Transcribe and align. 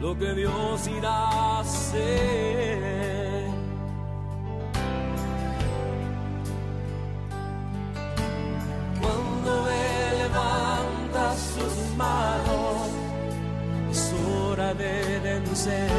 lo 0.00 0.16
que 0.16 0.32
Dios 0.34 0.86
irá 0.88 1.10
a 1.10 1.60
hacer. 1.60 3.48
Cuando 9.00 9.70
Él 9.70 10.18
levanta 10.18 11.34
sus 11.34 11.96
manos, 11.96 12.88
es 13.90 14.14
hora 14.28 14.74
de 14.74 15.20
vencer. 15.20 15.97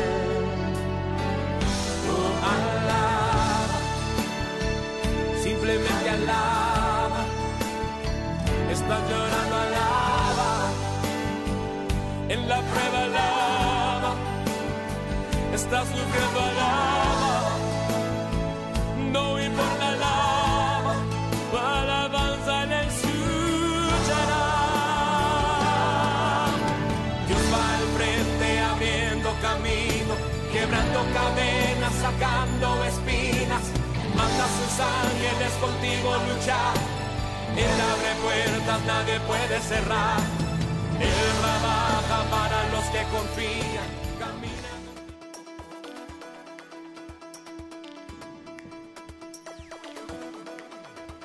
Luchar. 36.28 36.76
Él 37.56 37.78
abre 37.92 38.12
puertas, 38.24 38.86
nadie 38.86 39.20
puede 39.28 39.60
cerrar. 39.62 40.20
Él 41.00 41.30
trabaja 41.42 42.30
para 42.30 42.70
los 42.70 42.86
que 42.86 43.04
confían. 43.16 44.00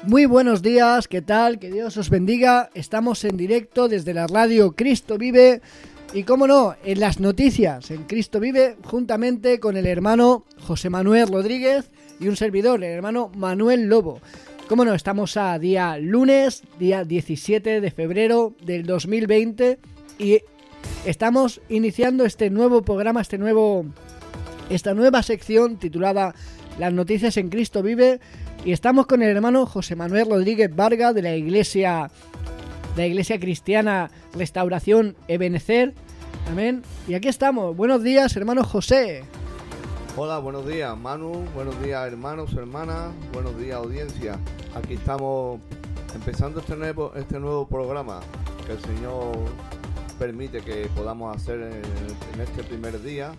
Muy 0.06 0.26
buenos 0.26 0.60
días, 0.60 1.08
¿qué 1.08 1.22
tal? 1.22 1.58
Que 1.58 1.70
Dios 1.70 1.96
os 1.96 2.10
bendiga. 2.10 2.68
Estamos 2.74 3.24
en 3.24 3.38
directo 3.38 3.88
desde 3.88 4.12
la 4.12 4.26
radio 4.26 4.72
Cristo 4.72 5.16
Vive 5.16 5.62
y, 6.12 6.24
como 6.24 6.46
no, 6.46 6.74
en 6.84 7.00
las 7.00 7.20
noticias 7.20 7.90
en 7.90 8.04
Cristo 8.04 8.38
Vive, 8.38 8.76
juntamente 8.84 9.58
con 9.58 9.78
el 9.78 9.86
hermano 9.86 10.44
José 10.60 10.90
Manuel 10.90 11.28
Rodríguez 11.28 11.90
y 12.20 12.28
un 12.28 12.36
servidor, 12.36 12.84
el 12.84 12.90
hermano 12.90 13.30
Manuel 13.34 13.88
Lobo. 13.88 14.20
Como 14.68 14.86
no, 14.86 14.94
estamos 14.94 15.36
a 15.36 15.58
día 15.58 15.98
lunes, 15.98 16.62
día 16.78 17.04
17 17.04 17.82
de 17.82 17.90
febrero 17.90 18.54
del 18.62 18.86
2020 18.86 19.78
y 20.18 20.40
estamos 21.04 21.60
iniciando 21.68 22.24
este 22.24 22.48
nuevo 22.48 22.80
programa, 22.80 23.20
este 23.20 23.36
nuevo, 23.36 23.84
esta 24.70 24.94
nueva 24.94 25.22
sección 25.22 25.76
titulada 25.76 26.34
Las 26.78 26.94
noticias 26.94 27.36
en 27.36 27.50
Cristo 27.50 27.82
Vive 27.82 28.20
y 28.64 28.72
estamos 28.72 29.06
con 29.06 29.22
el 29.22 29.36
hermano 29.36 29.66
José 29.66 29.96
Manuel 29.96 30.30
Rodríguez 30.30 30.74
Varga 30.74 31.12
de 31.12 31.20
la 31.20 31.36
iglesia 31.36 32.10
de 32.96 33.02
la 33.02 33.06
iglesia 33.06 33.38
cristiana 33.38 34.10
Restauración 34.32 35.14
Ebenecer. 35.28 35.92
Amén. 36.50 36.82
Y 37.06 37.12
aquí 37.14 37.28
estamos. 37.28 37.76
Buenos 37.76 38.02
días, 38.02 38.34
hermano 38.34 38.64
José. 38.64 39.24
Hola, 40.16 40.38
buenos 40.38 40.64
días 40.64 40.96
Manu, 40.96 41.44
buenos 41.56 41.82
días 41.82 42.06
hermanos, 42.06 42.54
hermanas, 42.54 43.12
buenos 43.32 43.58
días 43.58 43.78
audiencia. 43.78 44.38
Aquí 44.72 44.94
estamos 44.94 45.58
empezando 46.14 46.60
este 46.60 46.76
nuevo, 46.76 47.12
este 47.16 47.40
nuevo 47.40 47.66
programa 47.66 48.20
que 48.64 48.74
el 48.74 48.80
Señor 48.80 49.34
permite 50.16 50.60
que 50.60 50.88
podamos 50.94 51.34
hacer 51.34 51.62
en, 51.62 52.40
este 52.40 52.62
primer 52.62 53.02
día. 53.02 53.32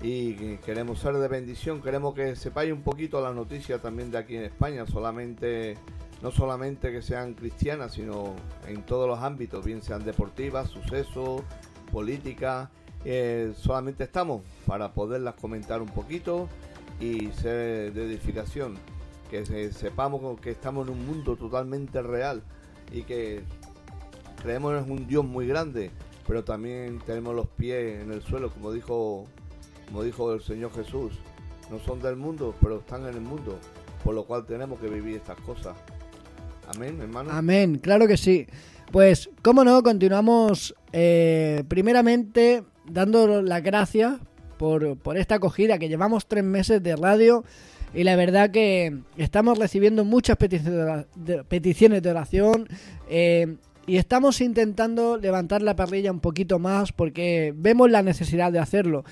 Y 0.00 0.56
queremos 0.64 1.00
ser 1.00 1.12
de 1.18 1.28
bendición, 1.28 1.82
queremos 1.82 2.14
que 2.14 2.34
sepáis 2.34 2.72
un 2.72 2.80
poquito 2.80 3.20
las 3.20 3.34
noticias 3.34 3.82
también 3.82 4.10
de 4.10 4.16
aquí 4.16 4.36
en 4.36 4.44
España, 4.44 4.86
no 4.86 6.30
solamente 6.30 6.92
que 6.92 7.02
sean 7.02 7.34
cristianas, 7.34 7.92
sino 7.92 8.32
en 8.66 8.86
todos 8.86 9.06
los 9.06 9.18
ámbitos, 9.18 9.66
bien 9.66 9.82
sean 9.82 10.02
deportivas, 10.02 10.70
sucesos, 10.70 11.42
política, 11.92 12.70
eh, 13.10 13.54
solamente 13.56 14.04
estamos 14.04 14.42
para 14.66 14.92
poderlas 14.92 15.34
comentar 15.36 15.80
un 15.80 15.88
poquito 15.88 16.46
y 17.00 17.28
ser 17.32 17.94
de 17.94 18.04
edificación, 18.04 18.76
que 19.30 19.46
se- 19.46 19.72
sepamos 19.72 20.38
que 20.40 20.50
estamos 20.50 20.86
en 20.86 20.92
un 20.92 21.06
mundo 21.06 21.34
totalmente 21.36 22.02
real 22.02 22.42
y 22.92 23.04
que 23.04 23.40
creemos 24.42 24.84
en 24.84 24.90
un 24.92 25.06
Dios 25.06 25.24
muy 25.24 25.46
grande, 25.46 25.90
pero 26.26 26.44
también 26.44 26.98
tenemos 27.06 27.34
los 27.34 27.46
pies 27.48 28.02
en 28.02 28.12
el 28.12 28.20
suelo, 28.20 28.50
como 28.50 28.72
dijo, 28.72 29.24
como 29.86 30.02
dijo 30.02 30.34
el 30.34 30.42
Señor 30.42 30.70
Jesús. 30.74 31.14
No 31.70 31.78
son 31.78 32.00
del 32.02 32.16
mundo, 32.16 32.54
pero 32.60 32.80
están 32.80 33.06
en 33.06 33.14
el 33.14 33.20
mundo, 33.22 33.58
por 34.04 34.14
lo 34.14 34.24
cual 34.24 34.44
tenemos 34.44 34.78
que 34.80 34.88
vivir 34.88 35.16
estas 35.16 35.40
cosas. 35.40 35.74
Amén, 36.74 37.00
hermano. 37.00 37.30
Amén, 37.32 37.78
claro 37.78 38.06
que 38.06 38.18
sí. 38.18 38.46
Pues, 38.92 39.30
cómo 39.42 39.64
no, 39.64 39.82
continuamos 39.82 40.74
eh, 40.92 41.64
primeramente 41.68 42.64
dando 42.90 43.42
las 43.42 43.62
gracias 43.62 44.14
por, 44.58 44.96
por 44.98 45.16
esta 45.16 45.36
acogida 45.36 45.78
que 45.78 45.88
llevamos 45.88 46.26
tres 46.26 46.44
meses 46.44 46.82
de 46.82 46.96
radio 46.96 47.44
y 47.94 48.04
la 48.04 48.16
verdad 48.16 48.50
que 48.50 48.98
estamos 49.16 49.58
recibiendo 49.58 50.04
muchas 50.04 50.36
peticiones 50.36 52.02
de, 52.02 52.10
oración 52.10 52.68
eh, 53.08 53.56
y 53.86 53.96
estamos 53.96 54.40
intentando 54.40 55.16
levantar 55.16 55.62
la 55.62 55.74
parrilla 55.74 56.12
un 56.12 56.20
poquito 56.20 56.58
más 56.58 56.92
porque 56.92 57.54
vemos 57.56 57.90
la 57.90 58.02
necesidad 58.02 58.52
de 58.52 58.58
hacerlo. 58.58 59.04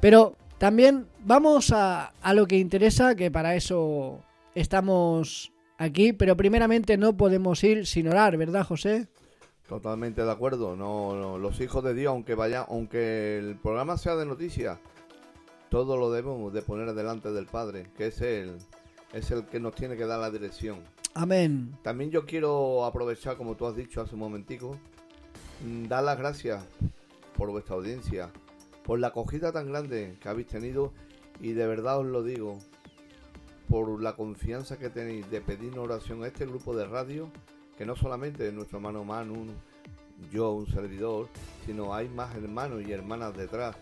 Pero 0.00 0.36
también 0.58 1.06
vamos 1.24 1.72
a, 1.72 2.12
a 2.22 2.34
lo 2.34 2.46
que 2.46 2.58
interesa, 2.58 3.16
que 3.16 3.30
para 3.30 3.56
eso 3.56 4.20
estamos 4.54 5.52
aquí, 5.76 6.12
pero 6.12 6.36
primeramente 6.36 6.96
no 6.96 7.16
podemos 7.16 7.64
ir 7.64 7.86
sin 7.86 8.06
orar, 8.06 8.36
¿verdad, 8.36 8.64
José? 8.64 9.08
Totalmente 9.70 10.24
de 10.24 10.30
acuerdo. 10.32 10.74
No, 10.74 11.14
no, 11.14 11.38
los 11.38 11.60
hijos 11.60 11.84
de 11.84 11.94
Dios, 11.94 12.10
aunque 12.10 12.34
vaya, 12.34 12.66
aunque 12.68 13.38
el 13.38 13.54
programa 13.54 13.96
sea 13.96 14.16
de 14.16 14.26
noticias, 14.26 14.80
todo 15.68 15.96
lo 15.96 16.10
debemos 16.10 16.52
de 16.52 16.60
poner 16.60 16.92
delante 16.92 17.30
del 17.30 17.46
Padre, 17.46 17.86
que 17.96 18.08
es 18.08 18.20
el, 18.20 18.58
es 19.12 19.30
el 19.30 19.46
que 19.46 19.60
nos 19.60 19.76
tiene 19.76 19.96
que 19.96 20.06
dar 20.06 20.18
la 20.18 20.32
dirección. 20.32 20.80
Amén. 21.14 21.78
También 21.84 22.10
yo 22.10 22.26
quiero 22.26 22.84
aprovechar, 22.84 23.36
como 23.36 23.54
tú 23.54 23.64
has 23.64 23.76
dicho 23.76 24.00
hace 24.00 24.14
un 24.14 24.22
momentico, 24.22 24.76
mm, 25.64 25.84
dar 25.86 26.02
las 26.02 26.18
gracias 26.18 26.64
por 27.36 27.52
vuestra 27.52 27.76
audiencia, 27.76 28.32
por 28.82 28.98
la 28.98 29.06
acogida 29.06 29.52
tan 29.52 29.68
grande 29.68 30.16
que 30.20 30.28
habéis 30.28 30.48
tenido 30.48 30.92
y 31.40 31.52
de 31.52 31.68
verdad 31.68 32.00
os 32.00 32.06
lo 32.06 32.24
digo, 32.24 32.58
por 33.68 34.02
la 34.02 34.16
confianza 34.16 34.80
que 34.80 34.90
tenéis 34.90 35.30
de 35.30 35.40
pedir 35.40 35.74
una 35.74 35.82
oración 35.82 36.24
a 36.24 36.26
este 36.26 36.44
grupo 36.44 36.74
de 36.74 36.86
radio, 36.86 37.30
que 37.80 37.86
no 37.86 37.96
solamente 37.96 38.52
nuestro 38.52 38.76
hermano 38.76 39.04
Manu, 39.04 39.46
yo, 40.30 40.52
un 40.52 40.66
servidor, 40.66 41.30
sino 41.64 41.94
hay 41.94 42.10
más 42.10 42.36
hermanos 42.36 42.82
y 42.86 42.92
hermanas 42.92 43.34
detrás. 43.34 43.74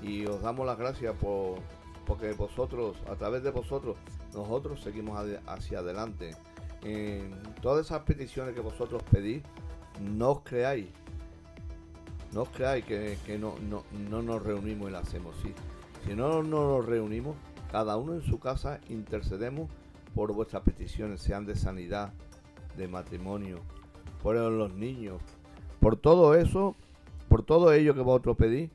Y 0.00 0.24
os 0.24 0.40
damos 0.40 0.64
las 0.64 0.78
gracias 0.78 1.14
por 1.16 1.58
porque 2.06 2.32
vosotros, 2.32 2.96
a 3.10 3.14
través 3.14 3.42
de 3.42 3.50
vosotros, 3.50 3.98
nosotros 4.32 4.80
seguimos 4.82 5.22
hacia 5.46 5.80
adelante. 5.80 6.34
En 6.80 7.30
todas 7.60 7.84
esas 7.84 8.00
peticiones 8.04 8.54
que 8.54 8.62
vosotros 8.62 9.02
pedís, 9.10 9.42
no 10.00 10.30
os 10.30 10.40
creáis, 10.40 10.86
no 12.32 12.44
os 12.44 12.48
creáis 12.48 12.86
que, 12.86 13.18
que 13.26 13.36
no, 13.36 13.56
no, 13.68 13.84
no 14.08 14.22
nos 14.22 14.42
reunimos 14.42 14.88
y 14.88 14.92
lo 14.92 14.98
hacemos, 14.98 15.36
sí. 15.42 15.52
Si 16.06 16.14
no, 16.14 16.42
no 16.42 16.78
nos 16.78 16.86
reunimos, 16.86 17.36
cada 17.70 17.98
uno 17.98 18.14
en 18.14 18.22
su 18.22 18.40
casa 18.40 18.80
intercedemos 18.88 19.68
por 20.14 20.32
vuestras 20.32 20.62
peticiones, 20.62 21.20
sean 21.20 21.44
de 21.44 21.54
sanidad, 21.54 22.14
de 22.76 22.88
matrimonio, 22.88 23.60
por 24.22 24.36
los 24.36 24.74
niños, 24.74 25.20
por 25.80 25.96
todo 25.96 26.34
eso, 26.34 26.74
por 27.28 27.42
todo 27.42 27.72
ello 27.72 27.94
que 27.94 28.00
vosotros 28.00 28.36
pedís, 28.36 28.70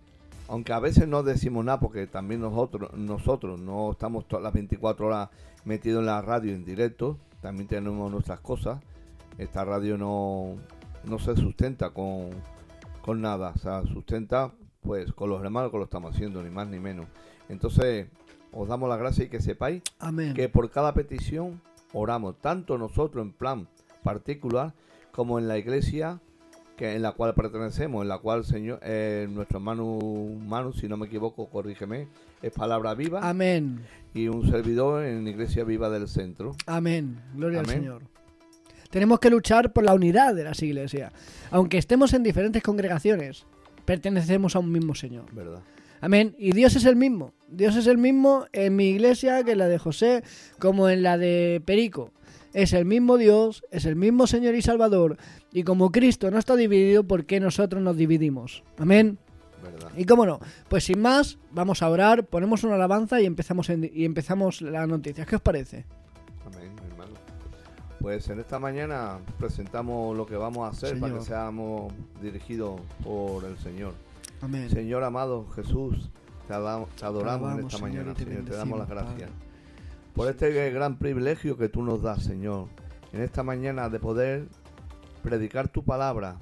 aunque 0.50 0.74
a 0.74 0.80
veces 0.80 1.08
no 1.08 1.24
decimos 1.24 1.66
nada 1.66 1.80
porque 1.80 2.08
también 2.08 2.42
nosotros 2.42 2.94
nosotros 2.94 3.60
no 3.60 3.92
estamos 3.92 4.28
todas 4.28 4.44
las 4.44 4.54
24 4.54 5.08
horas 5.08 5.30
metidos 5.66 6.00
en 6.00 6.06
la 6.06 6.22
radio 6.22 6.54
en 6.54 6.64
directo, 6.64 7.18
también 7.42 7.68
tenemos 7.68 8.12
nuestras 8.12 8.40
cosas. 8.40 8.82
Esta 9.38 9.64
radio 9.64 9.98
no, 9.98 10.56
no 11.04 11.20
se 11.20 11.36
sustenta 11.36 11.92
con, 11.92 12.30
con 13.02 13.22
nada, 13.22 13.54
o 13.56 13.60
sea, 13.60 13.84
sustenta 13.84 14.52
pues 14.82 15.12
con 15.14 15.30
los 15.30 15.44
hermanos 15.44 15.72
que 15.72 15.78
lo 15.78 15.84
estamos 15.84 16.16
haciendo, 16.16 16.42
ni 16.42 16.50
más 16.50 16.68
ni 16.68 16.80
menos. 16.80 17.08
Entonces, 17.50 18.08
os 18.52 18.68
damos 18.68 18.90
las 18.90 18.98
gracias 19.00 19.28
y 19.28 19.30
que 19.30 19.42
sepáis 19.42 19.84
Amén. 20.00 20.34
que 20.34 20.50
por 20.50 20.70
cada 20.72 20.94
petición 20.94 21.62
oramos, 21.94 22.38
tanto 22.40 22.78
nosotros 22.78 23.24
en 23.24 23.34
plan 23.34 23.68
particular 24.08 24.74
como 25.12 25.38
en 25.38 25.50
la 25.50 25.58
iglesia 25.58 26.22
que 26.78 26.96
en 26.96 27.02
la 27.02 27.12
cual 27.12 27.34
pertenecemos, 27.34 28.04
en 28.04 28.08
la 28.08 28.20
cual 28.20 28.46
Señor, 28.46 28.80
eh, 28.84 29.28
nuestro 29.30 29.58
hermano 29.58 30.00
Manu, 30.48 30.72
si 30.72 30.88
no 30.88 30.96
me 30.96 31.08
equivoco, 31.08 31.50
corrígeme, 31.50 32.08
es 32.42 32.54
palabra 32.54 32.94
viva 32.94 33.28
Amén. 33.28 33.82
y 34.14 34.30
un 34.30 34.50
servidor 34.50 35.04
en 35.04 35.28
Iglesia 35.28 35.66
Viva 35.66 35.90
del 35.90 36.08
Centro. 36.08 36.56
Amén. 36.68 37.20
Gloria 37.34 37.62
al. 37.62 37.66
Señor. 37.66 38.04
Tenemos 38.90 39.20
que 39.20 39.30
luchar 39.30 39.74
por 39.74 39.84
la 39.84 39.94
unidad 39.94 40.34
de 40.36 40.46
las 40.46 40.62
iglesias. 40.62 41.12
Aunque 41.52 41.78
estemos 41.78 42.14
en 42.14 42.24
diferentes 42.24 42.64
congregaciones, 42.64 43.46
pertenecemos 43.84 44.56
a 44.56 44.60
un 44.60 44.72
mismo 44.72 44.96
Señor. 44.96 45.26
¿Verdad? 45.34 45.64
Amén. 46.00 46.36
Y 46.38 46.52
Dios 46.54 46.76
es 46.76 46.86
el 46.86 46.96
mismo. 46.96 47.34
Dios 47.50 47.76
es 47.76 47.88
el 47.88 47.98
mismo 47.98 48.46
en 48.54 48.76
mi 48.76 48.90
iglesia 48.90 49.44
que 49.44 49.54
en 49.54 49.58
la 49.58 49.68
de 49.68 49.80
José, 49.80 50.24
como 50.60 50.88
en 50.88 51.02
la 51.02 51.18
de 51.18 51.62
Perico. 51.66 52.14
Es 52.58 52.74
el 52.74 52.86
mismo 52.86 53.18
Dios, 53.18 53.64
es 53.70 53.86
el 53.86 53.96
mismo 53.96 54.26
Señor 54.26 54.56
y 54.56 54.64
Salvador. 54.64 55.18
Y 55.52 55.62
como 55.64 55.92
Cristo 55.92 56.32
no 56.32 56.40
está 56.40 56.56
dividido, 56.56 57.04
¿por 57.04 57.26
qué 57.26 57.40
nosotros 57.40 57.84
nos 57.84 57.96
dividimos? 57.98 58.64
Amén. 58.80 59.20
¿Verdad? 59.64 59.92
Y 59.96 60.06
cómo 60.06 60.26
no, 60.26 60.40
pues 60.68 60.86
sin 60.86 61.00
más, 61.00 61.38
vamos 61.52 61.84
a 61.84 61.90
orar, 61.90 62.26
ponemos 62.26 62.64
una 62.64 62.74
alabanza 62.76 63.22
y 63.22 63.26
empezamos, 63.28 63.70
en- 63.70 63.92
y 63.94 64.06
empezamos 64.06 64.62
las 64.64 64.88
noticias. 64.88 65.28
¿Qué 65.28 65.36
os 65.36 65.42
parece? 65.42 65.86
Amén, 66.48 66.72
hermano. 66.90 67.12
Pues 68.00 68.28
en 68.30 68.40
esta 68.40 68.58
mañana 68.60 69.20
presentamos 69.38 70.18
lo 70.18 70.26
que 70.26 70.36
vamos 70.36 70.66
a 70.68 70.72
hacer 70.72 71.00
para 71.00 71.14
que 71.14 71.22
seamos 71.22 71.94
dirigidos 72.22 72.82
por 73.04 73.44
el 73.46 73.58
Señor. 73.60 73.94
Amén. 74.42 74.68
Señor 74.72 75.04
amado 75.04 75.48
Jesús, 75.56 76.10
te, 76.48 76.54
ada- 76.56 76.86
te 77.00 77.06
adoramos 77.06 77.54
en 77.54 77.60
esta 77.66 77.78
Señor, 77.78 77.90
mañana, 77.90 78.12
y 78.12 78.16
te 78.16 78.24
Señor. 78.24 78.46
Te 78.46 78.56
damos 78.56 78.80
las 78.80 78.90
gracias 78.90 79.30
Padre. 79.30 79.47
Por 80.18 80.28
este 80.30 80.72
gran 80.72 80.98
privilegio 80.98 81.58
que 81.58 81.70
tú 81.70 81.84
nos 81.84 82.02
das, 82.02 82.24
Señor. 82.24 82.68
En 83.14 83.22
esta 83.22 83.44
mañana 83.44 83.88
de 83.90 84.00
poder 84.00 84.48
predicar 85.24 85.68
tu 85.70 85.84
palabra, 85.84 86.38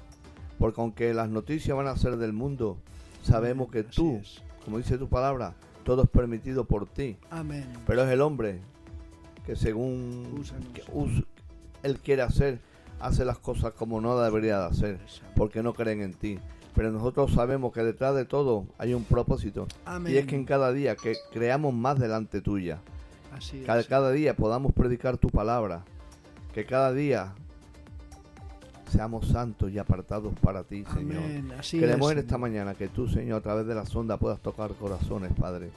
porque 0.58 0.80
aunque 0.80 1.14
las 1.14 1.28
noticias 1.28 1.76
van 1.76 1.86
a 1.86 1.96
ser 1.96 2.16
del 2.16 2.32
mundo, 2.32 2.78
sabemos 3.22 3.70
que 3.70 3.84
tú, 3.84 4.20
como 4.64 4.78
dice 4.78 4.98
tu 4.98 5.08
palabra, 5.08 5.54
todo 5.84 6.02
es 6.04 6.08
permitido 6.08 6.64
por 6.64 6.86
ti. 6.86 7.16
Amén. 7.30 7.66
Pero 7.86 8.02
es 8.02 8.10
el 8.10 8.20
hombre 8.22 8.60
que 9.44 9.54
según 9.54 10.26
Úsanos. 10.40 10.66
que 10.74 10.82
us- 10.92 11.24
él 11.82 11.98
quiere 12.00 12.22
hacer, 12.22 12.60
hace 12.98 13.24
las 13.24 13.38
cosas 13.38 13.74
como 13.74 14.00
no 14.00 14.18
debería 14.18 14.58
de 14.58 14.66
hacer, 14.66 14.98
porque 15.36 15.62
no 15.62 15.74
creen 15.74 16.00
en 16.00 16.14
ti. 16.14 16.38
Pero 16.74 16.90
nosotros 16.90 17.32
sabemos 17.32 17.72
que 17.72 17.82
detrás 17.84 18.14
de 18.16 18.24
todo 18.24 18.66
hay 18.78 18.94
un 18.94 19.04
propósito. 19.04 19.66
Amén. 19.84 20.12
Y 20.12 20.16
es 20.16 20.26
que 20.26 20.34
en 20.34 20.44
cada 20.44 20.72
día 20.72 20.96
que 20.96 21.14
creamos 21.32 21.72
más 21.72 21.98
delante 21.98 22.40
tuya, 22.40 22.80
Así 23.36 23.60
es. 23.60 23.66
cada, 23.66 23.82
cada 23.84 24.12
día 24.12 24.34
podamos 24.34 24.72
predicar 24.72 25.18
tu 25.18 25.28
palabra, 25.28 25.84
que 26.54 26.64
cada 26.64 26.92
día 26.92 27.34
seamos 28.90 29.28
santos 29.28 29.70
y 29.72 29.78
apartados 29.78 30.32
para 30.40 30.62
ti, 30.62 30.84
Señor. 30.92 31.22
Amén. 31.24 31.52
Así 31.58 31.78
Queremos 31.78 32.08
es, 32.08 32.12
en 32.12 32.18
esta 32.18 32.38
mañana 32.38 32.74
que 32.74 32.88
tú, 32.88 33.08
Señor, 33.08 33.38
a 33.38 33.42
través 33.42 33.66
de 33.66 33.74
la 33.74 33.84
sonda 33.84 34.16
puedas 34.16 34.40
tocar 34.40 34.72
corazones, 34.74 35.32
Padre. 35.32 35.70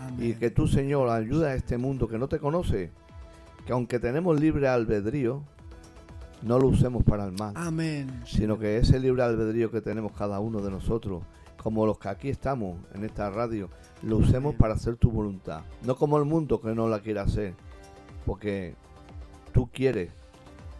Amén. 0.00 0.30
Y 0.30 0.34
que 0.34 0.50
tú, 0.50 0.66
Señor, 0.66 1.08
ayuda 1.08 1.48
a 1.48 1.54
este 1.54 1.78
mundo 1.78 2.08
que 2.08 2.18
no 2.18 2.28
te 2.28 2.38
conoce, 2.38 2.90
que 3.66 3.72
aunque 3.72 3.98
tenemos 3.98 4.38
libre 4.40 4.68
albedrío, 4.68 5.42
no 6.42 6.58
lo 6.58 6.68
usemos 6.68 7.04
para 7.04 7.24
el 7.24 7.32
mal, 7.32 7.52
Amén. 7.56 8.22
sino 8.26 8.58
que 8.58 8.76
ese 8.76 9.00
libre 9.00 9.22
albedrío 9.22 9.70
que 9.70 9.80
tenemos 9.80 10.12
cada 10.12 10.38
uno 10.40 10.60
de 10.60 10.70
nosotros, 10.70 11.22
como 11.62 11.86
los 11.86 11.98
que 11.98 12.08
aquí 12.08 12.28
estamos 12.28 12.78
en 12.94 13.04
esta 13.04 13.30
radio, 13.30 13.68
lo 14.02 14.18
usemos 14.18 14.54
para 14.54 14.74
hacer 14.74 14.96
tu 14.96 15.10
voluntad, 15.10 15.62
no 15.84 15.96
como 15.96 16.18
el 16.18 16.24
mundo 16.24 16.60
que 16.60 16.74
no 16.74 16.88
la 16.88 17.00
quiere 17.00 17.20
hacer, 17.20 17.54
porque 18.24 18.74
tú 19.52 19.68
quieres 19.72 20.10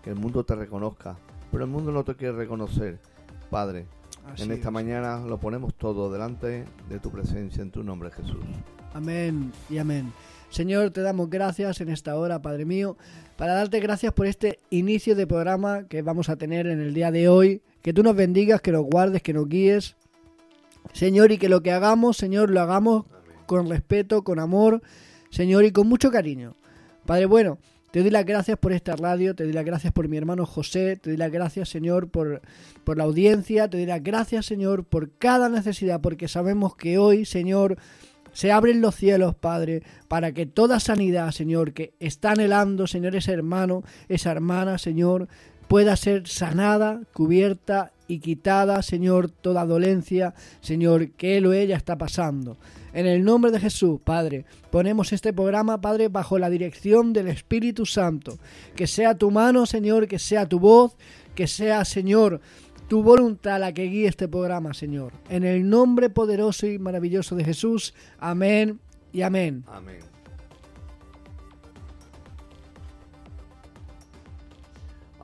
que 0.03 0.11
el 0.11 0.17
mundo 0.17 0.45
te 0.45 0.55
reconozca, 0.55 1.17
pero 1.51 1.65
el 1.65 1.71
mundo 1.71 1.93
no 1.93 2.05
te 2.05 2.15
quiere 2.15 2.37
reconocer, 2.37 2.99
Padre. 3.51 3.87
Así 4.27 4.43
en 4.43 4.53
esta 4.53 4.69
es. 4.69 4.73
mañana 4.73 5.21
lo 5.21 5.39
ponemos 5.39 5.75
todo 5.75 6.13
delante 6.13 6.65
de 6.89 6.99
tu 7.01 7.11
presencia 7.11 7.63
en 7.63 7.71
tu 7.71 7.83
nombre, 7.83 8.11
Jesús. 8.11 8.45
Amén 8.95 9.53
y 9.69 9.79
amén. 9.79 10.13
Señor, 10.51 10.91
te 10.91 11.03
damos 11.03 11.29
gracias 11.29 11.81
en 11.81 11.91
esta 11.91 12.17
hora, 12.17 12.41
Padre 12.41 12.65
mío, 12.65 12.97
para 13.37 13.55
darte 13.55 13.81
gracias 13.81 14.13
por 14.13 14.27
este 14.27 14.61
inicio 14.71 15.15
de 15.15 15.27
programa 15.27 15.85
que 15.89 16.03
vamos 16.03 16.31
a 16.31 16.37
tener 16.37 16.67
en 16.67 16.81
el 16.81 16.95
día 16.95 17.11
de 17.11 17.29
hoy. 17.29 17.63
Que 17.83 17.93
tú 17.93 18.03
nos 18.03 18.17
bendigas, 18.17 18.61
que 18.61 18.73
nos 18.73 18.85
guardes, 18.85 19.23
que 19.23 19.33
nos 19.33 19.49
guíes. 19.49 19.98
Señor, 20.93 21.33
y 21.33 21.39
que 21.39 21.49
lo 21.49 21.63
que 21.63 21.73
hagamos, 21.73 22.17
Señor, 22.17 22.51
lo 22.51 22.61
hagamos 22.61 23.05
con 23.47 23.69
respeto, 23.69 24.23
con 24.23 24.39
amor, 24.39 24.83
Señor, 25.31 25.65
y 25.65 25.73
con 25.73 25.89
mucho 25.89 26.11
cariño. 26.11 26.55
Padre 27.07 27.27
bueno, 27.27 27.59
te 27.91 28.01
doy 28.01 28.11
las 28.11 28.27
gracias 28.27 28.59
por 28.59 28.73
esta 28.73 28.97
radio, 28.97 29.35
te 29.35 29.45
doy 29.45 29.53
las 29.53 29.65
gracias 29.65 29.93
por 29.93 30.09
mi 30.09 30.19
hermano 30.19 30.45
José, 30.45 30.97
te 30.97 31.11
doy 31.11 31.17
las 31.17 31.33
gracias, 31.33 31.71
Señor, 31.71 32.11
por, 32.11 32.43
por 32.85 32.99
la 32.99 33.05
audiencia, 33.05 33.69
te 33.69 33.79
doy 33.79 33.87
las 33.87 34.03
gracias, 34.03 34.45
Señor, 34.45 34.85
por 34.85 35.11
cada 35.17 35.49
necesidad, 35.49 36.01
porque 36.01 36.29
sabemos 36.29 36.77
que 36.77 36.99
hoy, 36.99 37.25
Señor, 37.25 37.79
se 38.33 38.53
abren 38.53 38.83
los 38.83 38.95
cielos, 38.95 39.35
Padre, 39.35 39.83
para 40.07 40.33
que 40.33 40.45
toda 40.45 40.81
sanidad, 40.81 41.31
Señor, 41.31 41.73
que 41.73 41.95
está 41.99 42.33
anhelando, 42.33 42.87
Señor, 42.87 43.17
ese 43.17 43.33
hermano, 43.33 43.83
esa 44.09 44.33
hermana, 44.33 44.77
Señor, 44.77 45.29
pueda 45.67 45.97
ser 45.97 46.29
sanada, 46.29 47.01
cubierta 47.15 47.93
y 48.09 48.19
quitada, 48.19 48.83
Señor, 48.83 49.31
toda 49.31 49.67
dolencia, 49.67 50.35
Señor, 50.61 51.11
que 51.11 51.37
él 51.37 51.47
o 51.47 51.53
ella 51.53 51.77
está 51.77 51.97
pasando. 51.97 52.57
En 52.93 53.07
el 53.07 53.23
nombre 53.23 53.51
de 53.53 53.61
Jesús, 53.61 54.01
Padre, 54.03 54.47
ponemos 54.71 55.13
este 55.13 55.33
programa, 55.33 55.81
Padre, 55.81 56.09
bajo 56.09 56.39
la 56.39 56.51
dirección 56.51 57.13
del 57.13 57.29
Espíritu 57.29 57.87
Santo. 57.87 58.39
Que 58.75 58.87
sea 58.87 59.15
tu 59.15 59.31
mano, 59.31 59.67
Señor, 59.67 60.09
que 60.09 60.19
sea 60.19 60.49
tu 60.49 60.59
voz, 60.59 60.97
que 61.35 61.47
sea, 61.47 61.85
Señor, 61.85 62.41
tu 62.89 63.03
voluntad 63.03 63.61
la 63.61 63.73
que 63.73 63.85
guíe 63.85 64.09
este 64.09 64.27
programa, 64.27 64.73
Señor. 64.73 65.13
En 65.29 65.45
el 65.45 65.69
nombre 65.69 66.09
poderoso 66.09 66.67
y 66.67 66.79
maravilloso 66.79 67.37
de 67.37 67.45
Jesús. 67.45 67.95
Amén 68.19 68.81
y 69.13 69.21
amén. 69.21 69.65
Amén. 69.69 70.18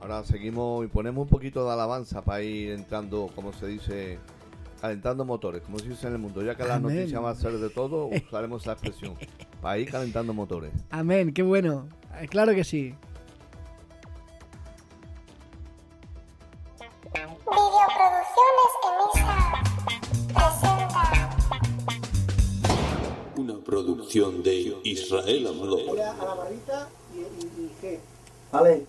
Ahora 0.05 0.23
seguimos 0.23 0.85
y 0.85 0.87
ponemos 0.87 1.23
un 1.23 1.27
poquito 1.29 1.65
de 1.65 1.71
alabanza 1.73 2.21
para 2.21 2.43
ir 2.43 2.69
entrando, 2.73 3.27
como 3.33 3.51
se 3.53 3.65
dice, 3.65 4.19
calentando 4.79 5.25
motores, 5.25 5.63
como 5.63 5.79
se 5.79 5.89
dice 5.89 6.05
en 6.05 6.13
el 6.13 6.19
mundo. 6.19 6.43
Ya 6.43 6.53
que 6.53 6.63
la 6.63 6.75
Amén. 6.75 6.95
noticia 6.95 7.19
va 7.19 7.31
a 7.31 7.35
ser 7.35 7.53
de 7.53 7.69
todo, 7.71 8.05
usaremos 8.27 8.61
esa 8.61 8.73
expresión. 8.73 9.15
Para 9.63 9.79
ir 9.79 9.89
calentando 9.89 10.31
motores. 10.31 10.71
Amén, 10.91 11.33
qué 11.33 11.41
bueno. 11.41 11.87
Eh, 12.21 12.27
Claro 12.27 12.53
que 12.53 12.63
sí. 12.63 12.93
Videoproducciones 17.15 18.71
Emisa 18.85 19.35
presenta 20.33 21.03
Una 23.37 23.55
producción 23.63 24.43
de 24.43 24.77
Israel 24.83 25.47
Amló. 25.47 25.77
a 25.93 25.95
la 26.25 26.33
barrita 26.35 26.89
y, 27.13 27.85
G. 27.85 27.99
Vale. 28.51 28.85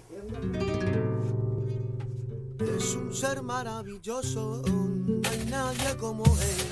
Es 2.75 2.95
un 2.95 3.15
ser 3.15 3.43
maravilloso, 3.43 4.63
no 4.67 5.29
hay 5.31 5.45
nadie 5.47 5.97
como 5.97 6.25
él. 6.25 6.67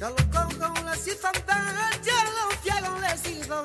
Ya 0.00 0.10
lo 0.10 0.16
cojo, 0.30 0.74
les 0.84 1.06
hizo 1.06 1.26
andar, 1.26 2.00
ya 2.02 2.24
los 2.36 2.60
ciegos 2.62 3.00
les 3.00 3.20
hizo. 3.38 3.64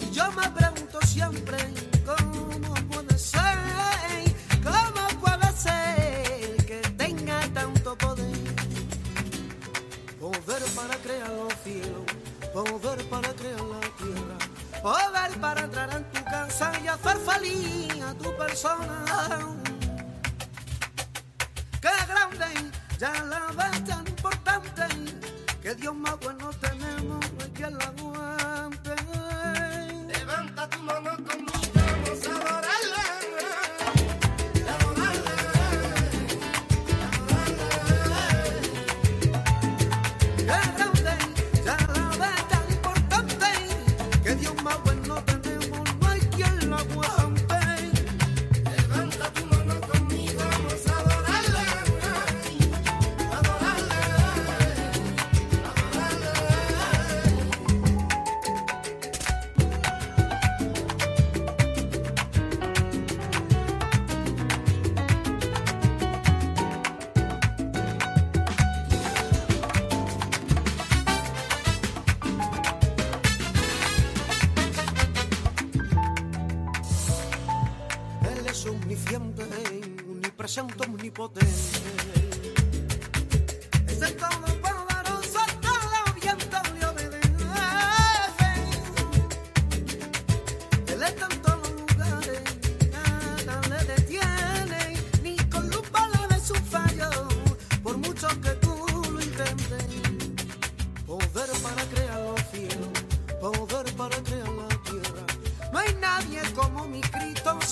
Y 0.00 0.10
yo 0.12 0.32
me 0.32 0.48
pregunto 0.50 0.98
siempre, 1.06 1.58
¿cómo 2.06 2.74
puede 2.90 3.18
ser? 3.18 3.58
¿Cómo 4.62 5.20
puede 5.20 5.52
ser 5.56 6.56
que 6.66 6.80
tenga 6.96 7.40
tanto 7.52 7.98
poder? 7.98 8.54
Poder 10.20 10.62
para 10.74 10.96
crear 10.98 11.30
los 11.30 11.54
cielos, 11.64 12.04
poder 12.52 13.04
para 13.08 13.34
crear 13.34 13.60
poder 14.84 15.30
para 15.40 15.62
entrar 15.62 15.90
en 15.96 16.04
tu 16.12 16.22
casa 16.24 16.70
y 16.84 16.88
hacer 16.88 17.16
feliz 17.16 18.02
a 18.02 18.12
tu 18.12 18.36
persona. 18.36 19.02
Qué 21.80 21.94
grande, 22.06 22.48
ya 22.98 23.12
la 23.24 23.46
ves 23.58 23.82
tan 23.84 24.06
importante, 24.06 24.84
que 25.62 25.74
Dios 25.74 25.94
más 25.94 26.20
bueno 26.20 26.50
tenemos, 26.60 27.24
no 27.32 27.44
hay 27.44 27.50
quien 27.52 27.78
la 27.78 27.86
aguante. 27.86 28.94
Levanta 30.12 30.68
tu 30.68 30.78
mano 30.80 31.12
conmigo, 31.28 31.53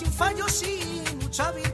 sin 0.02 0.12
fallos 0.12 0.62
y 0.62 1.16
mucha 1.22 1.52
virtud. 1.52 1.71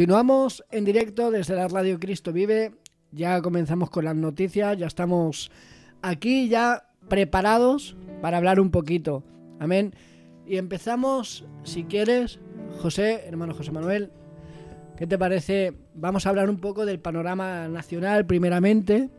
Continuamos 0.00 0.64
en 0.70 0.86
directo 0.86 1.30
desde 1.30 1.54
la 1.54 1.68
Radio 1.68 2.00
Cristo 2.00 2.32
Vive. 2.32 2.72
Ya 3.12 3.42
comenzamos 3.42 3.90
con 3.90 4.06
las 4.06 4.16
noticias, 4.16 4.78
ya 4.78 4.86
estamos 4.86 5.50
aquí 6.00 6.48
ya 6.48 6.88
preparados 7.10 7.98
para 8.22 8.38
hablar 8.38 8.60
un 8.60 8.70
poquito. 8.70 9.22
Amén. 9.58 9.92
Y 10.46 10.56
empezamos, 10.56 11.44
si 11.64 11.84
quieres, 11.84 12.40
José, 12.80 13.24
hermano 13.26 13.52
José 13.52 13.72
Manuel, 13.72 14.10
¿qué 14.96 15.06
te 15.06 15.18
parece? 15.18 15.74
Vamos 15.94 16.24
a 16.24 16.30
hablar 16.30 16.48
un 16.48 16.60
poco 16.60 16.86
del 16.86 16.98
panorama 16.98 17.68
nacional 17.68 18.24
primeramente. 18.24 19.10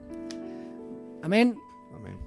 Amén. 1.21 1.57
Amén. 1.95 2.17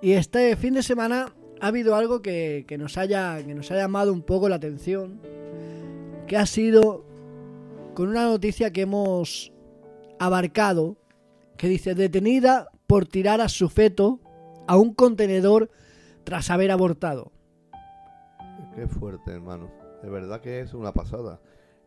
Y 0.00 0.12
este 0.12 0.56
fin 0.56 0.72
de 0.72 0.82
semana 0.82 1.34
ha 1.60 1.66
habido 1.66 1.94
algo 1.94 2.22
que, 2.22 2.64
que 2.66 2.78
nos 2.78 2.96
haya, 2.96 3.36
que 3.44 3.54
nos 3.54 3.70
ha 3.70 3.76
llamado 3.76 4.14
un 4.14 4.22
poco 4.22 4.48
la 4.48 4.56
atención, 4.56 5.20
que 6.32 6.38
ha 6.38 6.46
sido 6.46 7.04
con 7.92 8.08
una 8.08 8.24
noticia 8.24 8.72
que 8.72 8.80
hemos 8.80 9.52
abarcado, 10.18 10.96
que 11.58 11.68
dice 11.68 11.94
detenida 11.94 12.70
por 12.86 13.04
tirar 13.04 13.42
a 13.42 13.50
su 13.50 13.68
feto 13.68 14.18
a 14.66 14.78
un 14.78 14.94
contenedor 14.94 15.68
tras 16.24 16.48
haber 16.48 16.70
abortado. 16.70 17.32
Qué 18.74 18.88
fuerte, 18.88 19.30
hermano. 19.30 19.70
De 20.02 20.08
verdad 20.08 20.40
que 20.40 20.60
es 20.60 20.72
una 20.72 20.94
pasada. 20.94 21.38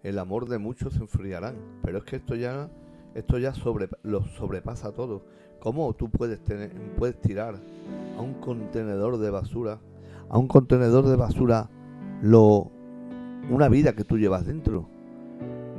El 0.04 0.20
amor 0.20 0.48
de 0.48 0.60
muchos 0.60 0.94
se 0.94 1.00
enfriarán. 1.00 1.56
Pero 1.82 1.98
es 1.98 2.04
que 2.04 2.18
esto 2.18 2.36
ya, 2.36 2.70
esto 3.16 3.40
ya 3.40 3.52
sobre, 3.52 3.90
lo 4.04 4.26
sobrepasa 4.26 4.92
todo. 4.92 5.26
¿Cómo 5.60 5.92
tú 5.96 6.12
puedes 6.12 6.44
tener, 6.44 6.72
puedes 7.00 7.20
tirar 7.20 7.56
a 8.16 8.22
un 8.22 8.36
contenedor 8.36 9.18
de 9.18 9.32
basura, 9.32 9.80
a 10.30 10.38
un 10.38 10.48
contenedor 10.48 11.08
de 11.08 11.16
basura, 11.16 11.68
lo, 12.22 12.75
una 13.50 13.70
vida 13.70 13.94
que 13.94 14.04
tú 14.04 14.18
llevas 14.18 14.46
dentro? 14.46 14.88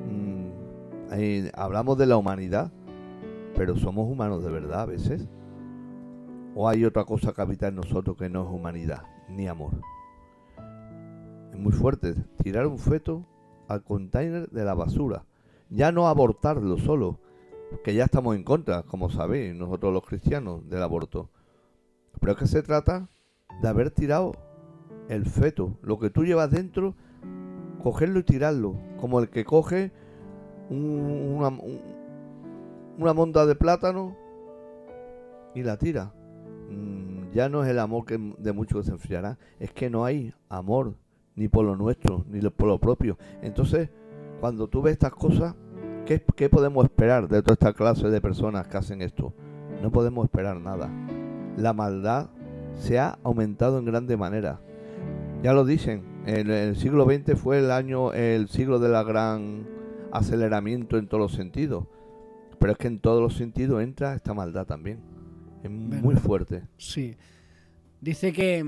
Mm, 0.09 1.13
eh, 1.13 1.53
hablamos 1.55 1.99
de 1.99 2.07
la 2.07 2.17
humanidad, 2.17 2.73
pero 3.57 3.77
somos 3.77 4.11
humanos 4.11 4.45
de 4.45 4.51
verdad 4.51 4.83
a 4.83 4.87
veces. 4.87 5.27
¿O 6.55 6.69
hay 6.69 6.85
otra 6.85 7.05
cosa 7.05 7.33
que 7.33 7.43
habita 7.43 7.69
en 7.69 7.77
nosotros 7.77 8.17
que 8.17 8.31
no 8.31 8.45
es 8.45 8.51
humanidad 8.51 9.03
ni 9.29 9.47
amor? 9.47 9.73
Es 11.53 11.59
muy 11.59 11.73
fuerte. 11.73 12.15
Tirar 12.43 12.67
un 12.67 12.79
feto 12.79 13.27
al 13.69 13.83
container 13.83 14.49
de 14.49 14.65
la 14.65 14.75
basura. 14.75 15.25
Ya 15.69 15.93
no 15.93 16.09
abortarlo 16.09 16.79
solo, 16.79 17.19
que 17.85 17.95
ya 17.95 18.05
estamos 18.05 18.37
en 18.37 18.45
contra, 18.45 18.85
como 18.85 19.11
sabéis, 19.11 19.55
nosotros 19.55 19.93
los 19.93 20.05
cristianos, 20.05 20.69
del 20.69 20.83
aborto. 20.83 21.31
Pero 22.21 22.33
es 22.33 22.39
que 22.39 22.47
se 22.47 22.63
trata 22.63 23.09
de 23.61 23.69
haber 23.69 23.91
tirado 23.91 24.33
el 25.09 25.27
feto, 25.27 25.77
lo 25.83 25.99
que 25.99 26.11
tú 26.11 26.25
llevas 26.25 26.51
dentro, 26.51 26.95
cogerlo 27.87 28.19
y 28.19 28.25
tirarlo, 28.25 28.75
como 29.01 29.21
el 29.21 29.29
que 29.31 29.45
coge 29.45 29.93
un- 30.71 31.37
una, 31.39 31.49
un- 31.51 31.81
una 32.99 33.15
monda 33.15 33.47
de 33.47 33.55
plátano 33.55 34.17
y 35.55 35.63
la 35.63 35.77
tira. 35.77 36.13
Mm, 36.69 37.31
ya 37.33 37.49
no 37.49 37.63
es 37.63 37.71
el 37.71 37.79
amor 37.79 38.05
que 38.05 38.19
de 38.39 38.53
muchos 38.53 38.87
se 38.87 38.91
enfriará, 38.91 39.39
es 39.61 39.71
que 39.71 39.89
no 39.89 40.05
hay 40.05 40.35
amor 40.49 40.95
ni 41.37 41.47
por 41.47 41.65
lo 41.65 41.77
nuestro, 41.77 42.25
ni 42.29 42.41
por 42.51 42.67
lo 42.67 42.79
propio. 42.81 43.17
Entonces, 43.41 43.89
cuando 44.41 44.67
tú 44.67 44.83
ves 44.83 44.95
estas 44.95 45.13
cosas, 45.15 45.55
¿qué, 46.07 46.21
qué 46.35 46.49
podemos 46.49 46.85
esperar 46.87 47.29
de 47.29 47.41
toda 47.41 47.53
esta 47.53 47.73
clase 47.73 48.11
de 48.11 48.21
personas 48.21 48.67
que 48.67 48.79
hacen 48.79 49.01
esto? 49.01 49.33
No 49.81 49.93
podemos 49.93 50.25
esperar 50.25 50.61
nada. 50.61 50.91
La 51.57 51.73
maldad 51.73 52.31
se 52.75 52.99
ha 52.99 53.17
aumentado 53.23 53.79
en 53.79 53.85
grande 53.85 54.17
manera. 54.17 54.59
Ya 55.45 55.53
lo 55.53 55.65
dicen, 55.65 56.03
el, 56.27 56.51
el 56.51 56.77
siglo 56.77 57.05
XX 57.05 57.39
fue 57.39 57.59
el 57.59 57.71
año, 57.71 58.13
el 58.13 58.49
siglo 58.49 58.79
de 58.79 58.89
la 58.89 59.03
gran 59.03 59.67
aceleramiento 60.13 60.99
en 60.99 61.07
todos 61.07 61.21
los 61.21 61.33
sentidos. 61.33 61.87
Pero 62.59 62.73
es 62.73 62.79
que 62.79 62.89
en 62.89 62.99
todos 62.99 63.23
los 63.23 63.37
sentidos 63.37 63.83
entra 63.83 64.15
esta 64.15 64.35
maldad 64.35 64.67
también. 64.67 65.01
Es 65.63 65.71
muy 65.71 66.17
fuerte. 66.17 66.63
Sí. 66.79 67.17
Dice 68.01 68.33
que 68.33 68.65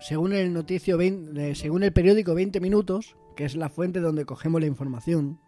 según 0.00 0.32
el 0.32 0.52
noticio 0.52 0.96
20 0.96 1.50
eh, 1.50 1.54
según 1.54 1.82
el 1.82 1.92
periódico 1.92 2.34
20 2.34 2.60
minutos, 2.60 3.16
que 3.36 3.44
es 3.44 3.56
la 3.56 3.68
fuente 3.68 4.00
donde 4.00 4.24
cogemos 4.24 4.60
la 4.60 4.66
información, 4.66 5.38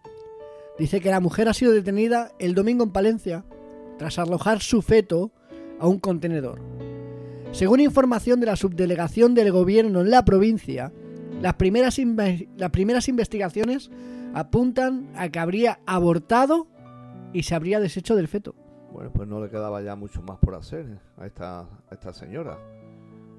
dice 0.78 1.00
que 1.00 1.10
la 1.10 1.20
mujer 1.20 1.48
ha 1.48 1.54
sido 1.54 1.72
detenida 1.72 2.32
el 2.38 2.54
domingo 2.54 2.84
en 2.84 2.92
Palencia 2.92 3.44
tras 3.98 4.18
arrojar 4.18 4.60
su 4.60 4.82
feto 4.82 5.32
a 5.78 5.86
un 5.86 5.98
contenedor. 5.98 6.60
Según 7.52 7.80
información 7.80 8.40
de 8.40 8.46
la 8.46 8.56
subdelegación 8.56 9.34
del 9.34 9.52
gobierno 9.52 10.00
en 10.00 10.10
la 10.10 10.24
provincia, 10.24 10.92
las 11.42 11.54
primeras, 11.54 11.98
las 12.56 12.70
primeras 12.70 13.08
investigaciones 13.08 13.90
apuntan 14.32 15.12
a 15.16 15.28
que 15.28 15.40
habría 15.40 15.80
abortado 15.86 16.68
y 17.32 17.42
se 17.42 17.54
habría 17.54 17.80
deshecho 17.80 18.14
del 18.14 18.28
feto. 18.28 18.54
Bueno, 18.92 19.10
pues 19.12 19.26
no 19.26 19.40
le 19.40 19.50
quedaba 19.50 19.82
ya 19.82 19.96
mucho 19.96 20.22
más 20.22 20.38
por 20.38 20.54
hacer 20.54 21.00
a 21.16 21.26
esta, 21.26 21.60
a 21.60 21.68
esta 21.90 22.12
señora. 22.12 22.58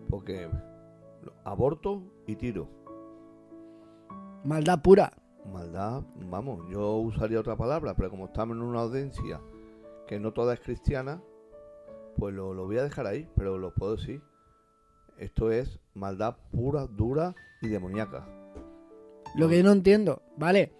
Porque 0.09 0.49
aborto 1.45 2.03
y 2.27 2.35
tiro. 2.35 2.67
Maldad 4.43 4.81
pura. 4.81 5.13
Maldad, 5.51 6.03
vamos, 6.29 6.69
yo 6.69 6.97
usaría 6.97 7.39
otra 7.39 7.55
palabra, 7.55 7.95
pero 7.95 8.09
como 8.09 8.25
estamos 8.25 8.55
en 8.57 8.63
una 8.63 8.81
audiencia 8.81 9.41
que 10.07 10.19
no 10.19 10.33
toda 10.33 10.53
es 10.53 10.59
cristiana, 10.59 11.21
pues 12.17 12.33
lo, 12.33 12.53
lo 12.53 12.65
voy 12.65 12.77
a 12.77 12.83
dejar 12.83 13.07
ahí, 13.07 13.29
pero 13.35 13.57
lo 13.57 13.73
puedo 13.73 13.95
decir. 13.95 14.21
Esto 15.17 15.51
es 15.51 15.79
maldad 15.93 16.37
pura, 16.51 16.87
dura 16.87 17.35
y 17.61 17.67
demoníaca. 17.67 18.27
Lo 19.35 19.49
que 19.49 19.57
yo 19.57 19.63
no 19.63 19.71
entiendo, 19.71 20.21
vale, 20.37 20.73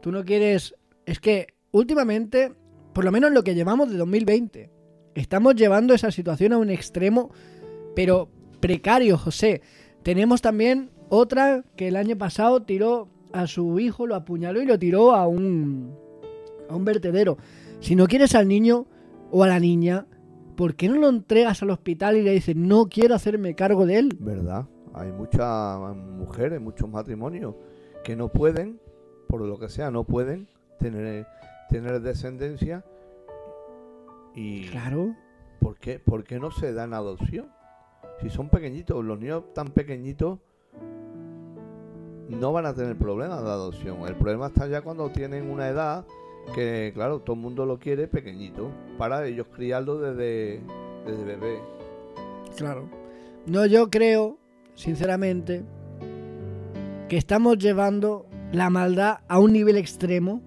tú 0.00 0.10
no 0.12 0.24
quieres... 0.24 0.74
Es 1.06 1.20
que 1.20 1.48
últimamente, 1.70 2.52
por 2.92 3.04
lo 3.04 3.12
menos 3.12 3.32
lo 3.32 3.42
que 3.42 3.54
llevamos 3.54 3.90
de 3.90 3.96
2020, 3.96 4.70
estamos 5.14 5.54
llevando 5.54 5.94
esa 5.94 6.10
situación 6.10 6.52
a 6.52 6.58
un 6.58 6.70
extremo, 6.70 7.30
pero 7.94 8.28
precario, 8.60 9.18
José. 9.18 9.62
Tenemos 10.02 10.42
también 10.42 10.90
otra 11.08 11.64
que 11.76 11.88
el 11.88 11.96
año 11.96 12.16
pasado 12.16 12.62
tiró 12.62 13.08
a 13.32 13.46
su 13.46 13.78
hijo, 13.78 14.06
lo 14.06 14.14
apuñaló 14.14 14.62
y 14.62 14.66
lo 14.66 14.78
tiró 14.78 15.14
a 15.14 15.26
un, 15.26 15.94
a 16.68 16.76
un 16.76 16.84
vertedero. 16.84 17.38
Si 17.80 17.96
no 17.96 18.06
quieres 18.06 18.34
al 18.34 18.48
niño 18.48 18.86
o 19.30 19.42
a 19.44 19.48
la 19.48 19.60
niña, 19.60 20.06
¿por 20.56 20.74
qué 20.74 20.88
no 20.88 20.96
lo 20.96 21.08
entregas 21.08 21.62
al 21.62 21.70
hospital 21.70 22.16
y 22.16 22.22
le 22.22 22.32
dices, 22.32 22.56
no 22.56 22.86
quiero 22.86 23.14
hacerme 23.14 23.54
cargo 23.54 23.86
de 23.86 23.98
él? 23.98 24.16
¿Verdad? 24.20 24.66
Hay 24.94 25.10
muchas 25.12 25.78
mujeres, 25.96 26.60
muchos 26.60 26.88
matrimonios 26.88 27.54
que 28.04 28.16
no 28.16 28.28
pueden, 28.28 28.80
por 29.28 29.40
lo 29.40 29.58
que 29.58 29.68
sea, 29.68 29.90
no 29.90 30.04
pueden 30.04 30.48
tener, 30.78 31.26
tener 31.68 32.00
descendencia. 32.00 32.84
Y 34.34 34.68
Claro. 34.68 35.14
¿por 35.60 35.78
qué, 35.78 35.98
¿por 35.98 36.24
qué 36.24 36.38
no 36.38 36.50
se 36.50 36.72
dan 36.72 36.92
adopción? 36.94 37.50
Si 38.20 38.30
son 38.30 38.48
pequeñitos, 38.48 39.04
los 39.04 39.18
niños 39.18 39.44
tan 39.54 39.68
pequeñitos 39.70 40.38
no 42.28 42.52
van 42.52 42.66
a 42.66 42.74
tener 42.74 42.96
problemas 42.96 43.42
de 43.42 43.50
adopción. 43.50 44.06
El 44.06 44.16
problema 44.16 44.46
está 44.48 44.66
ya 44.66 44.80
cuando 44.82 45.10
tienen 45.10 45.50
una 45.50 45.68
edad 45.68 46.04
que, 46.54 46.92
claro, 46.94 47.20
todo 47.20 47.34
el 47.34 47.42
mundo 47.42 47.66
lo 47.66 47.78
quiere 47.78 48.08
pequeñito, 48.08 48.70
para 48.98 49.26
ellos 49.26 49.46
criarlo 49.54 49.98
desde, 49.98 50.60
desde 51.06 51.24
bebé. 51.24 51.58
Claro. 52.56 52.88
No, 53.46 53.66
yo 53.66 53.90
creo, 53.90 54.38
sinceramente, 54.74 55.64
que 57.08 57.16
estamos 57.16 57.58
llevando 57.58 58.26
la 58.52 58.70
maldad 58.70 59.18
a 59.28 59.38
un 59.38 59.52
nivel 59.52 59.76
extremo 59.76 60.42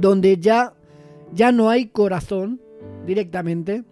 donde 0.00 0.38
ya, 0.38 0.74
ya 1.32 1.52
no 1.52 1.70
hay 1.70 1.86
corazón 1.86 2.60
directamente, 3.06 3.84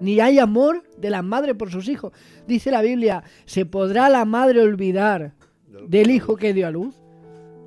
ni 0.00 0.20
hay 0.20 0.38
amor 0.38 0.82
de 0.96 1.10
la 1.10 1.22
madre 1.22 1.54
por 1.54 1.70
sus 1.70 1.88
hijos. 1.88 2.12
Dice 2.46 2.70
la 2.70 2.82
Biblia, 2.82 3.22
¿se 3.44 3.66
podrá 3.66 4.08
la 4.08 4.24
madre 4.24 4.60
olvidar 4.60 5.34
del 5.86 6.10
hijo 6.10 6.36
que 6.36 6.52
dio 6.52 6.66
a 6.66 6.70
luz? 6.70 6.97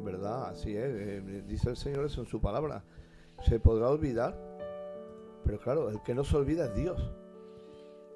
¿Verdad? 0.04 0.50
Así 0.50 0.76
es. 0.76 0.84
eh, 0.86 1.44
dice 1.48 1.70
el 1.70 1.78
Señor 1.78 2.06
eso 2.06 2.22
en 2.22 2.28
su 2.28 2.42
palabra. 2.42 2.84
Se 3.48 3.60
podrá 3.60 3.90
olvidar, 3.90 4.38
pero 5.44 5.60
claro, 5.60 5.90
el 5.90 6.02
que 6.04 6.14
no 6.14 6.24
se 6.24 6.38
olvida 6.38 6.66
es 6.66 6.76
Dios. 6.76 7.12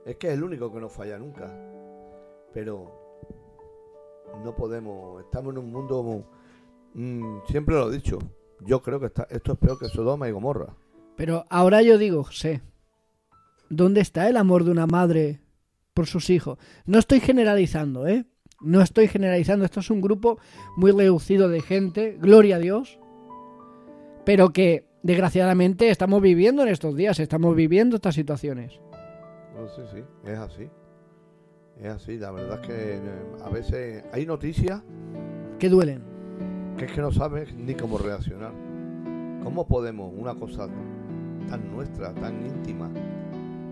Es 0.05 0.17
que 0.17 0.27
es 0.27 0.33
el 0.33 0.43
único 0.43 0.71
que 0.71 0.79
no 0.79 0.89
falla 0.89 1.17
nunca. 1.17 1.51
Pero 2.53 2.91
no 4.43 4.55
podemos. 4.55 5.21
Estamos 5.23 5.53
en 5.53 5.59
un 5.59 5.71
mundo. 5.71 6.25
mm, 6.93 7.39
siempre 7.47 7.75
lo 7.75 7.89
he 7.89 7.95
dicho. 7.95 8.19
Yo 8.61 8.81
creo 8.81 8.99
que 8.99 9.07
está, 9.07 9.27
esto 9.29 9.53
es 9.53 9.57
peor 9.57 9.77
que 9.79 9.87
Sodoma 9.89 10.29
y 10.29 10.31
Gomorra. 10.31 10.75
Pero 11.17 11.45
ahora 11.49 11.81
yo 11.81 11.97
digo, 11.97 12.23
José, 12.23 12.61
¿dónde 13.69 14.01
está 14.01 14.29
el 14.29 14.37
amor 14.37 14.63
de 14.63 14.71
una 14.71 14.85
madre 14.87 15.41
por 15.93 16.07
sus 16.07 16.29
hijos? 16.29 16.57
No 16.85 16.99
estoy 16.99 17.19
generalizando, 17.19 18.07
¿eh? 18.07 18.25
No 18.61 18.81
estoy 18.81 19.07
generalizando. 19.07 19.65
Esto 19.65 19.79
es 19.81 19.89
un 19.89 20.01
grupo 20.01 20.39
muy 20.77 20.91
reducido 20.91 21.49
de 21.49 21.61
gente, 21.61 22.17
gloria 22.19 22.55
a 22.55 22.59
Dios, 22.59 22.99
pero 24.25 24.51
que 24.51 24.85
desgraciadamente 25.03 25.89
estamos 25.89 26.21
viviendo 26.21 26.63
en 26.63 26.69
estos 26.69 26.95
días, 26.95 27.19
estamos 27.19 27.55
viviendo 27.55 27.97
estas 27.97 28.15
situaciones. 28.15 28.79
No 29.55 29.67
sé, 29.67 29.83
sí, 29.93 30.03
es 30.25 30.37
así. 30.37 30.69
Es 31.79 31.87
así. 31.91 32.17
La 32.17 32.31
verdad 32.31 32.59
es 32.61 32.67
que 32.67 32.95
eh, 32.95 32.99
a 33.43 33.49
veces 33.49 34.03
hay 34.13 34.25
noticias 34.25 34.81
Que 35.59 35.69
duelen. 35.69 36.01
que 36.77 36.85
es 36.85 36.91
que 36.91 37.01
no 37.01 37.11
sabes 37.11 37.53
ni 37.53 37.75
cómo 37.75 37.97
reaccionar. 37.97 38.51
¿Cómo 39.43 39.67
podemos 39.67 40.11
una 40.17 40.33
cosa 40.35 40.67
tan 41.49 41.71
nuestra, 41.71 42.13
tan 42.15 42.43
íntima, 42.45 42.89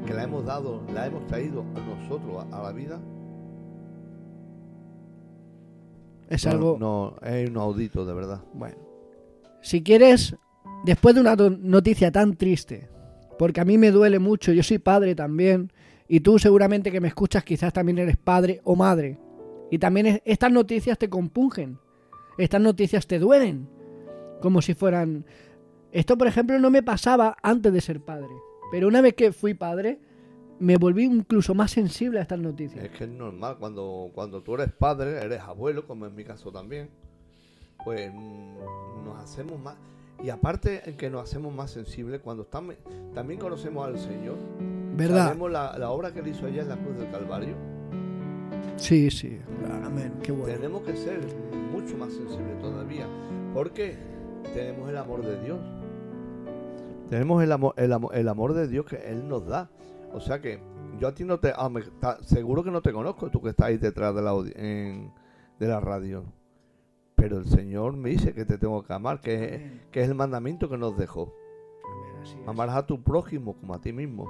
que 0.06 0.13
la 0.13 0.24
hemos 0.24 0.46
dado, 0.46 0.84
la 0.93 1.08
hemos 1.08 1.26
traído 1.26 1.63
a 1.76 1.80
nosotros 1.80 2.46
a 2.52 2.62
la 2.62 2.72
vida? 2.72 3.00
Es 6.34 6.46
No, 6.46 6.52
algo... 6.52 6.78
No, 6.80 7.15
es 7.28 7.50
un 7.50 7.58
audito, 7.58 8.06
de 8.06 8.13
verdad. 8.13 8.41
Bueno, 8.54 8.78
si 9.62 9.84
quieres, 9.84 10.36
después 10.86 11.15
de 11.15 11.22
una 11.22 11.36
noticia 11.36 12.12
tan 12.12 12.36
triste, 12.36 12.89
porque 13.38 13.62
a 13.62 13.65
mí 13.65 13.78
me 13.78 13.91
duele 13.91 14.19
mucho, 14.19 14.52
yo 14.52 14.63
soy 14.63 14.78
padre 14.80 15.15
también, 15.15 15.72
y 16.08 16.19
tú 16.19 16.39
seguramente 16.39 16.91
que 16.91 17.02
me 17.02 17.08
escuchas 17.08 17.43
quizás 17.43 17.72
también 17.74 17.98
eres 17.98 18.17
padre 18.17 18.62
o 18.63 18.76
madre, 18.76 19.19
y 19.72 19.78
también 19.80 20.06
es- 20.08 20.22
estas 20.26 20.52
noticias 20.52 20.98
te 20.98 21.10
compungen, 21.10 21.78
estas 22.38 22.62
noticias 22.62 23.06
te 23.08 23.19
duelen, 23.19 23.67
como 24.41 24.62
si 24.62 24.74
fueran... 24.74 25.26
Esto, 25.91 26.17
por 26.17 26.26
ejemplo, 26.28 26.58
no 26.60 26.72
me 26.72 26.82
pasaba 26.82 27.38
antes 27.43 27.72
de 27.72 27.80
ser 27.82 28.02
padre, 28.02 28.34
pero 28.72 28.88
una 28.88 29.02
vez 29.02 29.13
que 29.13 29.32
fui 29.32 29.54
padre, 29.54 30.00
me 30.63 30.78
volví 30.78 31.04
incluso 31.04 31.54
más 31.54 31.71
sensible 31.71 32.19
a 32.19 32.21
estas 32.23 32.39
noticias. 32.39 32.84
Es 32.84 32.91
que 32.91 33.04
es 33.04 33.10
normal, 33.10 33.58
cuando, 33.60 34.12
cuando 34.13 34.41
tú 34.41 34.56
eres 34.56 34.71
padre, 34.71 35.21
eres 35.23 35.41
abuelo, 35.41 35.86
como 35.86 36.06
en 36.06 36.15
mi 36.15 36.23
caso 36.23 36.52
también, 36.52 36.89
pues 37.84 38.12
mm, 38.13 39.06
nos 39.06 39.23
hacemos 39.23 39.60
más... 39.60 39.76
Y 40.23 40.30
aparte 40.30 40.89
en 40.89 40.95
que 40.95 41.10
nos 41.10 41.23
hacemos 41.23 41.54
más 41.54 41.71
sensibles, 41.71 42.21
cuando 42.21 42.43
estamos, 42.43 42.76
también 43.13 43.39
conocemos 43.39 43.86
al 43.86 43.99
Señor, 43.99 44.38
¿Verdad? 44.95 45.26
sabemos 45.26 45.52
la, 45.52 45.78
la 45.78 45.89
obra 45.91 46.13
que 46.13 46.19
él 46.19 46.28
hizo 46.28 46.45
allá 46.45 46.62
en 46.62 46.69
la 46.69 46.78
cruz 46.78 46.97
del 46.97 47.12
Calvario, 47.12 47.56
Sí, 48.78 49.12
sí. 49.12 49.39
Amén. 49.84 50.13
Qué 50.23 50.32
bueno. 50.32 50.54
tenemos 50.56 50.82
que 50.84 50.95
ser 50.95 51.19
mucho 51.71 51.97
más 51.97 52.12
sensibles 52.13 52.60
todavía, 52.60 53.08
porque 53.54 53.95
tenemos 54.54 54.89
el 54.89 54.97
amor 54.97 55.23
de 55.23 55.41
Dios. 55.43 55.60
Tenemos 57.10 57.43
el 57.43 57.52
amor, 57.52 57.73
el 57.78 57.93
amor, 57.93 58.15
el 58.15 58.28
amor 58.28 58.54
de 58.54 58.67
Dios 58.67 58.86
que 58.86 58.95
Él 59.10 59.28
nos 59.28 59.45
da. 59.45 59.69
O 60.13 60.19
sea 60.19 60.39
que 60.41 60.60
yo 60.99 61.08
a 61.08 61.13
ti 61.13 61.23
no 61.23 61.39
te... 61.39 61.52
ah, 61.56 61.69
me- 61.69 61.82
ta- 61.99 62.21
seguro 62.23 62.63
que 62.63 62.71
no 62.71 62.82
te 62.82 62.93
conozco, 62.93 63.30
tú 63.30 63.41
que 63.41 63.49
estás 63.49 63.67
ahí 63.67 63.78
detrás 63.78 64.13
de 64.15 64.21
la, 64.21 64.34
en- 64.56 65.12
de 65.60 65.67
la 65.67 65.80
radio. 65.80 66.23
Pero 67.15 67.38
el 67.38 67.45
Señor 67.47 67.93
me 67.95 68.10
dice 68.10 68.34
que 68.34 68.45
te 68.45 68.58
tengo 68.58 68.84
que 68.84 68.93
amar, 68.93 69.21
que, 69.21 69.56
es- 69.56 69.62
que 69.91 70.02
es 70.04 70.10
el 70.10 70.15
mandamiento 70.15 70.69
que 70.69 70.78
nos 70.78 70.97
dejó. 70.97 71.34
Amarás 72.47 72.76
a 72.78 72.86
tu 72.86 73.02
prójimo 73.02 73.54
como 73.56 73.73
a 73.73 73.82
ti 73.82 73.91
mismo. 73.91 74.30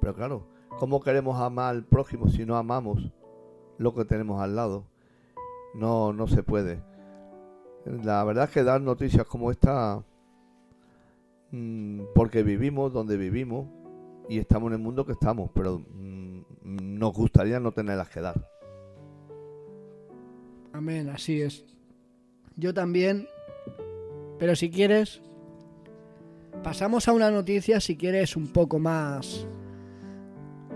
Pero 0.00 0.14
claro, 0.14 0.46
¿cómo 0.78 1.00
queremos 1.00 1.38
amar 1.40 1.74
al 1.74 1.84
prójimo 1.84 2.28
si 2.28 2.46
no 2.46 2.56
amamos 2.56 3.10
lo 3.78 3.94
que 3.94 4.04
tenemos 4.04 4.40
al 4.40 4.56
lado? 4.56 4.84
No, 5.74 6.12
no 6.12 6.26
se 6.28 6.42
puede. 6.42 6.82
La 7.84 8.22
verdad 8.24 8.44
es 8.44 8.50
que 8.50 8.62
dar 8.64 8.80
noticias 8.80 9.26
como 9.26 9.50
esta, 9.50 10.02
mm, 11.50 12.00
porque 12.14 12.42
vivimos 12.42 12.92
donde 12.92 13.16
vivimos 13.16 13.66
y 14.30 14.38
estamos 14.38 14.68
en 14.68 14.74
el 14.74 14.78
mundo 14.78 15.04
que 15.04 15.12
estamos, 15.12 15.50
pero 15.54 15.78
mm, 15.78 16.40
nos 16.98 17.12
gustaría 17.12 17.58
no 17.60 17.72
tenerlas 17.72 18.08
que 18.08 18.20
dar. 18.20 18.48
Amén, 20.72 21.08
así 21.08 21.40
es. 21.42 21.64
Yo 22.56 22.72
también. 22.72 23.26
Pero 24.38 24.54
si 24.56 24.70
quieres, 24.70 25.20
pasamos 26.62 27.08
a 27.08 27.12
una 27.12 27.30
noticia, 27.30 27.80
si 27.80 27.96
quieres, 27.96 28.36
un 28.36 28.48
poco 28.48 28.78
más... 28.78 29.46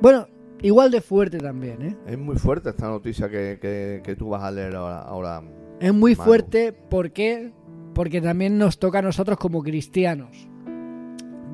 Bueno, 0.03 0.27
igual 0.61 0.90
de 0.90 1.01
fuerte 1.01 1.38
también, 1.38 1.81
¿eh? 1.83 1.97
Es 2.07 2.19
muy 2.19 2.37
fuerte 2.37 2.71
esta 2.71 2.88
noticia 2.88 3.31
que, 3.31 3.59
que- 3.61 4.03
que 4.05 4.17
tú 4.17 4.29
vas 4.31 4.43
a 4.43 4.51
leer 4.51 4.75
ahora. 4.75 5.01
ahora. 5.01 5.43
Es 5.81 5.95
muy 5.95 6.14
fuerte, 6.14 6.73
¿por 6.73 7.12
qué? 7.12 7.53
Porque 7.95 8.21
también 8.21 8.59
nos 8.59 8.79
toca 8.79 8.99
a 8.99 9.03
nosotros 9.03 9.38
como 9.38 9.62
cristianos. 9.62 10.49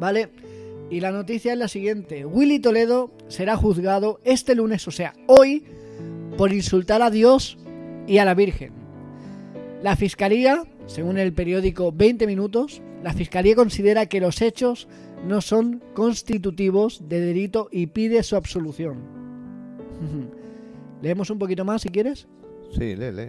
¿Vale? 0.01 0.31
Y 0.90 1.00
la 1.00 1.12
noticia 1.12 1.53
es 1.53 1.59
la 1.59 1.68
siguiente. 1.68 2.26
Willy 2.26 2.59
Toledo 2.59 3.12
será 3.29 3.57
juzgado 3.57 4.20
este 4.24 4.57
lunes, 4.57 4.87
o 4.88 4.90
sea, 4.90 5.14
hoy, 5.29 5.64
por 6.37 6.53
insultar 6.53 7.00
a 7.00 7.11
Dios 7.11 7.59
y 8.09 8.18
a 8.18 8.24
la 8.24 8.35
Virgen. 8.35 8.72
La 9.83 9.94
Fiscalía, 9.94 10.64
según 10.87 11.16
el 11.16 11.33
periódico 11.33 11.92
20 11.92 12.26
Minutos, 12.26 12.83
la 13.05 13.12
Fiscalía 13.12 13.55
considera 13.55 14.07
que 14.07 14.20
los 14.20 14.42
hechos 14.42 14.88
no 15.26 15.40
son 15.40 15.83
constitutivos 15.94 17.09
de 17.09 17.20
delito 17.20 17.68
y 17.70 17.87
pide 17.87 18.22
su 18.24 18.35
absolución. 18.35 18.98
Leemos 21.03 21.31
un 21.31 21.38
poquito 21.38 21.64
más 21.64 21.83
si 21.83 21.88
quieres. 21.88 22.26
Sí, 22.72 22.96
lee, 22.96 23.12
lee. 23.12 23.29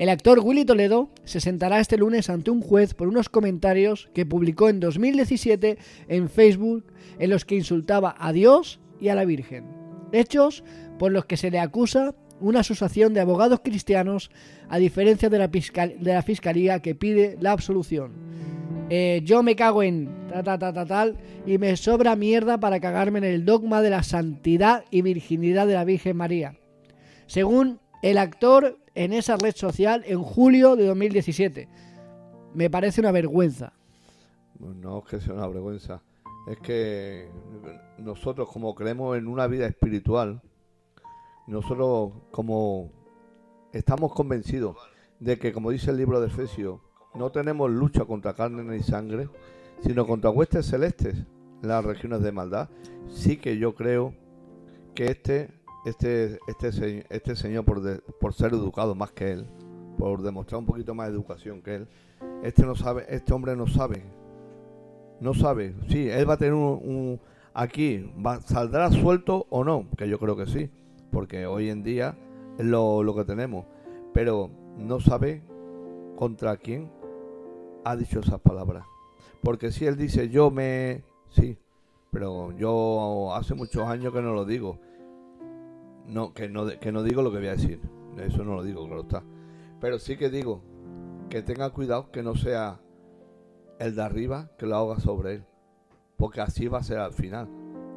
El 0.00 0.08
actor 0.08 0.40
Willy 0.40 0.64
Toledo 0.64 1.10
se 1.24 1.40
sentará 1.40 1.78
este 1.78 1.98
lunes 1.98 2.30
ante 2.30 2.50
un 2.50 2.62
juez 2.62 2.94
por 2.94 3.06
unos 3.06 3.28
comentarios 3.28 4.08
que 4.14 4.24
publicó 4.24 4.70
en 4.70 4.80
2017 4.80 5.76
en 6.08 6.30
Facebook 6.30 6.86
en 7.18 7.28
los 7.28 7.44
que 7.44 7.56
insultaba 7.56 8.16
a 8.18 8.32
Dios 8.32 8.80
y 8.98 9.08
a 9.08 9.14
la 9.14 9.26
Virgen. 9.26 9.66
Hechos 10.12 10.64
por 10.98 11.12
los 11.12 11.26
que 11.26 11.36
se 11.36 11.50
le 11.50 11.58
acusa 11.58 12.14
una 12.40 12.60
asociación 12.60 13.12
de 13.12 13.20
abogados 13.20 13.60
cristianos 13.62 14.30
a 14.70 14.78
diferencia 14.78 15.28
de 15.28 15.38
la, 15.38 16.22
Fiscalía 16.22 16.80
que 16.80 16.94
pide 16.94 17.36
la 17.38 17.52
absolución. 17.52 18.12
eh, 18.88 19.20
yo 19.24 19.42
me 19.42 19.54
cago 19.54 19.82
en 19.82 20.08
ta, 20.28 20.42
ta, 20.42 20.58
ta, 20.58 20.86
tal 20.86 21.18
y 21.46 21.58
me 21.58 21.76
sobra 21.76 22.16
mierda 22.16 22.58
para 22.58 22.80
cagarme 22.80 23.18
en 23.18 23.24
el 23.26 23.44
dogma 23.44 23.82
de 23.82 23.90
la 23.90 24.02
santidad 24.02 24.84
y 24.90 25.02
virginidad 25.02 25.66
de 25.66 25.74
la 25.74 25.84
Virgen 25.84 26.16
María. 26.16 26.56
Según 27.26 27.80
el 28.02 28.16
actor 28.16 28.78
en 29.04 29.14
esa 29.14 29.38
red 29.38 29.54
social 29.56 30.02
en 30.04 30.22
julio 30.22 30.76
de 30.76 30.84
2017. 30.84 31.68
Me 32.52 32.68
parece 32.68 33.00
una 33.00 33.12
vergüenza. 33.12 33.72
No 34.58 34.98
es 34.98 35.04
que 35.06 35.20
sea 35.22 35.32
una 35.32 35.46
vergüenza. 35.46 36.02
Es 36.46 36.58
que 36.58 37.30
nosotros 37.96 38.50
como 38.52 38.74
creemos 38.74 39.16
en 39.16 39.26
una 39.26 39.46
vida 39.46 39.66
espiritual, 39.66 40.42
nosotros 41.46 42.12
como 42.30 42.92
estamos 43.72 44.12
convencidos 44.12 44.76
de 45.18 45.38
que, 45.38 45.54
como 45.54 45.70
dice 45.70 45.92
el 45.92 45.96
libro 45.96 46.20
de 46.20 46.26
Efesios, 46.26 46.80
no 47.14 47.32
tenemos 47.32 47.70
lucha 47.70 48.04
contra 48.04 48.34
carne 48.34 48.64
ni 48.64 48.82
sangre, 48.82 49.30
sino 49.82 50.06
contra 50.06 50.28
huestes 50.28 50.66
celestes 50.66 51.16
las 51.62 51.82
regiones 51.82 52.20
de 52.20 52.32
maldad. 52.32 52.68
Sí 53.08 53.38
que 53.38 53.56
yo 53.56 53.74
creo 53.74 54.14
que 54.94 55.06
este, 55.06 55.48
este, 55.84 56.38
este, 56.48 57.06
este 57.10 57.36
señor, 57.36 57.64
por, 57.64 57.80
de- 57.80 57.98
por 58.20 58.32
ser 58.34 58.52
educado 58.52 58.94
más 58.94 59.12
que 59.12 59.32
él, 59.32 59.46
por 59.98 60.22
demostrar 60.22 60.58
un 60.58 60.66
poquito 60.66 60.94
más 60.94 61.08
de 61.08 61.14
educación 61.14 61.62
que 61.62 61.74
él, 61.76 61.88
este 62.42 62.64
no 62.64 62.74
sabe, 62.74 63.06
este 63.08 63.32
hombre 63.32 63.56
no 63.56 63.66
sabe, 63.66 64.02
no 65.20 65.34
sabe. 65.34 65.74
Sí, 65.88 66.08
él 66.08 66.28
va 66.28 66.34
a 66.34 66.38
tener 66.38 66.54
un, 66.54 67.20
aquí, 67.54 68.12
saldrá 68.44 68.90
suelto 68.90 69.46
o 69.50 69.64
no, 69.64 69.86
que 69.96 70.08
yo 70.08 70.18
creo 70.18 70.36
que 70.36 70.46
sí, 70.46 70.70
porque 71.10 71.46
hoy 71.46 71.70
en 71.70 71.82
día 71.82 72.16
es 72.58 72.64
lo 72.66 73.14
que 73.16 73.24
tenemos, 73.24 73.66
pero 74.12 74.50
no 74.76 75.00
sabe 75.00 75.42
contra 76.16 76.56
quién 76.56 76.90
ha 77.84 77.96
dicho 77.96 78.20
esas 78.20 78.40
palabras. 78.40 78.84
Porque 79.42 79.72
si 79.72 79.86
él 79.86 79.96
dice 79.96 80.28
yo 80.28 80.50
me... 80.50 81.02
Sí, 81.30 81.56
pero 82.10 82.52
yo 82.52 83.34
hace 83.34 83.54
muchos 83.54 83.86
años 83.88 84.12
que 84.12 84.20
no 84.20 84.34
lo 84.34 84.44
digo. 84.44 84.78
No, 86.06 86.32
que 86.34 86.48
no, 86.48 86.66
que 86.66 86.92
no 86.92 87.02
digo 87.02 87.22
lo 87.22 87.30
que 87.30 87.38
voy 87.38 87.48
a 87.48 87.52
decir. 87.52 87.80
Eso 88.18 88.44
no 88.44 88.56
lo 88.56 88.62
digo, 88.62 88.84
claro 88.86 89.02
está. 89.02 89.22
Pero 89.80 89.98
sí 89.98 90.16
que 90.16 90.30
digo 90.30 90.62
que 91.28 91.42
tenga 91.42 91.70
cuidado 91.70 92.10
que 92.10 92.22
no 92.22 92.34
sea 92.34 92.80
el 93.78 93.94
de 93.94 94.02
arriba 94.02 94.50
que 94.58 94.66
lo 94.66 94.76
haga 94.76 95.00
sobre 95.00 95.34
él. 95.34 95.44
Porque 96.16 96.40
así 96.40 96.68
va 96.68 96.78
a 96.78 96.82
ser 96.82 96.98
al 96.98 97.12
final. 97.12 97.48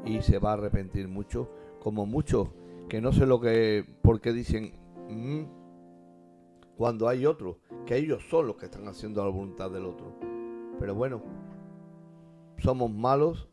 Y 0.06 0.22
se 0.22 0.40
va 0.40 0.52
a 0.52 0.54
arrepentir 0.54 1.08
mucho. 1.08 1.50
Como 1.80 2.06
muchos 2.06 2.50
que 2.88 3.02
no 3.02 3.12
sé 3.12 3.26
lo 3.26 3.40
que... 3.40 3.86
Porque 4.02 4.32
dicen... 4.34 4.74
"Mm", 5.10 5.64
cuando 6.76 7.08
hay 7.08 7.26
otros, 7.26 7.58
que 7.86 7.98
ellos 7.98 8.24
son 8.30 8.48
los 8.48 8.56
que 8.56 8.66
están 8.66 8.88
haciendo 8.88 9.24
la 9.24 9.30
voluntad 9.30 9.70
del 9.70 9.86
otro. 9.86 10.14
Pero 10.80 10.96
bueno, 10.96 11.22
somos 12.58 12.92
malos, 12.92 13.48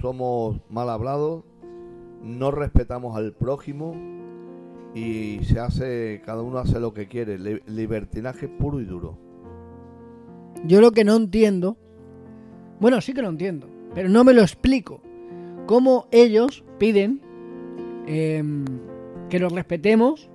somos 0.00 0.60
mal 0.70 0.88
hablados, 0.88 1.44
no 2.22 2.50
respetamos 2.50 3.16
al 3.16 3.32
prójimo 3.32 3.94
y 4.94 5.40
se 5.44 5.60
hace, 5.60 6.22
cada 6.24 6.42
uno 6.42 6.58
hace 6.58 6.80
lo 6.80 6.94
que 6.94 7.06
quiere, 7.06 7.38
li- 7.38 7.60
libertinaje 7.66 8.48
puro 8.48 8.80
y 8.80 8.84
duro. 8.84 9.18
Yo 10.64 10.80
lo 10.80 10.92
que 10.92 11.04
no 11.04 11.16
entiendo, 11.16 11.76
bueno, 12.80 13.00
sí 13.00 13.12
que 13.12 13.22
lo 13.22 13.28
entiendo, 13.28 13.68
pero 13.94 14.08
no 14.08 14.24
me 14.24 14.32
lo 14.34 14.42
explico. 14.42 15.00
Cómo 15.66 16.06
ellos 16.12 16.64
piden 16.78 17.20
em, 18.06 18.64
que 19.28 19.38
los 19.38 19.52
respetemos, 19.52 20.30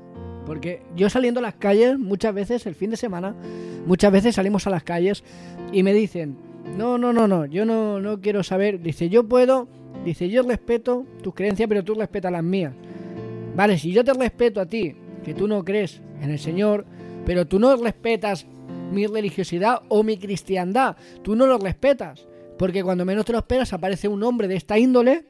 porque 0.46 0.84
yo 0.96 1.10
saliendo 1.10 1.40
a 1.40 1.44
las 1.44 1.56
calles, 1.56 1.98
muchas 1.98 2.34
veces 2.34 2.66
el 2.66 2.76
fin 2.76 2.90
de 2.92 2.98
semana, 2.98 3.36
muchas 3.86 4.12
veces 4.12 4.36
salimos 4.36 4.68
a 4.68 4.70
las 4.70 4.84
calles 4.84 5.24
y 5.72 5.84
me 5.84 5.94
dicen, 5.94 6.36
no, 6.78 6.98
no, 6.98 7.14
no, 7.14 7.28
no, 7.28 7.46
yo 7.46 7.66
no, 7.66 8.00
no 8.00 8.20
quiero 8.22 8.44
saber, 8.44 8.82
dice, 8.82 9.10
yo 9.10 9.28
puedo, 9.28 9.68
dice, 10.06 10.30
yo 10.30 10.44
respeto 10.44 11.06
tus 11.22 11.34
creencias, 11.34 11.68
pero 11.68 11.84
tú 11.84 11.94
respetas 11.94 12.32
las 12.32 12.44
mías. 12.44 12.74
Vale, 13.56 13.78
si 13.78 13.92
yo 13.92 14.04
te 14.04 14.14
respeto 14.14 14.62
a 14.62 14.66
ti, 14.66 14.96
que 15.24 15.34
tú 15.34 15.48
no 15.48 15.64
crees 15.64 16.02
en 16.22 16.32
el 16.32 16.40
Señor, 16.40 16.86
pero 17.26 17.46
tú 17.46 17.60
no 17.60 17.76
respetas 17.76 18.46
mi 18.92 19.08
religiosidad 19.08 19.82
o 19.88 20.04
mi 20.04 20.18
cristiandad, 20.18 20.98
tú 21.22 21.36
no 21.36 21.48
lo 21.48 21.58
respetas, 21.58 22.28
porque 22.58 22.84
cuando 22.84 23.06
menos 23.06 23.26
te 23.26 23.32
lo 23.32 23.40
esperas 23.40 23.74
aparece 23.74 24.08
un 24.08 24.24
hombre 24.24 24.48
de 24.48 24.56
esta 24.56 24.78
índole 24.78 25.26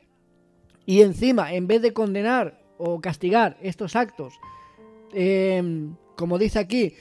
y 0.85 1.01
encima, 1.01 1.53
en 1.53 1.67
vez 1.67 1.81
de 1.81 1.93
condenar 1.93 2.61
o 2.77 2.99
castigar 2.99 3.57
estos 3.61 3.95
actos, 3.95 4.33
eh, 5.13 5.89
como 6.15 6.37
dice 6.37 6.59
aquí, 6.59 6.93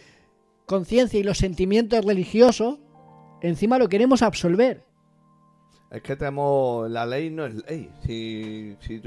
conciencia 0.66 1.18
y 1.18 1.22
los 1.22 1.38
sentimientos 1.38 2.04
religiosos, 2.04 2.78
encima 3.40 3.78
lo 3.78 3.88
queremos 3.88 4.22
absolver. 4.22 4.84
Es 5.90 6.02
que 6.02 6.16
tenemos, 6.16 6.90
la 6.90 7.04
ley 7.04 7.30
no 7.30 7.46
es 7.46 7.54
ley. 7.68 7.90
Si, 8.02 8.76
si, 8.80 9.02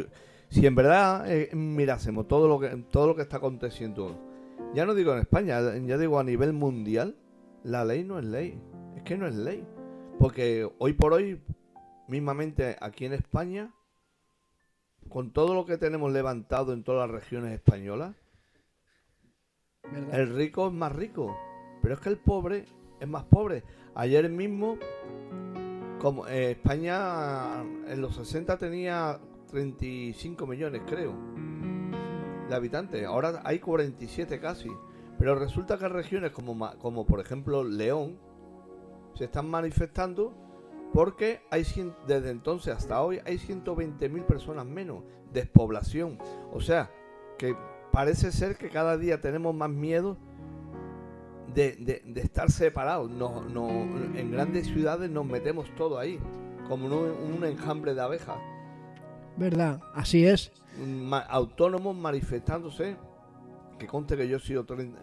si 0.49 0.65
en 0.65 0.75
verdad 0.75 1.31
eh, 1.31 1.49
mirásemos 1.55 2.27
todo 2.27 2.47
lo, 2.47 2.59
que, 2.59 2.69
todo 2.91 3.07
lo 3.07 3.15
que 3.15 3.21
está 3.21 3.37
aconteciendo, 3.37 4.19
ya 4.73 4.85
no 4.85 4.93
digo 4.93 5.13
en 5.13 5.19
España, 5.19 5.59
ya 5.85 5.97
digo 5.97 6.19
a 6.19 6.23
nivel 6.23 6.51
mundial, 6.53 7.15
la 7.63 7.85
ley 7.85 8.03
no 8.03 8.19
es 8.19 8.25
ley. 8.25 8.59
Es 8.97 9.03
que 9.03 9.17
no 9.17 9.27
es 9.27 9.35
ley. 9.35 9.65
Porque 10.19 10.69
hoy 10.79 10.93
por 10.93 11.13
hoy, 11.13 11.41
mismamente 12.07 12.75
aquí 12.81 13.05
en 13.05 13.13
España, 13.13 13.73
con 15.09 15.31
todo 15.31 15.53
lo 15.53 15.65
que 15.65 15.77
tenemos 15.77 16.11
levantado 16.11 16.73
en 16.73 16.83
todas 16.83 17.07
las 17.07 17.21
regiones 17.21 17.53
españolas, 17.53 18.15
¿verdad? 19.91 20.19
el 20.19 20.35
rico 20.35 20.67
es 20.67 20.73
más 20.73 20.93
rico, 20.93 21.35
pero 21.81 21.93
es 21.95 21.99
que 21.99 22.09
el 22.09 22.17
pobre 22.17 22.65
es 22.99 23.07
más 23.07 23.23
pobre. 23.25 23.63
Ayer 23.95 24.29
mismo, 24.29 24.77
como 26.03 26.27
eh, 26.27 26.51
España 26.51 27.61
en 27.61 28.01
los 28.01 28.17
60 28.17 28.57
tenía 28.57 29.21
35 29.49 30.45
millones, 30.45 30.81
creo, 30.85 31.15
de 32.49 32.53
habitantes. 32.53 33.05
Ahora 33.05 33.41
hay 33.45 33.59
47 33.59 34.37
casi. 34.41 34.69
Pero 35.17 35.35
resulta 35.35 35.77
que 35.77 35.87
regiones 35.87 36.31
como, 36.31 36.77
como 36.79 37.05
por 37.05 37.21
ejemplo 37.21 37.63
León 37.63 38.19
se 39.15 39.23
están 39.23 39.49
manifestando 39.49 40.33
porque 40.91 41.39
hay 41.49 41.63
desde 42.05 42.31
entonces 42.31 42.75
hasta 42.75 43.01
hoy 43.01 43.21
hay 43.25 43.37
120.000 43.37 44.25
personas 44.25 44.65
menos, 44.65 45.05
despoblación. 45.31 46.19
O 46.51 46.59
sea, 46.59 46.91
que 47.37 47.55
parece 47.93 48.33
ser 48.33 48.57
que 48.57 48.69
cada 48.69 48.97
día 48.97 49.21
tenemos 49.21 49.55
más 49.55 49.69
miedo 49.69 50.17
de, 51.53 51.73
de- 51.77 52.01
de 52.05 52.21
estar 52.21 52.49
separados. 52.51 53.09
No, 53.11 53.41
no, 53.43 53.69
en 54.15 54.31
grandes 54.31 54.67
ciudades 54.67 55.09
nos 55.09 55.25
metemos 55.25 55.67
todo 55.75 55.97
ahí, 55.99 56.19
como 56.67 56.85
un, 56.87 56.93
un 56.93 57.43
enjambre 57.45 57.93
de 57.93 58.01
abejas. 58.01 58.37
¿Verdad? 59.37 59.81
Así 59.93 60.25
es. 60.25 60.51
Ma- 60.85 61.19
autónomos 61.19 61.95
manifestándose, 61.95 62.95
que 63.79 63.87
conste 63.87 64.15
que 64.17 64.27
yo 64.27 64.37
he 64.37 64.39
sido 64.39 64.63
30 64.65 64.99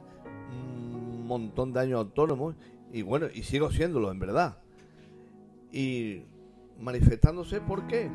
un 0.52 1.26
montón 1.26 1.72
de 1.72 1.80
años 1.80 1.98
autónomo, 1.98 2.54
y 2.92 3.02
bueno, 3.02 3.26
y 3.32 3.42
sigo 3.44 3.70
siéndolo 3.70 4.10
en 4.10 4.18
verdad. 4.18 4.58
Y 5.72 6.24
manifestándose, 6.80 7.60
¿por 7.60 7.86
qué? 7.86 8.10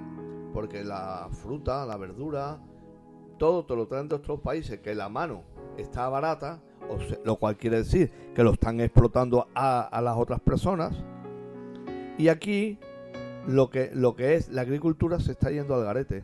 Porque 0.53 0.83
la 0.83 1.29
fruta, 1.31 1.85
la 1.85 1.95
verdura, 1.97 2.59
todo 3.37 3.65
te 3.65 3.75
lo 3.75 3.87
traen 3.87 4.07
de 4.09 4.15
otros 4.15 4.39
países, 4.41 4.79
que 4.79 4.95
la 4.95 5.07
mano 5.09 5.43
está 5.77 6.07
barata, 6.09 6.61
lo 7.23 7.35
cual 7.37 7.57
quiere 7.57 7.77
decir 7.77 8.11
que 8.33 8.43
lo 8.43 8.51
están 8.51 8.79
explotando 8.79 9.47
a, 9.53 9.81
a 9.81 10.01
las 10.01 10.17
otras 10.17 10.39
personas. 10.39 10.95
Y 12.17 12.29
aquí 12.29 12.79
lo 13.47 13.69
que, 13.69 13.91
lo 13.93 14.15
que 14.15 14.35
es 14.35 14.49
la 14.49 14.61
agricultura 14.61 15.19
se 15.19 15.31
está 15.33 15.51
yendo 15.51 15.75
al 15.75 15.83
garete. 15.83 16.23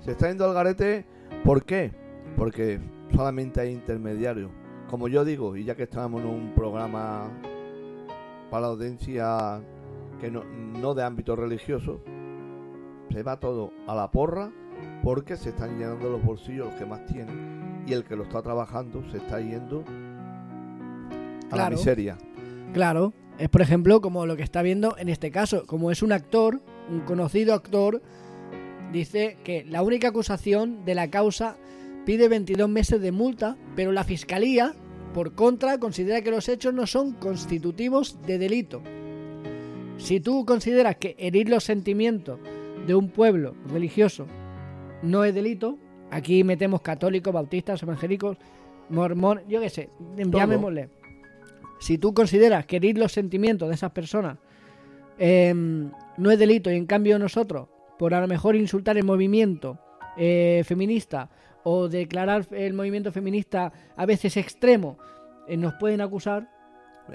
Se 0.00 0.12
está 0.12 0.28
yendo 0.28 0.44
al 0.44 0.54
garete, 0.54 1.06
¿por 1.44 1.64
qué? 1.64 1.92
Porque 2.36 2.80
solamente 3.14 3.60
hay 3.60 3.72
intermediarios. 3.72 4.50
Como 4.88 5.08
yo 5.08 5.24
digo, 5.24 5.56
y 5.56 5.64
ya 5.64 5.74
que 5.74 5.84
estamos 5.84 6.22
en 6.22 6.28
un 6.28 6.54
programa 6.54 7.30
para 8.50 8.62
la 8.62 8.68
audiencia 8.68 9.60
que 10.20 10.30
no, 10.30 10.44
no 10.44 10.94
de 10.94 11.02
ámbito 11.02 11.36
religioso, 11.36 12.00
se 13.10 13.22
va 13.22 13.38
todo 13.38 13.72
a 13.86 13.94
la 13.94 14.10
porra 14.10 14.50
porque 15.02 15.36
se 15.36 15.50
están 15.50 15.78
llenando 15.78 16.10
los 16.10 16.22
bolsillos 16.22 16.66
los 16.66 16.74
que 16.74 16.86
más 16.86 17.04
tienen 17.06 17.84
y 17.86 17.92
el 17.92 18.04
que 18.04 18.16
lo 18.16 18.24
está 18.24 18.42
trabajando 18.42 19.02
se 19.10 19.18
está 19.18 19.40
yendo 19.40 19.84
a 21.50 21.56
la 21.56 21.62
Claro. 21.62 21.76
miseria. 21.76 22.18
Claro, 22.72 23.12
es 23.38 23.48
por 23.48 23.62
ejemplo 23.62 24.00
como 24.00 24.26
lo 24.26 24.36
que 24.36 24.42
está 24.42 24.62
viendo 24.62 24.96
en 24.98 25.08
este 25.08 25.30
caso, 25.30 25.64
como 25.66 25.90
es 25.90 26.02
un 26.02 26.12
actor, 26.12 26.60
un 26.90 27.00
conocido 27.00 27.54
actor, 27.54 28.02
dice 28.92 29.36
que 29.44 29.64
la 29.64 29.82
única 29.82 30.08
acusación 30.08 30.84
de 30.84 30.94
la 30.94 31.10
causa 31.10 31.56
pide 32.04 32.28
22 32.28 32.68
meses 32.68 33.00
de 33.00 33.12
multa, 33.12 33.56
pero 33.76 33.92
la 33.92 34.04
fiscalía, 34.04 34.74
por 35.14 35.34
contra, 35.34 35.78
considera 35.78 36.22
que 36.22 36.30
los 36.30 36.48
hechos 36.48 36.72
no 36.74 36.86
son 36.86 37.12
constitutivos 37.12 38.18
de 38.26 38.38
delito. 38.38 38.82
Si 39.98 40.20
tú 40.20 40.44
consideras 40.46 40.96
que 40.96 41.16
herir 41.18 41.48
los 41.48 41.64
sentimientos 41.64 42.38
de 42.86 42.94
un 42.94 43.10
pueblo 43.10 43.54
religioso 43.70 44.26
no 45.02 45.24
es 45.24 45.34
delito, 45.34 45.78
aquí 46.10 46.44
metemos 46.44 46.80
católicos, 46.82 47.32
bautistas, 47.32 47.82
evangélicos, 47.82 48.36
mormón, 48.88 49.40
yo 49.48 49.60
qué 49.60 49.68
sé, 49.70 49.90
llamémosle. 50.16 50.88
Si 51.78 51.98
tú 51.98 52.14
consideras 52.14 52.66
que 52.66 52.76
herir 52.76 52.98
los 52.98 53.12
sentimientos 53.12 53.68
de 53.68 53.74
esas 53.74 53.92
personas 53.92 54.38
em, 55.18 55.90
no 56.16 56.30
es 56.30 56.38
delito 56.38 56.70
y 56.70 56.76
en 56.76 56.86
cambio 56.86 57.18
nosotros, 57.18 57.68
por 57.98 58.14
a 58.14 58.20
lo 58.20 58.28
mejor 58.28 58.56
insultar 58.56 58.96
el 58.96 59.04
movimiento 59.04 59.78
eh, 60.16 60.62
feminista 60.64 61.30
o 61.64 61.88
declarar 61.88 62.46
el 62.52 62.74
movimiento 62.74 63.12
feminista 63.12 63.72
a 63.96 64.06
veces 64.06 64.36
extremo, 64.36 64.98
eh, 65.46 65.56
nos 65.56 65.74
pueden 65.74 66.00
acusar. 66.00 66.48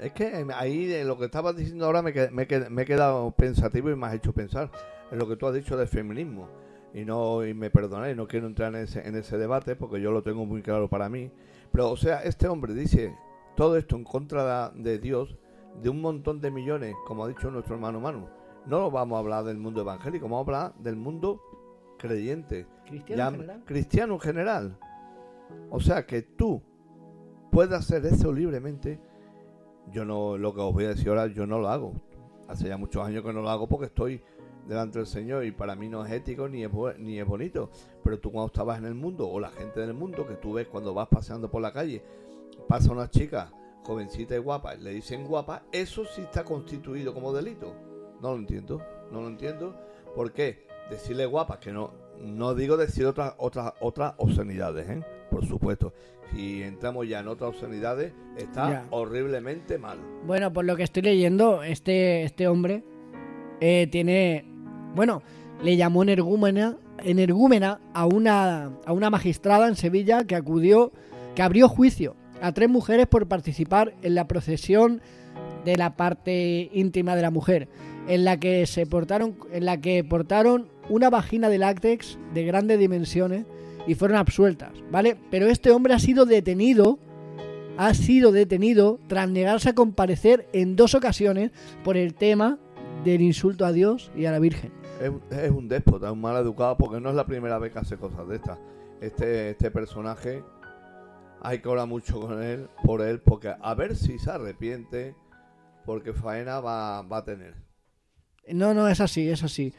Es 0.00 0.12
que 0.12 0.24
eh, 0.24 0.46
ahí 0.54 1.04
lo 1.04 1.18
que 1.18 1.26
estabas 1.26 1.56
diciendo 1.56 1.86
ahora 1.86 2.02
me, 2.02 2.12
me, 2.12 2.46
me 2.70 2.82
he 2.82 2.86
quedado 2.86 3.30
pensativo 3.32 3.90
y 3.90 3.96
me 3.96 4.06
has 4.06 4.14
hecho 4.14 4.32
pensar 4.32 4.70
en 5.10 5.18
lo 5.18 5.28
que 5.28 5.36
tú 5.36 5.46
has 5.46 5.54
dicho 5.54 5.76
del 5.76 5.88
feminismo. 5.88 6.48
Y 6.94 7.04
no 7.04 7.44
y 7.44 7.54
me 7.54 7.70
perdonéis, 7.70 8.16
no 8.16 8.28
quiero 8.28 8.46
entrar 8.46 8.74
en 8.74 8.82
ese, 8.82 9.06
en 9.06 9.16
ese 9.16 9.36
debate 9.36 9.74
porque 9.74 10.00
yo 10.00 10.12
lo 10.12 10.22
tengo 10.22 10.46
muy 10.46 10.62
claro 10.62 10.88
para 10.88 11.08
mí. 11.08 11.30
Pero, 11.72 11.90
o 11.90 11.96
sea, 11.96 12.22
este 12.22 12.46
hombre 12.46 12.72
dice 12.72 13.14
todo 13.56 13.76
esto 13.76 13.96
en 13.96 14.04
contra 14.04 14.70
de 14.70 14.98
Dios, 14.98 15.36
de 15.82 15.88
un 15.88 16.00
montón 16.00 16.40
de 16.40 16.50
millones, 16.50 16.94
como 17.06 17.24
ha 17.24 17.28
dicho 17.28 17.50
nuestro 17.50 17.74
hermano 17.74 18.00
Manu. 18.00 18.26
No 18.66 18.90
vamos 18.90 19.16
a 19.16 19.18
hablar 19.20 19.44
del 19.44 19.58
mundo 19.58 19.80
evangélico, 19.82 20.24
vamos 20.26 20.38
a 20.38 20.40
hablar 20.40 20.74
del 20.78 20.96
mundo 20.96 21.40
creyente, 21.98 22.66
Cristiano 22.86 23.18
ya- 23.22 23.28
en 23.28 23.34
general. 23.34 23.62
cristiano 23.64 24.14
en 24.14 24.20
general. 24.20 24.78
O 25.70 25.80
sea, 25.80 26.06
que 26.06 26.22
tú 26.22 26.62
puedas 27.50 27.80
hacer 27.80 28.04
eso 28.06 28.32
libremente, 28.32 29.00
yo 29.92 30.04
no, 30.04 30.36
lo 30.38 30.54
que 30.54 30.60
os 30.60 30.72
voy 30.72 30.84
a 30.84 30.88
decir 30.88 31.08
ahora, 31.08 31.26
yo 31.26 31.46
no 31.46 31.58
lo 31.58 31.68
hago. 31.68 31.92
Hace 32.48 32.68
ya 32.68 32.76
muchos 32.76 33.04
años 33.06 33.22
que 33.24 33.32
no 33.32 33.42
lo 33.42 33.50
hago 33.50 33.68
porque 33.68 33.86
estoy 33.86 34.20
delante 34.66 34.98
del 34.98 35.06
Señor 35.06 35.44
y 35.44 35.52
para 35.52 35.74
mí 35.76 35.88
no 35.88 36.04
es 36.04 36.12
ético 36.12 36.48
ni 36.48 36.64
es, 36.64 36.70
ni 36.98 37.18
es 37.18 37.26
bonito. 37.26 37.70
Pero 38.02 38.18
tú 38.18 38.32
cuando 38.32 38.46
estabas 38.46 38.78
en 38.78 38.86
el 38.86 38.94
mundo, 38.94 39.28
o 39.28 39.38
la 39.40 39.50
gente 39.50 39.80
del 39.80 39.94
mundo, 39.94 40.26
que 40.26 40.34
tú 40.34 40.54
ves 40.54 40.66
cuando 40.68 40.94
vas 40.94 41.08
paseando 41.08 41.50
por 41.50 41.60
la 41.62 41.72
calle, 41.72 42.02
pasa 42.68 42.92
una 42.92 43.08
chica 43.10 43.50
jovencita 43.82 44.34
y 44.34 44.38
guapa, 44.38 44.74
le 44.76 44.90
dicen 44.92 45.26
guapa, 45.26 45.64
eso 45.72 46.04
sí 46.04 46.22
está 46.22 46.44
constituido 46.44 47.12
como 47.12 47.32
delito. 47.32 47.74
No 48.20 48.32
lo 48.32 48.36
entiendo, 48.38 48.80
no 49.12 49.20
lo 49.20 49.28
entiendo. 49.28 49.74
¿Por 50.14 50.32
qué? 50.32 50.66
Decirle 50.90 51.26
guapa, 51.26 51.60
que 51.60 51.72
no, 51.72 51.90
no 52.20 52.54
digo 52.54 52.76
decir 52.76 53.04
otras 53.06 53.34
otras 53.38 53.72
otras 53.80 54.14
obscenidades, 54.18 54.88
¿eh? 54.88 55.02
Por 55.30 55.44
supuesto. 55.46 55.92
Si 56.32 56.62
entramos 56.62 57.06
ya 57.06 57.20
en 57.20 57.28
otras 57.28 57.50
obscenidades, 57.50 58.12
está 58.36 58.70
Ya. 58.70 58.86
horriblemente 58.90 59.76
mal. 59.78 59.98
Bueno, 60.26 60.52
por 60.52 60.64
lo 60.64 60.74
que 60.76 60.82
estoy 60.84 61.02
leyendo, 61.02 61.62
este, 61.62 62.22
este 62.24 62.48
hombre 62.48 62.82
eh, 63.60 63.86
tiene. 63.90 64.44
Bueno, 64.94 65.22
le 65.62 65.76
llamó 65.76 66.02
energúmena, 66.02 66.78
energúmena 67.02 67.80
a 67.92 68.06
una, 68.06 68.72
a 68.86 68.92
una 68.92 69.10
magistrada 69.10 69.68
en 69.68 69.76
Sevilla 69.76 70.24
que 70.24 70.34
acudió, 70.36 70.92
que 71.34 71.42
abrió 71.42 71.68
juicio 71.68 72.16
a 72.44 72.52
tres 72.52 72.68
mujeres 72.68 73.06
por 73.06 73.26
participar 73.26 73.94
en 74.02 74.14
la 74.14 74.28
procesión 74.28 75.00
de 75.64 75.76
la 75.76 75.96
parte 75.96 76.68
íntima 76.74 77.16
de 77.16 77.22
la 77.22 77.30
mujer, 77.30 77.68
en 78.06 78.24
la 78.24 78.38
que 78.38 78.66
se 78.66 78.84
portaron, 78.84 79.36
en 79.50 79.64
la 79.64 79.80
que 79.80 80.04
portaron 80.04 80.68
una 80.90 81.08
vagina 81.08 81.48
de 81.48 81.56
látex 81.56 82.18
de 82.34 82.44
grandes 82.44 82.78
dimensiones 82.78 83.46
y 83.86 83.94
fueron 83.94 84.18
absueltas, 84.18 84.72
¿vale? 84.90 85.16
Pero 85.30 85.46
este 85.46 85.70
hombre 85.70 85.94
ha 85.94 85.98
sido 85.98 86.26
detenido 86.26 86.98
ha 87.76 87.92
sido 87.94 88.30
detenido 88.30 89.00
tras 89.08 89.28
negarse 89.28 89.70
a 89.70 89.74
comparecer 89.74 90.46
en 90.52 90.76
dos 90.76 90.94
ocasiones 90.94 91.50
por 91.82 91.96
el 91.96 92.14
tema 92.14 92.58
del 93.04 93.22
insulto 93.22 93.64
a 93.64 93.72
Dios 93.72 94.12
y 94.14 94.26
a 94.26 94.32
la 94.32 94.38
Virgen. 94.38 94.70
Es, 95.00 95.10
es 95.36 95.50
un 95.50 95.66
déspota, 95.66 96.12
un 96.12 96.20
mal 96.20 96.36
educado, 96.36 96.76
porque 96.76 97.00
no 97.00 97.08
es 97.08 97.16
la 97.16 97.26
primera 97.26 97.58
vez 97.58 97.72
que 97.72 97.78
hace 97.80 97.96
cosas 97.96 98.28
de 98.28 98.36
estas. 98.36 98.58
Este, 99.00 99.50
este 99.50 99.72
personaje 99.72 100.44
hay 101.44 101.60
que 101.60 101.68
hablar 101.68 101.86
mucho 101.86 102.20
con 102.20 102.42
él, 102.42 102.68
por 102.84 103.02
él, 103.02 103.20
porque 103.20 103.54
a 103.60 103.74
ver 103.74 103.94
si 103.96 104.18
se 104.18 104.30
arrepiente, 104.30 105.14
porque 105.84 106.14
faena 106.14 106.58
va, 106.58 107.02
va 107.02 107.18
a 107.18 107.24
tener. 107.24 107.54
No, 108.48 108.72
no, 108.72 108.88
es 108.88 109.00
así, 109.00 109.28
es 109.28 109.44
así. 109.44 109.74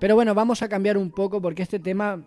Pero 0.00 0.16
bueno, 0.16 0.34
vamos 0.34 0.60
a 0.62 0.68
cambiar 0.68 0.98
un 0.98 1.12
poco 1.12 1.40
porque 1.40 1.62
este 1.62 1.78
tema 1.78 2.24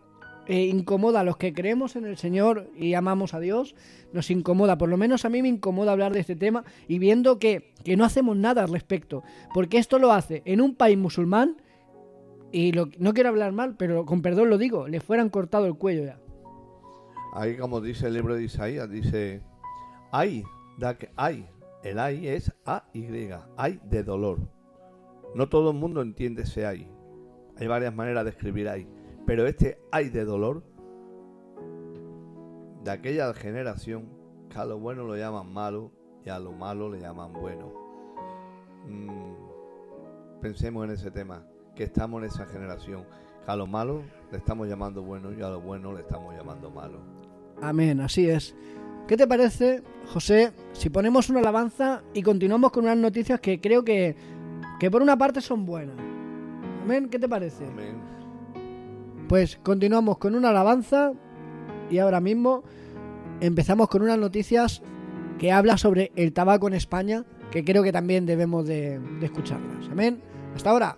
eh, 0.48 0.66
incomoda 0.68 1.20
a 1.20 1.24
los 1.26 1.36
que 1.36 1.54
creemos 1.54 1.98
en 1.98 2.06
el 2.06 2.18
Señor 2.18 2.70
y 2.78 2.94
amamos 2.94 3.34
a 3.34 3.42
Dios. 3.42 3.76
Nos 4.14 4.32
incomoda, 4.32 4.78
por 4.78 4.88
lo 4.88 4.96
menos 4.96 5.26
a 5.26 5.30
mí 5.30 5.42
me 5.42 5.50
incomoda 5.50 5.92
hablar 5.92 6.14
de 6.14 6.22
este 6.22 6.38
tema 6.38 6.64
y 6.88 6.98
viendo 6.98 7.40
que, 7.40 7.74
que 7.84 7.98
no 7.98 8.06
hacemos 8.06 8.38
nada 8.38 8.64
al 8.64 8.72
respecto. 8.72 9.22
Porque 9.54 9.80
esto 9.80 10.00
lo 10.00 10.14
hace 10.14 10.44
en 10.46 10.62
un 10.62 10.76
país 10.76 10.98
musulmán 10.98 11.58
y 12.54 12.72
no 12.72 13.14
quiero 13.14 13.30
hablar 13.30 13.52
mal, 13.52 13.76
pero 13.76 14.06
con 14.06 14.22
perdón 14.22 14.50
lo 14.50 14.58
digo, 14.58 14.88
le 14.88 15.02
fueran 15.02 15.30
cortado 15.30 15.66
el 15.66 15.76
cuello 15.76 16.06
ya. 16.06 16.21
Ahí, 17.34 17.58
como 17.58 17.82
dice 17.82 18.08
el 18.08 18.14
libro 18.14 18.36
de 18.36 18.44
Isaías, 18.44 18.90
dice: 18.90 19.42
Ay, 20.12 20.44
da 20.78 20.98
que 20.98 21.12
hay. 21.16 21.48
El 21.84 21.98
ay 21.98 22.28
es 22.28 22.54
A-Y, 22.66 23.32
ay 23.58 23.82
de 23.84 24.04
dolor. 24.04 24.40
No 25.34 25.50
todo 25.50 25.72
el 25.72 25.78
mundo 25.78 26.02
entiende 26.02 26.44
ese 26.44 26.66
ay. 26.66 26.88
Hay 27.58 27.68
varias 27.68 27.96
maneras 27.96 28.24
de 28.24 28.32
escribir 28.32 28.70
ay. 28.70 28.88
Pero 29.26 29.48
este 29.48 29.80
ay 29.92 30.10
de 30.10 30.26
dolor, 30.26 30.64
de 32.84 32.92
aquella 32.92 33.34
generación, 33.34 34.10
que 34.50 34.58
a 34.58 34.66
lo 34.66 34.80
bueno 34.80 35.04
lo 35.04 35.16
llaman 35.16 35.52
malo 35.52 35.92
y 36.26 36.30
a 36.30 36.40
lo 36.40 36.52
malo 36.52 36.90
le 36.90 37.00
llaman 37.00 37.34
bueno. 37.34 37.72
Mm, 38.88 40.40
pensemos 40.42 40.84
en 40.86 40.92
ese 40.92 41.12
tema, 41.12 41.46
que 41.76 41.84
estamos 41.84 42.22
en 42.22 42.28
esa 42.28 42.46
generación, 42.46 43.06
que 43.46 43.52
a 43.52 43.56
lo 43.56 43.66
malo 43.66 44.04
le 44.32 44.38
estamos 44.38 44.68
llamando 44.68 45.02
bueno 45.02 45.32
y 45.32 45.42
a 45.42 45.50
lo 45.50 45.62
bueno 45.62 45.94
le 45.94 46.02
estamos 46.02 46.36
llamando 46.36 46.70
malo. 46.70 47.21
Amén, 47.62 48.02
así 48.02 48.30
es. 48.30 48.56
¿Qué 49.08 49.18
te 49.18 49.28
parece, 49.28 49.84
José, 50.08 50.52
si 50.74 50.90
ponemos 50.90 51.30
una 51.30 51.40
alabanza 51.40 52.02
y 52.14 52.24
continuamos 52.24 52.72
con 52.72 52.86
unas 52.86 52.98
noticias 52.98 53.40
que 53.40 53.60
creo 53.60 53.84
que, 53.84 54.16
que 54.80 54.90
por 54.90 55.02
una 55.02 55.18
parte 55.18 55.42
son 55.42 55.66
buenas? 55.66 55.96
Amén, 56.84 57.10
¿qué 57.10 57.20
te 57.20 57.30
parece? 57.30 57.66
Amén. 57.66 58.00
Pues 59.28 59.60
continuamos 59.64 60.18
con 60.18 60.36
una 60.36 60.50
alabanza 60.50 61.14
y 61.90 62.00
ahora 62.00 62.20
mismo 62.20 62.64
empezamos 63.40 63.90
con 63.90 64.02
unas 64.02 64.18
noticias 64.18 64.82
que 65.38 65.52
habla 65.52 65.78
sobre 65.78 66.12
el 66.16 66.34
tabaco 66.34 66.68
en 66.68 66.74
España, 66.74 67.26
que 67.52 67.64
creo 67.64 67.84
que 67.84 67.92
también 67.92 68.26
debemos 68.26 68.66
de, 68.66 69.00
de 69.00 69.26
escucharlas. 69.26 69.88
Amén. 69.90 70.22
Hasta 70.56 70.70
ahora. 70.70 70.98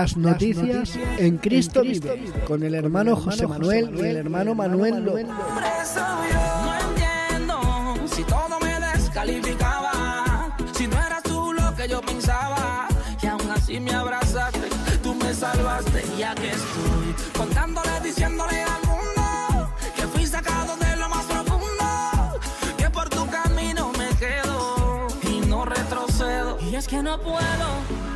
Las 0.00 0.16
noticias 0.16 0.98
en 1.18 1.36
Cristo 1.36 1.82
vive 1.82 2.32
con 2.46 2.62
el 2.62 2.74
hermano 2.74 3.16
José 3.16 3.46
Manuel 3.46 3.90
y 3.94 4.00
el 4.00 4.16
hermano 4.16 4.54
Manuel 4.54 5.04
López. 5.04 5.26
No 5.26 6.74
entiendo 6.88 8.06
si 8.06 8.24
todo 8.24 8.58
me 8.62 8.80
descalificaba, 8.80 10.56
si 10.72 10.86
no 10.86 10.96
eras 10.96 11.22
tú 11.22 11.52
lo 11.52 11.76
que 11.76 11.86
yo 11.86 12.00
pensaba, 12.00 12.88
y 13.22 13.26
aún 13.26 13.50
así 13.50 13.78
me 13.78 13.92
abrazaste, 13.92 14.70
tú 15.02 15.14
me 15.16 15.34
salvaste, 15.34 16.02
y 16.18 16.22
aquí 16.22 16.46
estoy 16.46 17.14
contándole, 17.36 18.00
diciéndole 18.02 18.62
al 18.62 18.80
mundo 18.88 19.74
que 19.96 20.02
fui 20.04 20.24
sacado 20.24 20.78
de 20.78 20.96
lo 20.96 21.10
más 21.10 21.26
profundo, 21.26 22.40
que 22.78 22.88
por 22.88 23.10
tu 23.10 23.26
camino 23.28 23.92
me 23.98 24.08
quedo 24.16 25.08
y 25.30 25.46
no 25.46 25.66
retrocedo, 25.66 26.58
y 26.70 26.76
es 26.76 26.88
que 26.88 27.02
no 27.02 27.20
puedo. 27.20 28.09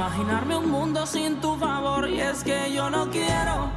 Imaginarme 0.00 0.56
un 0.56 0.70
mundo 0.70 1.04
sin 1.04 1.42
tu 1.42 1.58
favor 1.58 2.08
y 2.08 2.22
es 2.22 2.42
que 2.42 2.72
yo 2.72 2.88
no 2.88 3.10
quiero 3.10 3.70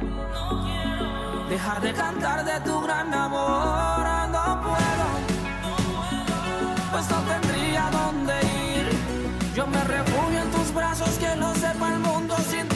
dejar 1.50 1.82
de 1.82 1.92
cantar 1.92 2.46
de 2.46 2.60
tu 2.60 2.80
gran 2.80 3.12
amor. 3.12 4.06
No 4.32 4.62
puedo, 4.62 5.06
pues 6.92 7.10
no 7.10 7.18
tendría 7.30 7.90
dónde 7.90 8.32
ir. 8.74 9.54
Yo 9.54 9.66
me 9.66 9.84
refugio 9.84 10.40
en 10.40 10.50
tus 10.50 10.72
brazos, 10.72 11.10
que 11.18 11.36
lo 11.36 11.54
sepa 11.56 11.92
el 11.92 11.98
mundo. 11.98 12.34
Sin 12.50 12.66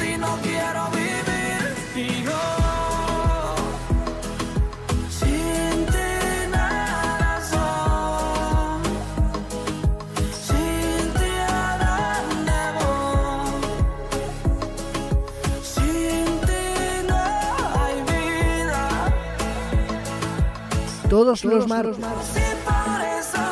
Todos 21.09 21.45
los 21.45 21.67
martes 21.67 21.97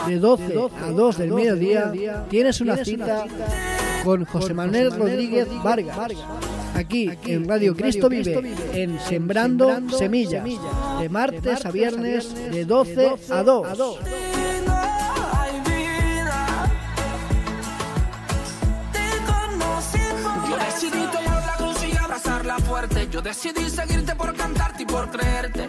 de 0.07 0.19
12 0.19 0.59
a 0.85 0.91
2 0.91 1.19
del 1.19 1.33
mediodía 1.33 1.93
tienes 2.29 2.61
una 2.61 2.77
cita 2.85 3.25
con 4.05 4.25
José 4.25 4.55
Manuel 4.55 4.93
Rodríguez 4.93 5.49
Vargas. 5.63 6.13
Aquí 6.75 7.11
en 7.25 7.49
Radio 7.49 7.75
Cristo 7.75 8.09
Vive, 8.11 8.55
en 8.75 9.01
Sembrando 9.01 9.81
Semillas, 9.97 10.45
de 11.01 11.09
martes 11.09 11.65
a 11.65 11.71
viernes 11.71 12.35
de 12.35 12.65
12 12.67 13.17
a 13.31 13.43
2. 13.43 13.67
Te 18.93 19.01
conocí 19.25 19.99
por 20.23 20.51
Yo 20.51 20.57
decidí 20.59 21.07
tomar 21.11 21.47
la 21.47 21.55
cruz 21.57 21.77
y 21.91 21.97
abrazarla 21.97 22.59
fuerte. 22.59 23.09
Yo 23.11 23.23
decidí 23.23 23.71
seguirte 23.71 24.15
por 24.15 24.35
cantarte 24.35 24.83
y 24.83 24.87
por 24.87 25.11
creerte. 25.11 25.69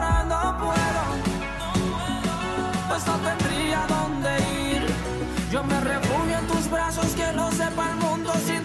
No 2.91 2.97
pues 2.97 3.07
no 3.07 3.17
tendría 3.19 3.87
dónde 3.87 4.29
ir. 4.73 4.85
Yo 5.49 5.63
me 5.63 5.79
refugio 5.79 6.37
en 6.39 6.47
tus 6.47 6.69
brazos, 6.69 7.05
que 7.15 7.31
lo 7.31 7.49
sepa 7.53 7.89
el 7.89 7.95
mundo. 7.95 8.33
Sin 8.45 8.60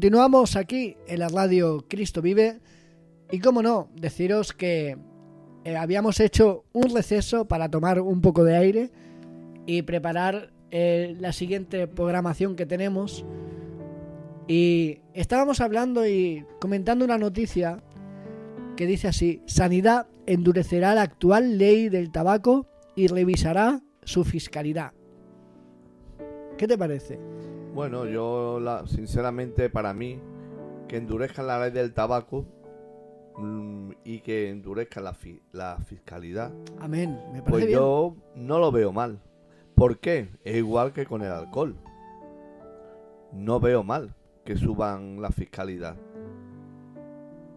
Continuamos 0.00 0.56
aquí 0.56 0.96
en 1.06 1.18
la 1.18 1.28
radio 1.28 1.84
Cristo 1.86 2.22
Vive 2.22 2.60
y 3.30 3.38
como 3.38 3.62
no, 3.62 3.90
deciros 3.94 4.54
que 4.54 4.96
eh, 5.62 5.76
habíamos 5.76 6.20
hecho 6.20 6.64
un 6.72 6.94
receso 6.94 7.44
para 7.44 7.70
tomar 7.70 8.00
un 8.00 8.22
poco 8.22 8.42
de 8.42 8.56
aire 8.56 8.90
y 9.66 9.82
preparar 9.82 10.54
eh, 10.70 11.14
la 11.20 11.34
siguiente 11.34 11.86
programación 11.86 12.56
que 12.56 12.64
tenemos. 12.64 13.26
Y 14.48 15.00
estábamos 15.12 15.60
hablando 15.60 16.06
y 16.06 16.46
comentando 16.62 17.04
una 17.04 17.18
noticia 17.18 17.82
que 18.78 18.86
dice 18.86 19.06
así, 19.06 19.42
Sanidad 19.44 20.06
endurecerá 20.24 20.94
la 20.94 21.02
actual 21.02 21.58
ley 21.58 21.90
del 21.90 22.10
tabaco 22.10 22.66
y 22.96 23.08
revisará 23.08 23.82
su 24.04 24.24
fiscalidad. 24.24 24.92
¿Qué 26.60 26.68
te 26.68 26.76
parece? 26.76 27.18
Bueno, 27.74 28.04
yo 28.04 28.60
la- 28.60 28.86
sinceramente 28.86 29.70
para 29.70 29.94
mí 29.94 30.20
que 30.88 30.98
endurezcan 30.98 31.46
la 31.46 31.58
ley 31.58 31.70
del 31.70 31.94
tabaco 31.94 32.44
mm, 33.38 33.92
y 34.04 34.20
que 34.20 34.50
endurezcan 34.50 35.04
la, 35.04 35.14
fi- 35.14 35.40
la 35.52 35.78
fiscalidad, 35.86 36.52
Amén, 36.78 37.18
me 37.32 37.38
parece 37.40 37.50
pues 37.50 37.66
bien. 37.66 37.78
yo 37.78 38.14
no 38.36 38.58
lo 38.58 38.70
veo 38.70 38.92
mal. 38.92 39.20
¿Por 39.74 40.00
qué? 40.00 40.28
Es 40.44 40.56
igual 40.56 40.92
que 40.92 41.06
con 41.06 41.22
el 41.22 41.32
alcohol. 41.32 41.76
No 43.32 43.58
veo 43.58 43.82
mal 43.82 44.14
que 44.44 44.58
suban 44.58 45.22
la 45.22 45.30
fiscalidad. 45.30 45.96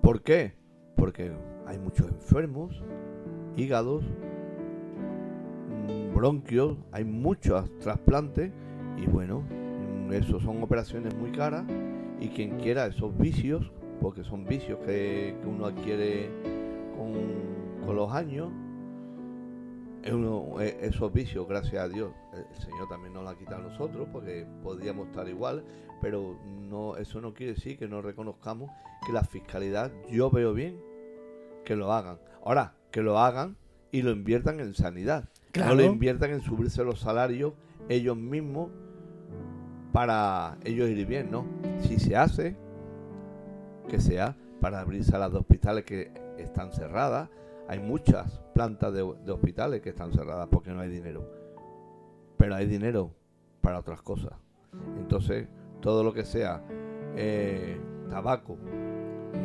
¿Por 0.02 0.22
qué? 0.22 0.54
Porque 0.96 1.34
hay 1.66 1.78
muchos 1.78 2.08
enfermos, 2.08 2.82
hígados, 3.58 4.06
mm, 5.70 6.16
bronquios, 6.16 6.78
hay 6.94 7.04
muchos 7.04 7.70
trasplantes 7.80 8.54
y 8.98 9.06
bueno, 9.08 9.44
eso 10.12 10.40
son 10.40 10.62
operaciones 10.64 11.16
muy 11.16 11.32
caras 11.32 11.64
y 12.20 12.30
quien 12.30 12.58
quiera 12.60 12.86
esos 12.86 13.18
vicios, 13.18 13.72
porque 14.02 14.24
son 14.24 14.46
vicios 14.46 14.80
que, 14.86 15.36
que 15.42 15.48
uno 15.48 15.66
adquiere 15.66 16.30
con, 16.98 17.86
con 17.86 17.96
los 17.96 18.12
años, 18.12 18.50
uno- 20.12 20.60
eh, 20.62 20.78
esos 20.82 21.12
vicios, 21.14 21.48
gracias 21.48 21.82
a 21.84 21.88
Dios, 21.90 22.12
el 22.34 22.62
Señor 22.62 22.88
también 22.90 23.14
nos 23.14 23.24
lo 23.24 23.30
ha 23.30 23.38
quitado 23.38 23.66
a 23.66 23.70
nosotros 23.70 24.08
porque 24.12 24.46
podríamos 24.62 25.08
estar 25.08 25.28
igual, 25.30 25.64
pero 26.02 26.38
no 26.46 26.98
eso 26.98 27.22
no 27.22 27.34
quiere 27.34 27.54
decir 27.54 27.78
que 27.78 27.88
no 27.88 28.02
reconozcamos 28.02 28.70
que 29.06 29.14
la 29.14 29.24
fiscalidad, 29.24 29.92
yo 30.12 30.30
veo 30.30 30.54
bien 30.54 30.78
que 31.66 31.76
lo 31.78 31.94
hagan. 31.94 32.18
Ahora, 32.44 32.74
que 32.92 33.02
lo 33.02 33.18
hagan 33.20 33.56
y 33.92 34.02
lo 34.02 34.12
inviertan 34.12 34.60
en 34.60 34.74
sanidad. 34.74 35.30
Claro. 35.54 35.76
No 35.76 35.82
lo 35.82 35.86
inviertan 35.88 36.32
en 36.32 36.42
subirse 36.42 36.84
los 36.84 37.00
salarios 37.00 37.54
ellos 37.90 38.18
mismos 38.18 38.70
para 39.94 40.58
ellos 40.66 40.90
ir 40.90 41.06
bien, 41.06 41.32
¿no? 41.32 41.46
Si 41.82 42.00
se 42.00 42.18
hace, 42.18 42.58
que 43.88 44.02
sea 44.02 44.36
para 44.60 44.80
abrir 44.80 45.04
salas 45.04 45.32
de 45.32 45.38
hospitales 45.38 45.86
que 45.86 46.12
están 46.38 46.74
cerradas. 46.74 47.30
Hay 47.68 47.80
muchas 47.80 48.42
plantas 48.54 48.92
de, 48.92 49.04
hospitales 49.04 49.82
que 49.82 49.90
están 49.90 50.12
cerradas 50.12 50.48
porque 50.52 50.72
no 50.72 50.82
hay 50.82 50.90
dinero. 50.90 51.24
Pero 52.38 52.56
hay 52.56 52.66
dinero 52.66 53.12
para 53.62 53.80
otras 53.80 54.02
cosas. 54.02 54.34
Entonces, 54.98 55.48
todo 55.80 56.04
lo 56.04 56.12
que 56.12 56.26
sea 56.26 56.64
eh, 57.16 57.80
tabaco, 58.10 58.58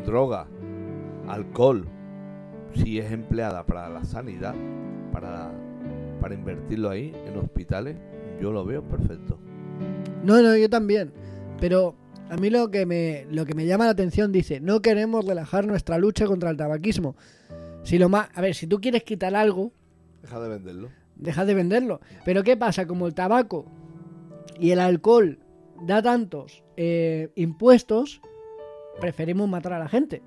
droga, 0.06 0.46
alcohol, 1.28 1.86
si 2.74 2.98
es 2.98 3.12
empleada 3.12 3.66
para 3.66 3.90
la 3.90 4.04
sanidad, 4.04 4.54
para 5.12 6.34
invertirlo 6.34 6.88
ahí 6.88 7.14
en 7.26 7.36
hospitales, 7.36 7.96
yo 8.40 8.50
lo 8.50 8.64
veo 8.64 8.82
perfecto. 8.82 9.38
No, 10.24 10.42
no, 10.42 10.56
yo 10.56 10.68
también. 10.70 11.12
Pero 11.60 11.94
a 12.30 12.36
mí 12.36 12.50
lo 12.50 12.70
que 12.70 12.86
me 12.86 13.26
lo 13.30 13.44
que 13.46 13.54
me 13.54 13.66
llama 13.66 13.84
la 13.86 13.92
atención 13.92 14.32
dice, 14.32 14.60
no 14.60 14.80
queremos 14.82 15.24
relajar 15.24 15.66
nuestra 15.66 15.98
lucha 15.98 16.26
contra 16.26 16.50
el 16.50 16.56
tabaquismo. 16.56 17.16
Si 17.84 17.98
lo 17.98 18.08
más, 18.08 18.28
a 18.34 18.40
ver, 18.40 18.54
si 18.54 18.66
tú 18.66 18.80
quieres 18.80 19.02
quitar 19.04 19.34
algo, 19.34 19.72
Deja 20.22 20.40
de 20.40 20.48
venderlo. 20.48 20.88
dejas 21.16 21.46
de 21.46 21.54
venderlo. 21.54 22.00
Pero 22.24 22.42
¿qué 22.42 22.56
pasa? 22.56 22.86
Como 22.86 23.06
el 23.06 23.14
tabaco 23.14 23.64
y 24.58 24.72
el 24.72 24.80
alcohol 24.80 25.38
da 25.86 26.02
tantos 26.02 26.64
eh, 26.76 27.30
impuestos, 27.36 28.20
preferimos 29.00 29.48
matar 29.48 29.72
a 29.74 29.78
la 29.78 29.88
gente. 29.88 30.22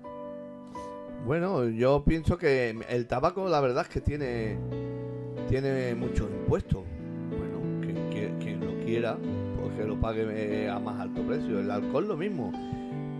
Bueno, 1.25 1.67
yo 1.69 2.03
pienso 2.03 2.37
que 2.37 2.75
el 2.89 3.05
tabaco, 3.07 3.47
la 3.47 3.59
verdad 3.61 3.83
es 3.83 3.89
que 3.89 4.01
tiene, 4.01 4.57
tiene 5.49 5.93
muchos 5.93 6.29
impuestos. 6.31 6.83
Bueno, 7.37 7.81
quien, 7.81 8.09
quien- 8.09 8.39
quien 8.39 8.59
lo 8.65 8.83
quiera, 8.83 9.17
que 9.77 9.85
lo 9.85 9.99
pague 9.99 10.25
eh, 10.63 10.69
a 10.69 10.79
más 10.79 10.99
alto 10.99 11.21
precio. 11.25 11.59
El 11.59 11.71
alcohol 11.71 12.07
lo 12.07 12.17
mismo. 12.17 12.51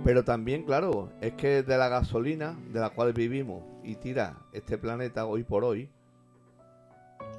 Pero 0.03 0.23
también, 0.23 0.63
claro, 0.63 1.11
es 1.21 1.33
que 1.33 1.63
de 1.63 1.77
la 1.77 1.89
gasolina 1.89 2.57
de 2.73 2.79
la 2.79 2.89
cual 2.89 3.13
vivimos 3.13 3.63
y 3.83 3.95
tira 3.95 4.37
este 4.51 4.77
planeta 4.77 5.25
hoy 5.25 5.43
por 5.43 5.63
hoy, 5.63 5.89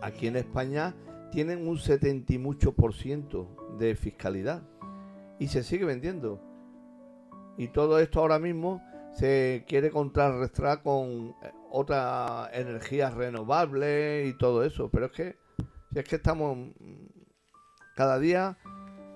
aquí 0.01 0.29
en 0.29 0.37
España 0.37 0.95
tienen 1.33 1.67
un 1.67 1.79
70 1.79 2.35
y 2.35 2.39
mucho 2.39 2.73
por 2.73 2.95
ciento 2.95 3.49
de 3.79 3.97
fiscalidad 3.97 4.63
y 5.39 5.49
se 5.49 5.63
sigue 5.63 5.85
vendiendo. 5.85 6.41
Y 7.59 7.69
todo 7.69 7.99
esto 7.99 8.21
ahora 8.21 8.39
mismo 8.39 8.81
se 9.13 9.65
quiere 9.67 9.91
contrarrestar 9.91 10.83
con 10.83 11.35
eh, 11.43 11.53
otras 11.71 12.49
energías 12.53 13.15
renovables 13.15 14.29
y 14.29 14.39
todo 14.39 14.63
eso. 14.65 14.89
Pero 14.91 15.07
es 15.07 15.13
que, 15.13 15.37
si 15.93 15.99
es 15.99 16.05
que 16.05 16.17
estamos 16.17 16.57
cada 17.97 18.19
día, 18.19 18.57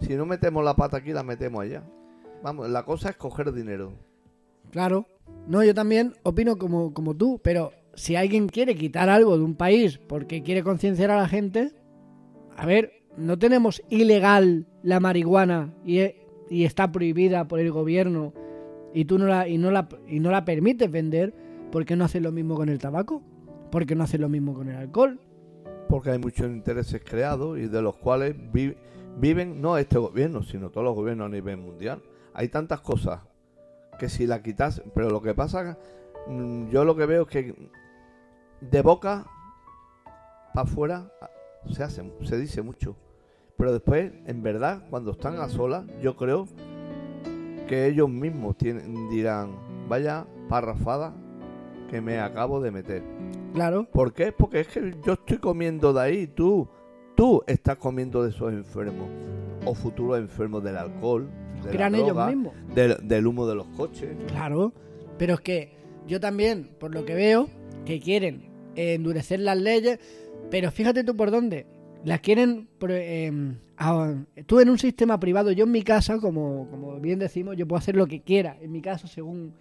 si 0.01 0.15
no 0.15 0.27
metemos 0.27 0.65
la 0.65 0.75
pata 0.77 0.99
aquí, 0.99 1.13
la 1.13 1.23
metemos 1.23 1.63
allá. 1.63 1.83
Vamos, 2.43 2.69
la 2.69 2.85
cosa 2.85 3.11
es 3.11 3.17
coger 3.17 3.53
dinero. 3.53 3.93
Claro. 4.71 5.07
No, 5.49 5.63
yo 5.65 5.75
también 5.75 6.13
opino 6.23 6.57
como, 6.57 6.93
como 6.93 7.15
tú, 7.15 7.41
pero 7.43 7.73
si 7.95 8.15
alguien 8.17 8.49
quiere 8.49 8.75
quitar 8.75 9.09
algo 9.09 9.37
de 9.37 9.45
un 9.45 9.55
país 9.55 9.99
porque 9.99 10.43
quiere 10.43 10.63
concienciar 10.63 11.11
a 11.11 11.17
la 11.17 11.29
gente, 11.29 11.73
a 12.57 12.67
ver, 12.67 12.93
no 13.17 13.39
tenemos 13.39 13.83
ilegal 13.89 14.67
la 14.83 15.01
marihuana 15.01 15.75
y, 15.85 15.99
e- 16.01 16.27
y 16.51 16.65
está 16.65 16.93
prohibida 16.93 17.49
por 17.49 17.59
el 17.61 17.73
gobierno 17.73 18.33
y 18.95 19.05
tú 19.07 19.19
no 19.19 19.27
la, 19.27 19.49
y 19.49 19.59
no 19.59 19.71
la, 19.71 19.89
y 20.07 20.21
no 20.21 20.31
la 20.31 20.45
permites 20.45 20.91
vender, 20.91 21.35
¿por 21.73 21.85
qué 21.85 21.97
no 21.97 22.05
haces 22.05 22.23
lo 22.23 22.33
mismo 22.33 22.55
con 22.55 22.69
el 22.69 22.79
tabaco? 22.79 23.23
¿Por 23.71 23.87
qué 23.87 23.95
no 23.97 24.05
haces 24.05 24.21
lo 24.21 24.29
mismo 24.29 24.55
con 24.55 24.69
el 24.69 24.77
alcohol? 24.77 25.19
Porque 25.89 26.11
hay 26.11 26.19
muchos 26.19 26.47
intereses 26.49 27.03
creados 27.05 27.59
y 27.59 27.67
de 27.67 27.83
los 27.83 27.97
cuales 27.97 28.35
vi- 28.53 28.75
viven 29.17 29.61
no 29.61 29.79
este 29.79 29.99
gobierno, 29.99 30.43
sino 30.43 30.71
todos 30.71 30.85
los 30.85 30.95
gobiernos 30.95 31.27
a 31.27 31.31
nivel 31.31 31.57
mundial. 31.57 32.03
Hay 32.35 32.49
tantas 32.49 32.81
cosas 32.81 33.21
que 33.99 34.09
si 34.09 34.27
la 34.27 34.43
quitas, 34.43 34.83
pero 34.95 35.11
lo 35.11 35.23
que 35.23 35.35
pasa, 35.35 35.79
mm, 36.27 36.69
yo 36.69 36.85
lo 36.85 36.97
que 36.97 37.07
veo 37.07 37.23
es 37.23 37.29
que 37.29 37.71
de 38.61 38.83
boca 38.83 39.27
para 40.55 40.69
afuera 40.69 41.13
se 41.71 41.83
hace, 41.83 42.11
se 42.23 42.39
dice 42.39 42.63
mucho. 42.63 42.97
Pero 43.57 43.73
después, 43.73 44.13
en 44.27 44.43
verdad, 44.43 44.83
cuando 44.91 45.13
están 45.13 45.41
a 45.41 45.49
solas, 45.49 45.85
yo 46.03 46.17
creo 46.17 46.47
que 47.67 47.87
ellos 47.87 48.09
mismos 48.09 48.57
tienen, 48.57 49.09
dirán, 49.09 49.51
vaya 49.89 50.27
parrafada 50.49 51.15
que 51.91 52.01
me 52.01 52.21
acabo 52.21 52.61
de 52.61 52.71
meter. 52.71 53.03
Claro, 53.55 53.85
¿Por 53.91 54.13
qué? 54.13 54.33
Porque 54.33 54.61
es 54.61 54.69
que 54.69 54.95
yo 55.03 55.15
estoy 55.15 55.39
comiendo 55.39 55.93
de 55.95 56.01
ahí, 56.01 56.27
tú, 56.27 56.69
tú 57.17 57.43
estás 57.47 57.77
comiendo 57.77 58.23
de 58.23 58.31
esos 58.31 58.53
enfermos 58.53 59.09
o 59.65 59.75
futuros 59.75 60.19
enfermos 60.19 60.63
del 60.63 60.77
alcohol, 60.77 61.29
de 61.65 61.75
la 61.79 61.89
ellos 61.89 62.27
mismos. 62.29 62.53
del, 62.75 62.97
del 63.09 63.27
humo 63.27 63.47
de 63.47 63.55
los 63.57 63.67
coches. 63.69 64.11
Claro, 64.29 64.73
pero 65.19 65.35
es 65.35 65.41
que 65.41 65.75
yo 66.07 66.21
también, 66.21 66.71
por 66.79 66.95
lo 66.95 67.05
que 67.05 67.15
veo, 67.15 67.49
que 67.85 67.99
quieren 68.01 68.49
eh, 68.77 68.95
endurecer 68.95 69.41
las 69.41 69.59
leyes, 69.59 69.99
pero 70.51 70.71
fíjate 70.71 71.03
tú 71.03 71.17
por 71.17 71.31
dónde. 71.31 71.67
Las 72.05 72.21
quieren, 72.21 72.69
eh, 72.89 73.33
a- 73.79 74.15
tú 74.47 74.61
en 74.61 74.69
un 74.71 74.79
sistema 74.79 75.19
privado, 75.19 75.51
yo 75.51 75.65
en 75.65 75.73
mi 75.73 75.83
casa, 75.83 76.19
como, 76.21 76.69
como 76.71 77.01
bien 77.01 77.19
decimos, 77.19 77.57
yo 77.57 77.67
puedo 77.67 77.79
hacer 77.79 77.97
lo 77.97 78.07
que 78.07 78.21
quiera, 78.21 78.57
en 78.61 78.71
mi 78.71 78.81
casa, 78.81 79.09
según, 79.09 79.55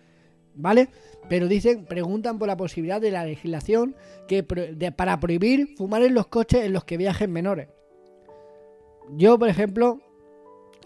¿vale? 0.55 0.89
Pero 1.29 1.47
dicen, 1.47 1.85
preguntan 1.85 2.37
por 2.39 2.47
la 2.47 2.57
posibilidad 2.57 3.01
de 3.01 3.11
la 3.11 3.25
legislación 3.25 3.95
que 4.27 4.43
pro- 4.43 4.73
de- 4.73 4.91
para 4.91 5.19
prohibir 5.19 5.75
fumar 5.77 6.01
en 6.03 6.13
los 6.13 6.27
coches 6.27 6.63
en 6.63 6.73
los 6.73 6.83
que 6.85 6.97
viajen 6.97 7.31
menores. 7.31 7.69
Yo, 9.17 9.37
por 9.37 9.49
ejemplo, 9.49 9.99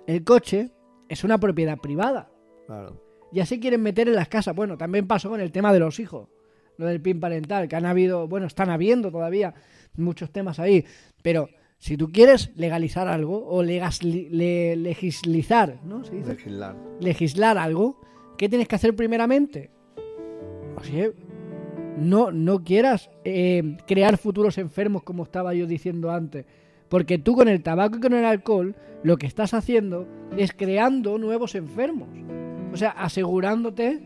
el 0.08 0.24
coche 0.24 0.72
es 1.08 1.24
una 1.24 1.38
propiedad 1.38 1.78
privada. 1.78 2.30
Claro. 2.68 3.02
Y 3.32 3.40
así 3.40 3.60
quieren 3.60 3.82
meter 3.82 4.08
en 4.08 4.16
las 4.16 4.28
casas. 4.28 4.56
Bueno, 4.56 4.78
también 4.78 5.08
pasó 5.08 5.30
con 5.30 5.40
el 5.42 5.52
tema 5.52 5.72
de 5.72 5.80
los 5.80 6.00
hijos, 6.00 6.28
lo 6.78 6.86
del 6.88 7.02
PIN 7.02 7.20
parental, 7.20 7.68
que 7.68 7.76
han 7.76 7.86
habido, 7.86 8.28
bueno, 8.28 8.48
están 8.48 8.70
habiendo 8.70 9.12
todavía 9.12 9.54
muchos 9.96 10.32
temas 10.32 10.60
ahí. 10.60 10.86
Pero 11.22 11.50
si 11.78 11.96
tú 11.96 12.12
quieres 12.12 12.52
legalizar 12.56 13.08
algo 13.08 13.46
o 13.48 13.64
legasli- 13.64 14.30
le- 14.30 14.76
legislizar, 14.76 15.80
¿no? 15.86 16.04
¿Se 16.04 16.16
dice? 16.16 16.30
Legislar. 16.34 16.76
legislar 17.00 17.58
algo, 17.58 18.02
¿qué 18.40 18.48
tienes 18.48 18.70
que 18.70 18.76
hacer 18.76 18.96
primeramente? 18.96 19.70
Oye, 20.78 21.12
no, 21.98 22.32
no 22.32 22.64
quieras 22.64 23.12
eh, 23.26 23.76
crear 23.86 24.18
futuros 24.18 24.58
enfermos 24.58 25.04
como 25.04 25.24
estaba 25.24 25.54
yo 25.54 25.68
diciendo 25.68 26.10
antes. 26.10 26.46
Porque 26.88 27.18
tú 27.18 27.36
con 27.36 27.50
el 27.50 27.62
tabaco 27.62 27.98
y 27.98 28.00
con 28.00 28.14
el 28.14 28.24
alcohol 28.24 28.76
lo 29.04 29.18
que 29.18 29.28
estás 29.28 29.54
haciendo 29.54 30.08
es 30.38 30.54
creando 30.54 31.18
nuevos 31.18 31.54
enfermos. 31.54 32.08
O 32.72 32.78
sea, 32.78 32.92
asegurándote 32.92 34.00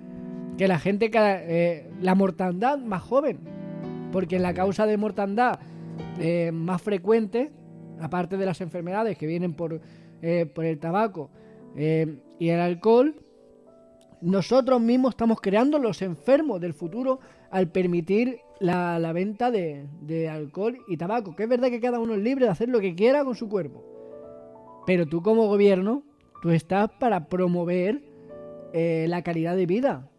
que 0.58 0.68
la 0.68 0.80
gente, 0.80 1.12
eh, 1.14 1.88
la 2.02 2.16
mortandad 2.16 2.80
más 2.80 3.04
joven. 3.04 3.38
Porque 4.12 4.40
la 4.40 4.56
causa 4.56 4.88
de 4.88 4.98
mortandad 4.98 5.60
eh, 6.20 6.52
más 6.52 6.82
frecuente, 6.82 7.52
aparte 8.02 8.38
de 8.38 8.48
las 8.48 8.62
enfermedades 8.62 9.16
que 9.16 9.28
vienen 9.28 9.54
por, 9.54 9.80
eh, 10.24 10.48
por 10.48 10.66
el 10.66 10.80
tabaco 10.80 11.30
y 11.76 12.50
el 12.50 12.60
alcohol, 12.60 13.23
nosotros 14.24 14.80
mismos 14.82 15.12
estamos 15.12 15.42
creando 15.42 15.78
los 15.80 16.02
enfermos 16.02 16.62
del 16.62 16.74
futuro 16.74 17.20
al 17.52 17.70
permitir 17.70 18.40
la, 18.60 18.98
la 18.98 19.12
venta 19.12 19.52
de, 19.52 19.86
de 20.02 20.30
alcohol 20.30 20.78
y 20.88 20.98
tabaco. 20.98 21.36
Que 21.36 21.44
es 21.44 21.50
verdad 21.50 21.70
que 21.70 21.82
cada 21.82 22.00
uno 22.00 22.14
es 22.14 22.22
libre 22.22 22.46
de 22.46 22.52
hacer 22.52 22.70
lo 22.70 22.80
que 22.80 22.96
quiera 22.96 23.24
con 23.26 23.36
su 23.36 23.50
cuerpo. 23.50 23.84
Pero 24.86 25.06
tú 25.06 25.22
como 25.22 25.48
gobierno, 25.48 26.04
tú 26.42 26.52
estás 26.52 26.90
para 27.00 27.28
promover 27.28 28.02
eh, 28.74 29.06
la 29.08 29.22
calidad 29.22 29.56
de 29.56 29.66
vida, 29.66 30.10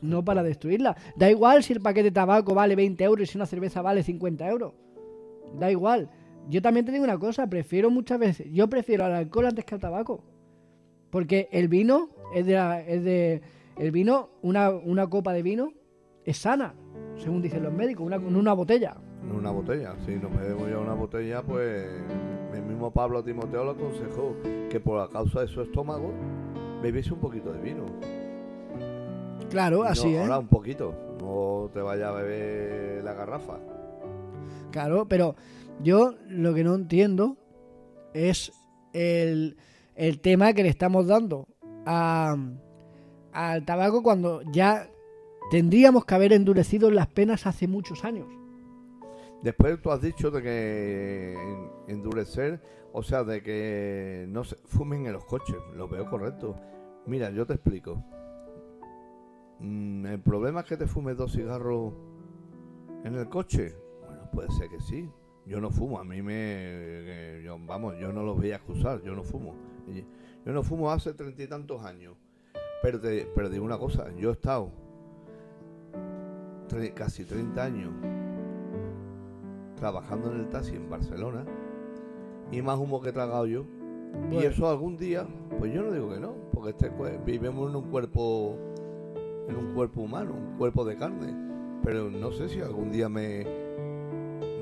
no 0.00 0.24
para 0.24 0.42
destruirla. 0.42 0.96
Da 1.16 1.30
igual 1.30 1.62
si 1.62 1.72
el 1.72 1.80
paquete 1.80 2.04
de 2.04 2.12
tabaco 2.12 2.54
vale 2.54 2.76
20 2.76 3.04
euros 3.04 3.28
y 3.28 3.32
si 3.32 3.38
una 3.38 3.46
cerveza 3.46 3.82
vale 3.82 4.02
50 4.02 4.48
euros. 4.48 4.72
Da 5.58 5.70
igual. 5.70 6.10
Yo 6.48 6.62
también 6.62 6.86
te 6.86 6.92
digo 6.92 7.04
una 7.04 7.18
cosa, 7.18 7.46
prefiero 7.48 7.90
muchas 7.90 8.18
veces, 8.18 8.46
yo 8.50 8.68
prefiero 8.68 9.04
al 9.04 9.12
alcohol 9.14 9.46
antes 9.46 9.64
que 9.64 9.74
al 9.74 9.80
tabaco. 9.80 10.24
Porque 11.10 11.48
el 11.52 11.68
vino 11.68 12.10
es 12.34 12.46
de, 12.46 12.54
la- 12.54 12.80
es 12.80 13.02
de 13.04 13.40
el 13.76 13.90
vino, 13.92 14.28
una, 14.42 14.70
una 14.70 15.08
copa 15.08 15.32
de 15.32 15.42
vino 15.42 15.72
es 16.24 16.38
sana, 16.38 16.74
según 17.16 17.40
dicen 17.42 17.62
los 17.62 17.72
médicos, 17.72 18.04
una, 18.06 18.16
en 18.16 18.36
una 18.36 18.52
botella. 18.52 18.96
En 19.22 19.32
una 19.32 19.50
botella. 19.50 19.94
Si 20.06 20.14
nos 20.16 20.30
bebemos 20.36 20.68
ya 20.70 20.78
una 20.78 20.94
botella, 20.94 21.42
pues 21.42 21.86
el 22.54 22.62
mismo 22.62 22.90
Pablo 22.92 23.22
Timoteo 23.22 23.64
lo 23.64 23.70
aconsejó 23.72 24.34
que 24.70 24.80
por 24.80 24.98
la 24.98 25.08
causa 25.08 25.40
de 25.42 25.48
su 25.48 25.60
estómago 25.62 26.12
bebiese 26.82 27.12
un 27.14 27.20
poquito 27.20 27.52
de 27.52 27.60
vino. 27.60 27.84
Claro, 29.50 29.78
no, 29.78 29.82
así 29.84 30.14
es. 30.14 30.20
Ahora 30.22 30.38
un 30.38 30.48
poquito. 30.48 30.94
No 31.20 31.70
te 31.72 31.80
vayas 31.80 32.08
a 32.10 32.12
beber 32.12 33.02
la 33.04 33.12
garrafa. 33.14 33.58
Claro, 34.70 35.06
pero 35.08 35.34
yo 35.82 36.14
lo 36.28 36.54
que 36.54 36.64
no 36.64 36.74
entiendo 36.74 37.36
es 38.14 38.52
el, 38.92 39.56
el 39.94 40.20
tema 40.20 40.52
que 40.52 40.62
le 40.62 40.68
estamos 40.68 41.06
dando 41.06 41.48
al 41.88 43.64
tabaco 43.64 44.02
cuando 44.02 44.42
ya 44.52 44.88
tendríamos 45.50 46.04
que 46.04 46.14
haber 46.14 46.32
endurecido 46.32 46.90
las 46.90 47.06
penas 47.08 47.46
hace 47.46 47.66
muchos 47.68 48.04
años. 48.04 48.26
Después 49.42 49.80
tú 49.80 49.90
has 49.92 50.00
dicho 50.02 50.30
de 50.30 50.42
que 50.42 51.34
en- 51.34 51.70
endurecer, 51.94 52.60
o 52.92 53.02
sea, 53.02 53.22
de 53.24 53.42
que 53.42 54.26
no 54.28 54.42
se 54.44 54.56
fumen 54.64 55.06
en 55.06 55.12
los 55.12 55.24
coches. 55.24 55.56
Lo 55.74 55.88
veo 55.88 56.08
correcto. 56.10 56.56
Mira, 57.06 57.30
yo 57.30 57.46
te 57.46 57.54
explico. 57.54 58.02
Mm, 59.60 60.06
El 60.06 60.20
problema 60.20 60.60
es 60.60 60.66
que 60.66 60.76
te 60.76 60.86
fumes 60.86 61.16
dos 61.16 61.32
cigarros 61.32 61.92
en 63.04 63.14
el 63.14 63.28
coche. 63.28 63.74
Bueno, 64.04 64.28
puede 64.32 64.50
ser 64.50 64.68
que 64.68 64.80
sí. 64.80 65.08
Yo 65.46 65.60
no 65.60 65.70
fumo, 65.70 65.98
a 65.98 66.04
mí 66.04 66.20
me... 66.20 66.34
eh, 66.36 67.42
yo- 67.44 67.58
vamos, 67.60 67.96
yo 67.98 68.12
no 68.12 68.22
los 68.22 68.36
voy 68.36 68.50
a 68.52 68.56
excusar, 68.56 69.00
yo 69.02 69.14
no 69.14 69.22
fumo. 69.22 69.54
Yo 70.44 70.52
no 70.52 70.62
fumo 70.62 70.90
hace 70.90 71.12
treinta 71.14 71.42
y 71.42 71.46
tantos 71.46 71.82
años. 71.84 72.14
Pero 72.82 73.00
te, 73.00 73.28
pero 73.34 73.48
digo 73.50 73.64
una 73.64 73.78
cosa, 73.78 74.06
yo 74.16 74.30
he 74.30 74.32
estado 74.32 74.70
tre- 76.68 76.94
casi 76.94 77.24
30 77.24 77.62
años 77.64 77.90
trabajando 79.76 80.32
en 80.32 80.40
el 80.40 80.48
taxi 80.48 80.74
en 80.76 80.88
Barcelona 80.90 81.44
y 82.50 82.62
más 82.62 82.78
humo 82.78 83.00
que 83.00 83.10
he 83.10 83.12
tragado 83.12 83.46
yo. 83.46 83.64
Y 84.30 84.38
eso 84.38 84.68
algún 84.68 84.96
día, 84.96 85.26
pues 85.58 85.72
yo 85.72 85.82
no 85.82 85.92
digo 85.92 86.10
que 86.10 86.18
no, 86.20 86.34
porque 86.52 86.70
este 86.70 86.90
vivimos 87.24 87.68
en 87.70 87.76
un 87.76 87.90
cuerpo 87.90 88.56
en 89.48 89.56
un 89.56 89.74
cuerpo 89.74 90.00
humano, 90.02 90.34
un 90.34 90.56
cuerpo 90.56 90.84
de 90.84 90.96
carne. 90.96 91.34
Pero 91.84 92.10
no 92.10 92.32
sé 92.32 92.48
si 92.48 92.60
algún 92.60 92.90
día 92.90 93.08
me 93.08 93.46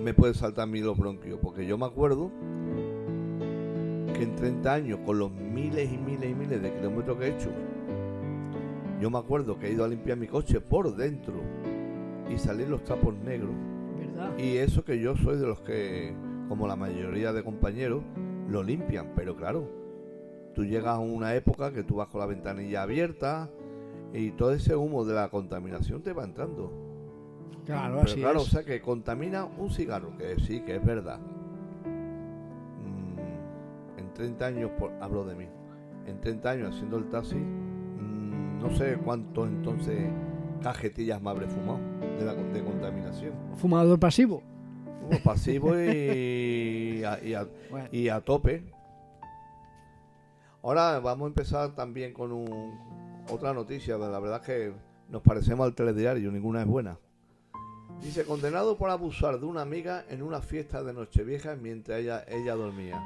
me 0.02 0.14
puede 0.14 0.34
saltar 0.34 0.64
a 0.64 0.66
mí 0.66 0.80
los 0.80 0.96
bronquios, 0.98 1.38
porque 1.42 1.66
yo 1.66 1.76
me 1.78 1.86
acuerdo 1.86 2.30
que 4.16 4.24
en 4.24 4.34
30 4.36 4.72
años, 4.72 4.98
con 5.04 5.18
los 5.18 5.30
miles 5.30 5.92
y 5.92 5.98
miles 5.98 6.30
y 6.30 6.34
miles 6.34 6.62
de 6.62 6.72
kilómetros 6.72 7.18
que 7.18 7.24
he 7.26 7.28
hecho, 7.28 7.50
yo 9.00 9.10
me 9.10 9.18
acuerdo 9.18 9.58
que 9.58 9.68
he 9.68 9.72
ido 9.72 9.84
a 9.84 9.88
limpiar 9.88 10.16
mi 10.16 10.26
coche 10.26 10.60
por 10.60 10.94
dentro 10.96 11.34
y 12.30 12.38
salir 12.38 12.68
los 12.68 12.82
trapos 12.82 13.14
negros. 13.18 13.54
¿Verdad? 13.98 14.38
Y 14.38 14.56
eso 14.56 14.84
que 14.84 14.98
yo 15.00 15.16
soy 15.16 15.38
de 15.38 15.46
los 15.46 15.60
que, 15.60 16.14
como 16.48 16.66
la 16.66 16.76
mayoría 16.76 17.32
de 17.32 17.44
compañeros, 17.44 18.02
lo 18.48 18.62
limpian. 18.62 19.12
Pero 19.14 19.36
claro, 19.36 19.68
tú 20.54 20.64
llegas 20.64 20.96
a 20.96 20.98
una 20.98 21.34
época 21.34 21.72
que 21.72 21.82
tú 21.82 21.96
vas 21.96 22.08
con 22.08 22.20
la 22.20 22.26
ventanilla 22.26 22.82
abierta 22.82 23.50
y 24.12 24.30
todo 24.30 24.52
ese 24.52 24.76
humo 24.76 25.04
de 25.04 25.14
la 25.14 25.28
contaminación 25.28 26.02
te 26.02 26.12
va 26.12 26.24
entrando. 26.24 26.72
Claro, 27.66 27.96
Pero 27.96 28.10
así 28.10 28.20
claro, 28.20 28.40
o 28.40 28.44
sea 28.44 28.64
que 28.64 28.80
contamina 28.80 29.44
un 29.44 29.70
cigarro, 29.70 30.16
que 30.16 30.36
sí, 30.40 30.60
que 30.60 30.76
es 30.76 30.84
verdad. 30.84 31.20
Mm, 34.18 34.22
en 34.22 34.36
30 34.36 34.46
años, 34.46 34.70
por- 34.78 34.92
hablo 35.00 35.24
de 35.24 35.34
mí, 35.34 35.46
en 36.06 36.20
30 36.20 36.50
años 36.50 36.74
haciendo 36.74 36.96
el 36.98 37.08
taxi, 37.10 37.36
mm, 37.36 38.58
no 38.60 38.70
sé 38.76 38.96
cuántos 39.04 39.48
entonces 39.48 40.10
cajetillas 40.62 41.20
me 41.20 41.30
habré 41.30 41.46
fumado 41.46 41.78
de, 42.18 42.24
la, 42.24 42.34
de 42.34 42.64
contaminación. 42.64 43.32
Fumador 43.56 43.98
pasivo. 43.98 44.42
Como 45.08 45.20
pasivo 45.22 45.78
y 45.78 47.02
a, 47.06 47.22
y 47.22 47.34
a- 47.34 47.46
Bueno. 47.70 47.88
y 47.92 48.08
a 48.08 48.20
tope. 48.20 48.64
Ahora 50.62 50.98
vamos 50.98 51.26
a 51.26 51.28
empezar 51.28 51.74
también 51.76 52.12
con 52.12 52.32
un, 52.32 52.78
otra 53.30 53.52
noticia. 53.54 53.96
La 53.98 54.18
verdad 54.18 54.40
es 54.40 54.46
que 54.46 54.72
nos 55.08 55.22
parecemos 55.22 55.64
al 55.66 55.74
telediario, 55.74 56.32
ninguna 56.32 56.62
es 56.62 56.66
buena. 56.66 56.98
Dice, 58.02 58.24
condenado 58.24 58.76
por 58.76 58.90
abusar 58.90 59.38
de 59.38 59.46
una 59.46 59.62
amiga 59.62 60.04
en 60.10 60.22
una 60.22 60.40
fiesta 60.42 60.82
de 60.82 60.92
Nochevieja 60.92 61.54
mientras 61.54 62.00
ella, 62.00 62.24
ella 62.28 62.54
dormía. 62.56 63.00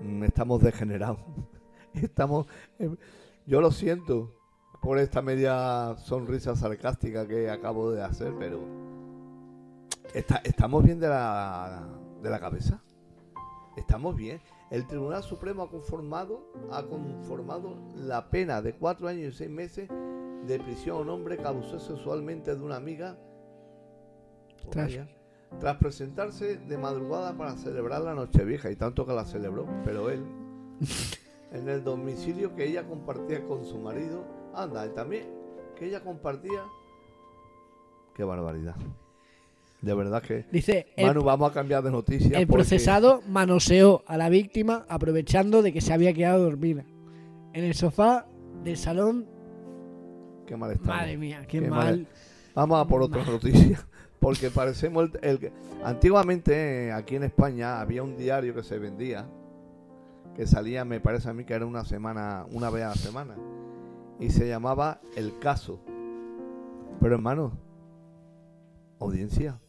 Mm, 0.00 0.24
Estamos 0.24 0.62
degenerados. 0.62 1.18
Estamos... 1.94 2.46
eh, 2.78 2.94
yo 3.46 3.60
lo 3.60 3.70
siento 3.70 4.32
por 4.82 4.98
esta 4.98 5.22
media 5.22 5.94
sonrisa 5.98 6.54
sarcástica 6.56 7.26
que 7.26 7.48
acabo 7.50 7.90
de 7.92 8.02
hacer, 8.02 8.34
pero... 8.38 8.60
Está- 10.14 10.40
¿Estamos 10.44 10.84
bien 10.84 10.98
de 11.00 11.08
la, 11.08 11.86
de 12.22 12.30
la 12.30 12.40
cabeza? 12.40 12.82
¿Estamos 13.76 14.16
bien? 14.16 14.40
El 14.70 14.86
Tribunal 14.86 15.22
Supremo 15.22 15.62
ha 15.62 15.70
conformado, 15.70 16.50
ha 16.72 16.82
conformado 16.82 17.76
la 17.94 18.28
pena 18.30 18.62
de 18.62 18.74
cuatro 18.74 19.06
años 19.08 19.34
y 19.34 19.36
seis 19.36 19.50
meses 19.50 19.88
de 20.46 20.58
prisión 20.58 20.96
a 20.96 21.00
un 21.00 21.10
hombre 21.10 21.36
que 21.36 21.44
abusó 21.46 21.78
sexualmente 21.78 22.54
de 22.54 22.62
una 22.62 22.76
amiga 22.76 23.16
Tras. 24.70 24.90
Tras 25.60 25.76
presentarse 25.78 26.56
de 26.58 26.78
madrugada 26.78 27.36
para 27.36 27.56
celebrar 27.56 28.02
la 28.02 28.14
Nochevieja, 28.14 28.70
y 28.70 28.76
tanto 28.76 29.06
que 29.06 29.12
la 29.12 29.24
celebró, 29.24 29.66
pero 29.84 30.10
él, 30.10 30.22
en 31.52 31.68
el 31.68 31.82
domicilio 31.84 32.54
que 32.54 32.66
ella 32.66 32.86
compartía 32.86 33.44
con 33.46 33.64
su 33.64 33.78
marido, 33.78 34.24
anda, 34.54 34.86
y 34.86 34.90
también 34.90 35.24
que 35.78 35.86
ella 35.86 36.02
compartía. 36.02 36.62
Qué 38.14 38.24
barbaridad. 38.24 38.76
De 39.82 39.94
verdad 39.94 40.22
que. 40.22 40.46
Dice, 40.50 40.86
el, 40.96 41.06
Manu, 41.06 41.22
vamos 41.22 41.50
a 41.50 41.54
cambiar 41.54 41.82
de 41.82 41.90
noticia. 41.90 42.38
el 42.38 42.46
porque- 42.46 42.62
procesado 42.62 43.22
manoseó 43.28 44.02
a 44.06 44.16
la 44.16 44.28
víctima 44.30 44.86
aprovechando 44.88 45.62
de 45.62 45.72
que 45.72 45.80
se 45.82 45.92
había 45.92 46.12
quedado 46.14 46.42
dormida 46.44 46.84
en 47.52 47.64
el 47.64 47.74
sofá 47.74 48.26
del 48.64 48.76
salón. 48.78 49.26
Qué 50.46 50.56
mal. 50.56 50.78
Madre 50.82 51.16
mía, 51.18 51.42
qué, 51.46 51.60
Qué 51.60 51.68
mal. 51.68 51.78
mal. 51.78 52.06
Vamos 52.54 52.80
a 52.80 52.88
por 52.88 53.02
otra 53.02 53.22
noticia. 53.24 53.86
Porque 54.26 54.50
parecemos 54.50 55.08
el, 55.22 55.38
el 55.38 55.52
Antiguamente, 55.84 56.90
aquí 56.90 57.14
en 57.14 57.22
España, 57.22 57.80
había 57.80 58.02
un 58.02 58.16
diario 58.16 58.56
que 58.56 58.64
se 58.64 58.76
vendía. 58.76 59.24
Que 60.34 60.48
salía, 60.48 60.84
me 60.84 60.98
parece 60.98 61.30
a 61.30 61.32
mí 61.32 61.44
que 61.44 61.54
era 61.54 61.64
una 61.64 61.84
semana, 61.84 62.44
una 62.50 62.68
vez 62.68 62.82
a 62.82 62.88
la 62.88 62.94
semana. 62.96 63.36
Y 64.18 64.30
se 64.30 64.48
llamaba 64.48 65.00
El 65.14 65.38
Caso. 65.38 65.78
Pero 67.00 67.14
hermano, 67.14 67.52
audiencia. 68.98 69.60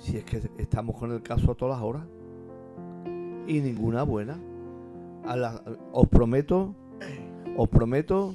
Si 0.00 0.16
es 0.16 0.24
que 0.24 0.42
estamos 0.58 0.98
con 0.98 1.12
el 1.12 1.22
caso 1.22 1.52
a 1.52 1.54
todas 1.54 1.78
las 1.78 1.88
horas. 1.88 2.02
Y 3.46 3.60
ninguna 3.60 4.02
buena. 4.02 4.36
Os 5.92 6.08
prometo, 6.08 6.74
os 7.56 7.68
prometo 7.68 8.34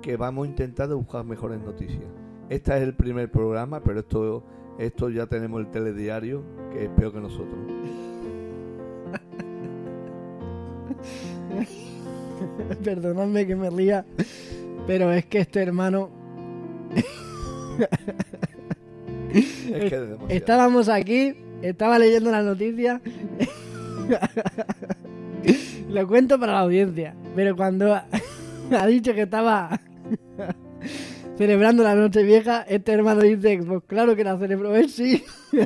que 0.00 0.16
vamos 0.16 0.46
a 0.46 0.48
intentar 0.48 0.88
buscar 0.94 1.26
mejores 1.26 1.60
noticias. 1.60 2.23
Este 2.48 2.76
es 2.76 2.82
el 2.82 2.94
primer 2.94 3.30
programa, 3.30 3.80
pero 3.82 4.00
esto, 4.00 4.44
esto 4.78 5.08
ya 5.08 5.26
tenemos 5.26 5.60
el 5.60 5.70
telediario, 5.70 6.42
que 6.72 6.84
es 6.84 6.90
peor 6.90 7.12
que 7.12 7.20
nosotros. 7.20 7.58
Perdonadme 12.84 13.46
que 13.46 13.56
me 13.56 13.70
ría, 13.70 14.04
pero 14.86 15.10
es 15.12 15.24
que 15.26 15.38
este 15.40 15.62
hermano. 15.62 16.10
Es 19.32 19.90
que 19.90 19.96
es. 19.96 20.02
Estábamos 20.28 20.88
aquí, 20.88 21.34
estaba 21.62 21.98
leyendo 21.98 22.30
la 22.30 22.42
noticia. 22.42 23.00
Lo 25.88 26.06
cuento 26.06 26.38
para 26.38 26.52
la 26.52 26.60
audiencia, 26.60 27.14
pero 27.34 27.56
cuando 27.56 27.94
ha 28.70 28.86
dicho 28.86 29.14
que 29.14 29.22
estaba 29.22 29.80
celebrando 31.36 31.82
la 31.82 31.94
noche 31.94 32.22
vieja, 32.22 32.62
este 32.62 32.92
hermano 32.92 33.20
dice, 33.22 33.60
pues 33.66 33.82
claro 33.86 34.14
que 34.16 34.24
la 34.24 34.38
celebró 34.38 34.74
él, 34.74 34.88
sí. 34.88 35.24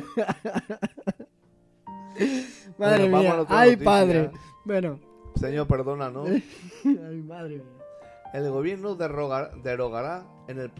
Madre 2.77 3.09
Bueno, 3.09 3.17
mía, 3.19 3.45
ay 3.49 3.69
noticia. 3.71 3.85
padre. 3.85 4.31
Bueno, 4.65 4.99
Señor, 5.35 5.67
perdona, 5.67 6.09
¿no? 6.09 6.23
ay 6.85 7.21
madre 7.25 7.55
mía. 7.57 7.65
El 8.33 8.49
gobierno 8.51 8.95
derogar- 8.97 9.61
derogará 9.61 10.23
en 10.47 10.59
el 10.59 10.71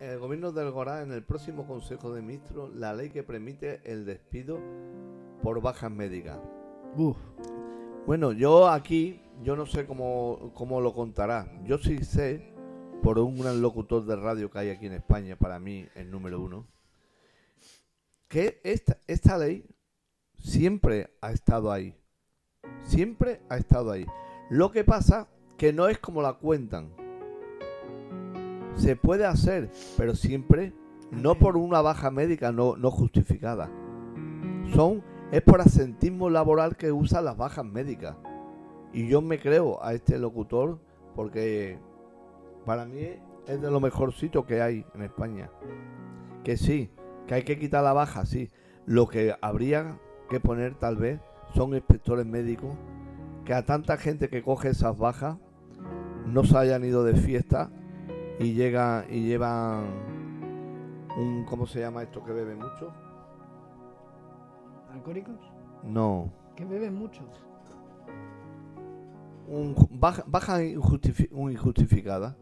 el 0.00 0.18
gobierno 0.18 0.50
derogará 0.52 1.02
en 1.02 1.12
el 1.12 1.22
próximo 1.22 1.66
Consejo 1.66 2.14
de 2.14 2.22
Ministros 2.22 2.74
la 2.74 2.94
ley 2.94 3.10
que 3.10 3.22
permite 3.22 3.80
el 3.84 4.06
despido 4.06 4.58
por 5.42 5.60
bajas 5.60 5.90
médicas. 5.90 6.38
Uf, 6.96 7.18
Bueno, 8.06 8.32
yo 8.32 8.66
aquí, 8.68 9.20
yo 9.42 9.56
no 9.56 9.66
sé 9.66 9.86
cómo, 9.86 10.52
cómo 10.54 10.80
lo 10.80 10.94
contará. 10.94 11.50
Yo 11.64 11.78
sí 11.78 12.04
sé, 12.04 12.52
por 13.02 13.18
un 13.18 13.38
gran 13.38 13.62
locutor 13.62 14.04
de 14.04 14.16
radio 14.16 14.50
que 14.50 14.58
hay 14.58 14.70
aquí 14.70 14.86
en 14.86 14.92
España, 14.92 15.36
para 15.36 15.58
mí 15.58 15.86
el 15.94 16.10
número 16.10 16.40
uno, 16.40 16.66
que 18.28 18.60
esta, 18.64 18.98
esta 19.06 19.38
ley 19.38 19.64
siempre 20.38 21.16
ha 21.20 21.32
estado 21.32 21.72
ahí. 21.72 21.96
Siempre 22.84 23.40
ha 23.48 23.56
estado 23.56 23.90
ahí. 23.90 24.06
Lo 24.50 24.70
que 24.70 24.84
pasa 24.84 25.28
que 25.56 25.72
no 25.72 25.88
es 25.88 25.98
como 25.98 26.22
la 26.22 26.34
cuentan. 26.34 26.90
Se 28.76 28.96
puede 28.96 29.26
hacer, 29.26 29.70
pero 29.96 30.14
siempre 30.14 30.72
no 31.10 31.34
por 31.34 31.56
una 31.56 31.80
baja 31.80 32.10
médica 32.10 32.52
no, 32.52 32.76
no 32.76 32.90
justificada. 32.90 33.70
Son 34.74 35.02
es 35.32 35.42
por 35.42 35.60
asentismo 35.60 36.28
laboral 36.28 36.76
que 36.76 36.92
usan 36.92 37.24
las 37.24 37.36
bajas 37.36 37.64
médicas. 37.64 38.16
Y 38.92 39.08
yo 39.08 39.22
me 39.22 39.38
creo 39.38 39.82
a 39.82 39.94
este 39.94 40.18
locutor 40.18 40.78
porque 41.14 41.78
para 42.64 42.84
mí 42.84 43.08
es 43.46 43.60
de 43.60 43.70
lo 43.70 43.80
mejorcito 43.80 44.46
que 44.46 44.62
hay 44.62 44.84
en 44.94 45.02
España. 45.02 45.50
Que 46.44 46.56
sí, 46.56 46.90
que 47.26 47.34
hay 47.34 47.42
que 47.42 47.58
quitar 47.58 47.84
la 47.84 47.92
baja, 47.92 48.24
sí. 48.24 48.50
Lo 48.86 49.06
que 49.06 49.34
habría 49.40 49.98
que 50.28 50.40
poner 50.40 50.74
tal 50.74 50.96
vez 50.96 51.20
son 51.54 51.74
inspectores 51.74 52.26
médicos 52.26 52.76
que 53.44 53.54
a 53.54 53.64
tanta 53.64 53.96
gente 53.96 54.28
que 54.28 54.42
coge 54.42 54.68
esas 54.68 54.96
bajas 54.96 55.36
no 56.26 56.44
se 56.44 56.56
hayan 56.56 56.84
ido 56.84 57.04
de 57.04 57.14
fiesta 57.14 57.70
y 58.38 58.54
llega 58.54 59.04
y 59.10 59.24
llevan 59.24 59.86
un 61.16 61.44
¿cómo 61.44 61.66
se 61.66 61.80
llama 61.80 62.02
esto 62.02 62.24
que 62.24 62.32
bebe 62.32 62.54
mucho? 62.54 62.92
¿alcohólicos? 64.92 65.38
No, 65.82 66.30
Que 66.56 66.64
beben 66.64 66.94
mucho. 66.94 67.22
Un, 69.50 69.74
baja, 69.90 70.24
baja 70.26 70.58
un 71.32 71.52
injustificada. 71.52 72.36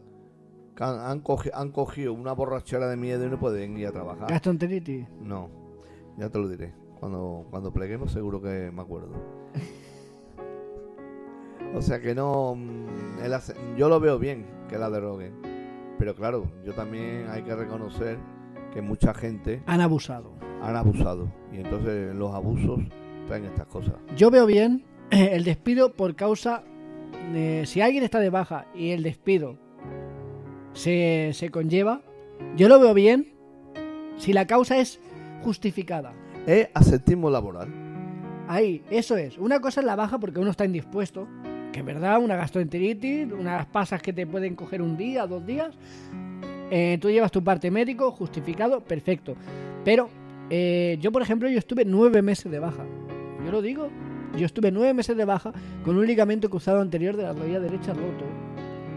Han, 0.79 0.99
han 0.99 1.23
cogi- 1.23 1.51
han 1.53 1.71
cogido 1.71 2.13
una 2.13 2.31
borrachera 2.33 2.87
de 2.87 2.95
miedo 2.95 3.25
y 3.25 3.29
no 3.29 3.37
pueden 3.39 3.77
ir 3.77 3.87
a 3.87 3.91
trabajar. 3.91 4.29
Gastroenteritis. 4.29 5.07
No, 5.21 5.49
ya 6.17 6.29
te 6.29 6.39
lo 6.39 6.47
diré. 6.47 6.73
Cuando, 6.99 7.45
cuando 7.49 7.71
pleguemos 7.73 8.11
seguro 8.11 8.41
que 8.41 8.71
me 8.73 8.81
acuerdo. 8.81 9.09
O 11.75 11.81
sea 11.83 11.99
que 12.01 12.15
no... 12.15 12.55
mm, 12.55 13.23
el 13.23 13.33
ace- 13.33 13.53
yo 13.77 13.89
lo 13.89 13.99
veo 13.99 14.17
bien 14.17 14.45
que 14.69 14.77
la 14.79 14.89
deroguen. 14.89 15.33
Pero 15.99 16.15
claro, 16.15 16.45
yo 16.65 16.73
también 16.73 17.27
hay 17.29 17.43
que 17.43 17.55
reconocer 17.55 18.17
que 18.73 18.81
mucha 18.81 19.13
gente 19.13 19.61
Han 19.67 19.81
abusado. 19.81 20.31
han 20.63 20.75
abusado. 20.75 21.27
Y 21.51 21.57
entonces 21.57 22.15
los 22.15 22.33
abusos 22.33 22.79
traen 23.27 23.45
estas 23.45 23.67
cosas. 23.67 23.93
Yo 24.15 24.31
veo 24.31 24.45
bien 24.45 24.83
el 25.11 25.43
despido 25.43 25.93
por 25.93 26.15
causa 26.15 26.63
de 27.33 27.65
si 27.65 27.81
alguien 27.81 28.03
está 28.03 28.19
de 28.19 28.29
baja 28.29 28.65
y 28.73 28.91
el 28.91 29.03
despido 29.03 29.57
se, 30.73 31.31
se 31.33 31.49
conlleva, 31.49 32.01
yo 32.55 32.67
lo 32.67 32.79
veo 32.79 32.93
bien 32.93 33.27
Si 34.17 34.33
la 34.33 34.47
causa 34.47 34.77
es 34.77 34.99
justificada. 35.43 36.13
Es 36.45 36.69
asentismo 36.73 37.29
laboral. 37.29 37.69
Ahí, 38.47 38.83
eso 38.89 39.15
es. 39.15 39.37
Una 39.37 39.59
cosa 39.59 39.79
es 39.79 39.85
la 39.85 39.95
baja 39.95 40.19
porque 40.19 40.39
uno 40.39 40.51
está 40.51 40.65
indispuesto. 40.65 41.27
Que 41.71 41.79
es 41.79 41.85
verdad, 41.85 42.19
una 42.19 42.35
gastroenteritis, 42.35 43.31
unas 43.31 43.65
pasas 43.67 44.01
que 44.01 44.11
te 44.11 44.25
pueden 44.25 44.55
coger 44.55 44.81
un 44.81 44.97
día, 44.97 45.27
dos 45.27 45.45
días. 45.45 45.75
Eh, 46.71 46.97
tú 46.99 47.09
llevas 47.09 47.31
tu 47.31 47.43
parte 47.43 47.71
médico, 47.71 48.11
justificado, 48.11 48.81
perfecto. 48.81 49.35
Pero 49.85 50.09
eh, 50.49 50.97
yo, 50.99 51.11
por 51.11 51.21
ejemplo, 51.21 51.47
yo 51.47 51.59
estuve 51.59 51.85
nueve 51.85 52.21
meses 52.21 52.51
de 52.51 52.59
baja. 52.59 52.83
Yo 53.45 53.51
lo 53.51 53.61
digo. 53.61 53.89
Yo 54.37 54.45
estuve 54.45 54.71
nueve 54.71 54.93
meses 54.93 55.17
de 55.17 55.25
baja 55.25 55.51
con 55.83 55.97
un 55.97 56.05
ligamento 56.05 56.49
cruzado 56.49 56.81
anterior 56.81 57.17
de 57.17 57.23
la 57.23 57.33
rodilla 57.33 57.59
derecha 57.59 57.93
roto. 57.93 58.25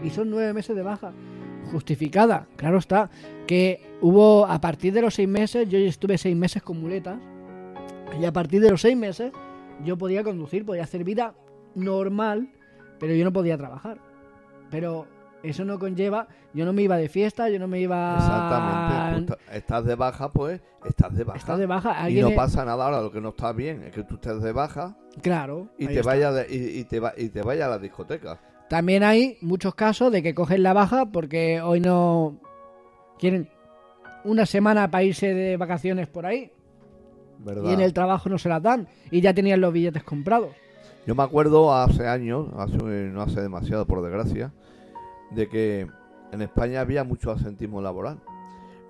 Y 0.03 0.09
son 0.09 0.29
nueve 0.29 0.53
meses 0.53 0.75
de 0.75 0.81
baja. 0.81 1.11
Justificada, 1.71 2.47
claro 2.55 2.77
está. 2.77 3.09
Que 3.47 3.81
hubo, 4.01 4.45
a 4.45 4.59
partir 4.61 4.93
de 4.93 5.01
los 5.01 5.15
seis 5.15 5.27
meses, 5.27 5.67
yo 5.69 5.77
estuve 5.79 6.17
seis 6.17 6.35
meses 6.35 6.61
con 6.61 6.79
muletas. 6.79 7.19
Y 8.19 8.25
a 8.25 8.33
partir 8.33 8.61
de 8.61 8.69
los 8.69 8.81
seis 8.81 8.95
meses, 8.95 9.31
yo 9.83 9.97
podía 9.97 10.23
conducir, 10.23 10.65
podía 10.65 10.83
hacer 10.83 11.03
vida 11.03 11.33
normal, 11.75 12.49
pero 12.99 13.15
yo 13.15 13.23
no 13.23 13.33
podía 13.33 13.57
trabajar. 13.57 13.97
Pero 14.69 15.07
eso 15.43 15.65
no 15.65 15.77
conlleva, 15.77 16.27
yo 16.53 16.65
no 16.65 16.73
me 16.73 16.81
iba 16.83 16.97
de 16.97 17.09
fiesta, 17.09 17.49
yo 17.49 17.59
no 17.59 17.67
me 17.67 17.79
iba... 17.79 18.15
Exactamente. 18.17 19.35
Estás 19.53 19.85
de 19.85 19.95
baja, 19.95 20.31
pues 20.31 20.61
estás 20.85 21.13
de 21.15 21.23
baja. 21.23 21.37
Estás 21.39 21.59
de 21.59 21.65
baja, 21.65 22.09
Y 22.09 22.21
no 22.21 22.29
es- 22.29 22.35
pasa 22.35 22.65
nada 22.65 22.85
ahora. 22.85 23.01
Lo 23.01 23.11
que 23.11 23.21
no 23.21 23.29
está 23.29 23.51
bien 23.51 23.83
es 23.83 23.91
que 23.93 24.03
tú 24.03 24.15
estés 24.15 24.41
de 24.41 24.51
baja 24.51 24.95
Claro. 25.21 25.67
y 25.77 25.87
te 25.87 26.01
vaya 26.01 26.31
de- 26.31 26.47
y, 26.49 26.79
y 26.79 26.83
te 26.85 26.99
va, 26.99 27.13
y 27.17 27.29
te 27.29 27.41
vaya 27.41 27.65
a 27.67 27.69
la 27.69 27.77
discoteca. 27.79 28.39
También 28.69 29.03
hay 29.03 29.37
muchos 29.41 29.75
casos 29.75 30.11
de 30.11 30.23
que 30.23 30.33
cogen 30.33 30.63
la 30.63 30.73
baja 30.73 31.07
porque 31.11 31.61
hoy 31.61 31.79
no 31.79 32.39
quieren 33.19 33.49
una 34.23 34.45
semana 34.45 34.89
para 34.89 35.03
irse 35.03 35.33
de 35.33 35.57
vacaciones 35.57 36.07
por 36.07 36.25
ahí 36.25 36.51
¿Verdad? 37.39 37.69
y 37.69 37.73
en 37.73 37.81
el 37.81 37.93
trabajo 37.93 38.29
no 38.29 38.37
se 38.37 38.47
las 38.49 38.63
dan 38.63 38.87
y 39.11 39.19
ya 39.21 39.33
tenían 39.33 39.59
los 39.61 39.73
billetes 39.73 40.03
comprados. 40.03 40.49
Yo 41.05 41.13
me 41.15 41.23
acuerdo 41.23 41.75
hace 41.75 42.07
años, 42.07 42.47
hace, 42.57 42.77
no 42.77 43.21
hace 43.21 43.41
demasiado 43.41 43.85
por 43.85 44.01
desgracia, 44.01 44.53
de 45.35 45.49
que 45.49 45.87
en 46.31 46.41
España 46.41 46.81
había 46.81 47.03
mucho 47.03 47.31
asentismo 47.31 47.81
laboral. 47.81 48.19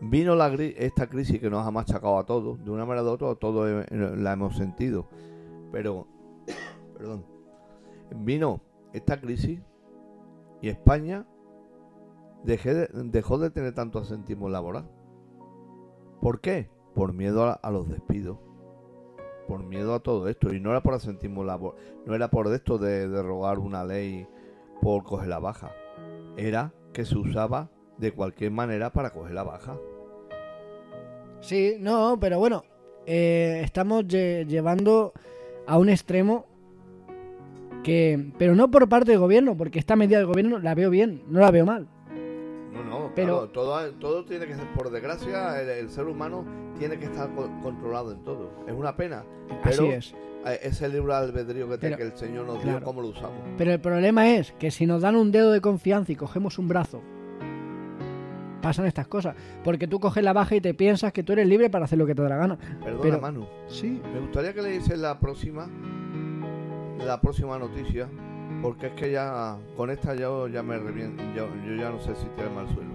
Vino 0.01 0.35
esta 0.57 1.07
crisis 1.07 1.39
que 1.39 1.49
nos 1.49 1.65
ha 1.65 1.71
machacado 1.71 2.17
a 2.17 2.25
todos, 2.25 2.63
de 2.63 2.71
una 2.71 2.85
manera 2.85 3.03
u 3.05 3.11
otra, 3.11 3.35
todos 3.35 3.85
la 3.89 4.33
hemos 4.33 4.55
sentido. 4.57 5.07
Pero, 5.71 6.07
perdón, 6.97 7.25
vino 8.15 8.61
esta 8.91 9.19
crisis 9.19 9.61
y 10.61 10.69
España 10.69 11.25
de- 12.43 12.89
dejó 13.05 13.37
de 13.37 13.49
tener 13.49 13.73
tanto 13.73 13.99
asentismo 13.99 14.49
laboral. 14.49 14.89
¿Por 16.21 16.41
qué? 16.41 16.69
Por 16.93 17.13
miedo 17.13 17.43
a- 17.61 17.71
los 17.71 17.87
despidos 17.89 18.37
por 19.47 19.61
miedo 19.61 19.93
a 19.93 19.99
todo 19.99 20.29
esto. 20.29 20.53
Y 20.53 20.61
no 20.61 20.69
era 20.71 20.81
por 20.81 20.93
asentismo 20.93 21.43
labor, 21.43 21.75
no 22.05 22.15
era 22.15 22.29
por 22.29 22.47
esto 22.53 22.77
de 22.77 23.09
derogar 23.09 23.59
una 23.59 23.83
ley 23.83 24.25
por 24.81 25.03
coger 25.03 25.27
la 25.27 25.39
baja. 25.39 25.69
Era 26.37 26.73
que 26.93 27.05
se 27.05 27.17
usaba 27.17 27.69
de 27.97 28.11
cualquier 28.11 28.51
manera 28.51 28.91
para 28.91 29.11
coger 29.11 29.33
la 29.33 29.43
baja. 29.43 29.77
Sí, 31.41 31.75
no, 31.79 32.17
pero 32.19 32.39
bueno, 32.39 32.63
eh, 33.05 33.61
estamos 33.63 34.05
lle- 34.05 34.45
llevando 34.47 35.13
a 35.67 35.77
un 35.77 35.89
extremo 35.89 36.45
que, 37.83 38.31
pero 38.37 38.55
no 38.55 38.71
por 38.71 38.87
parte 38.87 39.11
del 39.11 39.19
gobierno, 39.19 39.57
porque 39.57 39.79
esta 39.79 39.95
medida 39.95 40.17
del 40.17 40.27
gobierno 40.27 40.57
la 40.59 40.73
veo 40.73 40.89
bien, 40.89 41.23
no 41.27 41.39
la 41.41 41.51
veo 41.51 41.65
mal. 41.65 41.87
No, 42.71 42.83
no, 42.83 43.11
Pero- 43.13 43.49
claro, 43.49 43.49
todo, 43.49 43.91
todo 43.95 44.25
tiene 44.25 44.47
que 44.47 44.55
ser, 44.55 44.65
por 44.73 44.89
desgracia, 44.89 45.61
el, 45.61 45.69
el 45.69 45.89
ser 45.89 46.05
humano 46.05 46.45
tiene 46.79 46.97
que 46.97 47.05
estar 47.05 47.29
co- 47.33 47.49
controlado 47.61 48.11
en 48.11 48.23
todo. 48.23 48.51
Es 48.67 48.73
una 48.73 48.95
pena. 48.95 49.23
Así 49.63 49.77
Pero 49.77 49.91
es. 49.91 50.13
eh, 50.45 50.59
ese 50.63 50.89
libre 50.89 51.13
albedrío 51.13 51.67
que, 51.69 51.77
te- 51.77 51.87
Pero- 51.87 51.97
que 51.97 52.03
el 52.03 52.13
Señor 52.17 52.45
nos 52.45 52.59
claro. 52.59 52.79
dio, 52.79 52.85
¿cómo 52.85 53.01
lo 53.01 53.09
usamos? 53.09 53.39
Pero 53.57 53.71
el 53.71 53.79
problema 53.79 54.29
es 54.35 54.51
que 54.53 54.71
si 54.71 54.85
nos 54.85 55.01
dan 55.01 55.15
un 55.15 55.31
dedo 55.31 55.51
de 55.51 55.61
confianza 55.61 56.11
y 56.11 56.15
cogemos 56.15 56.57
un 56.59 56.67
brazo, 56.67 57.01
pasan 58.61 58.85
estas 58.85 59.07
cosas. 59.07 59.35
Porque 59.63 59.87
tú 59.87 59.99
coges 59.99 60.23
la 60.23 60.33
baja 60.33 60.55
y 60.55 60.61
te 60.61 60.73
piensas 60.73 61.11
que 61.13 61.23
tú 61.23 61.33
eres 61.33 61.47
libre 61.47 61.69
para 61.69 61.85
hacer 61.85 61.97
lo 61.99 62.05
que 62.05 62.15
te 62.15 62.21
da 62.21 62.29
la 62.29 62.37
gana. 62.37 62.57
Perdona, 62.83 63.01
Pero- 63.01 63.19
Manu. 63.21 63.45
Sí. 63.67 64.01
Me 64.13 64.19
gustaría 64.21 64.53
que 64.53 64.61
leyese 64.61 64.95
la 64.97 65.19
próxima, 65.19 65.67
la 67.05 67.19
próxima 67.19 67.59
noticia, 67.59 68.07
porque 68.61 68.87
es 68.87 68.93
que 68.93 69.11
ya 69.11 69.57
con 69.75 69.89
esta 69.89 70.15
yo 70.15 70.47
ya 70.47 70.63
me 70.63 70.77
reviento, 70.77 71.21
yo, 71.35 71.47
yo 71.67 71.75
ya 71.75 71.89
no 71.89 71.99
sé 71.99 72.15
si 72.15 72.25
tirarme 72.37 72.61
al 72.61 72.67
suelo. 72.73 72.92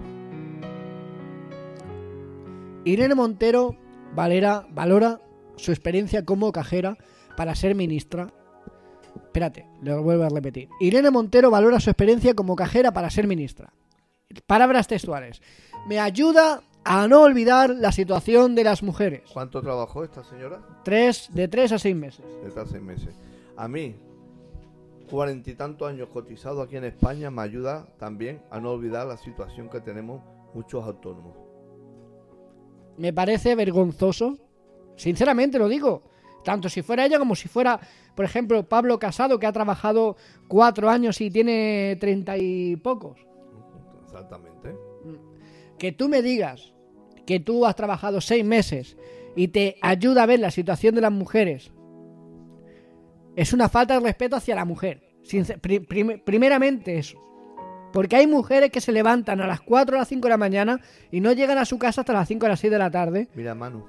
Irene 2.89 3.15
Montero 3.15 3.75
valera- 4.15 4.65
valora 4.71 5.21
su 5.55 5.71
experiencia 5.71 6.25
como 6.25 6.51
cajera 6.51 6.97
para 7.37 7.55
ser 7.55 7.75
ministra. 7.75 8.33
Espérate, 9.15 9.67
lo 9.81 10.01
vuelvo 10.03 10.23
a 10.23 10.29
repetir. 10.29 10.69
Irene 10.79 11.11
Montero 11.11 11.51
valora 11.51 11.79
su 11.79 11.89
experiencia 11.89 12.33
como 12.33 12.55
cajera 12.55 12.91
para 12.91 13.09
ser 13.09 13.27
ministra. 13.27 13.73
Palabras 14.47 14.87
textuales. 14.87 15.41
Me 15.87 15.99
ayuda 15.99 16.61
a 16.83 17.07
no 17.07 17.21
olvidar 17.21 17.69
la 17.71 17.91
situación 17.91 18.55
de 18.55 18.63
las 18.63 18.81
mujeres. 18.83 19.21
¿Cuánto 19.33 19.61
trabajó 19.61 20.03
esta 20.03 20.23
señora? 20.23 20.61
Tres, 20.83 21.29
de 21.33 21.47
tres 21.47 21.71
a 21.71 21.79
seis 21.79 21.95
meses. 21.95 22.25
Desde 22.43 22.59
hace 22.61 22.71
seis 22.73 22.83
meses. 22.83 23.15
A 23.57 23.67
mí, 23.67 23.95
cuarenta 25.09 25.49
y 25.49 25.55
tantos 25.55 25.89
años 25.89 26.09
cotizado 26.09 26.61
aquí 26.61 26.77
en 26.77 26.85
España, 26.85 27.29
me 27.31 27.41
ayuda 27.41 27.87
también 27.97 28.41
a 28.49 28.59
no 28.59 28.71
olvidar 28.71 29.07
la 29.07 29.17
situación 29.17 29.69
que 29.69 29.81
tenemos 29.81 30.21
muchos 30.53 30.83
autónomos. 30.85 31.35
Me 32.99 33.13
parece 33.13 33.55
vergonzoso. 33.55 34.37
Sinceramente 34.95 35.57
lo 35.57 35.67
digo. 35.67 36.03
Tanto 36.43 36.69
si 36.69 36.81
fuera 36.81 37.05
ella 37.05 37.19
como 37.19 37.35
si 37.35 37.47
fuera, 37.47 37.79
por 38.15 38.23
ejemplo, 38.25 38.67
Pablo 38.67 38.99
Casado, 38.99 39.39
que 39.39 39.47
ha 39.47 39.51
trabajado 39.51 40.15
cuatro 40.47 40.89
años 40.89 41.19
y 41.21 41.29
tiene 41.29 41.97
treinta 41.99 42.37
y 42.37 42.75
pocos. 42.77 43.19
Exactamente. 44.05 44.75
Que 45.77 45.91
tú 45.91 46.07
me 46.09 46.21
digas 46.21 46.73
que 47.25 47.39
tú 47.39 47.65
has 47.65 47.75
trabajado 47.75 48.21
seis 48.21 48.43
meses 48.45 48.97
y 49.35 49.49
te 49.49 49.75
ayuda 49.81 50.23
a 50.23 50.25
ver 50.25 50.39
la 50.39 50.51
situación 50.51 50.95
de 50.95 51.01
las 51.01 51.11
mujeres, 51.11 51.71
es 53.35 53.53
una 53.53 53.69
falta 53.69 53.93
de 53.93 53.99
respeto 54.01 54.35
hacia 54.35 54.55
la 54.55 54.65
mujer. 54.65 55.03
Sincer- 55.23 55.59
primeramente 56.23 56.97
eso. 56.97 57.17
Porque 57.93 58.15
hay 58.15 58.27
mujeres 58.27 58.69
que 58.71 58.81
se 58.81 58.91
levantan 58.91 59.41
a 59.41 59.47
las 59.47 59.61
4 59.61 59.95
o 59.95 59.99
las 59.99 60.07
5 60.07 60.23
de 60.27 60.29
la 60.29 60.37
mañana 60.37 60.79
y 61.11 61.21
no 61.21 61.31
llegan 61.33 61.57
a 61.57 61.65
su 61.65 61.79
casa 61.79 62.01
hasta 62.01 62.13
las 62.13 62.27
5 62.27 62.45
o 62.45 62.49
las 62.49 62.59
6 62.59 62.71
de 62.71 62.77
la 62.77 62.91
tarde. 62.91 63.27
Mira, 63.35 63.55
Manu, 63.55 63.85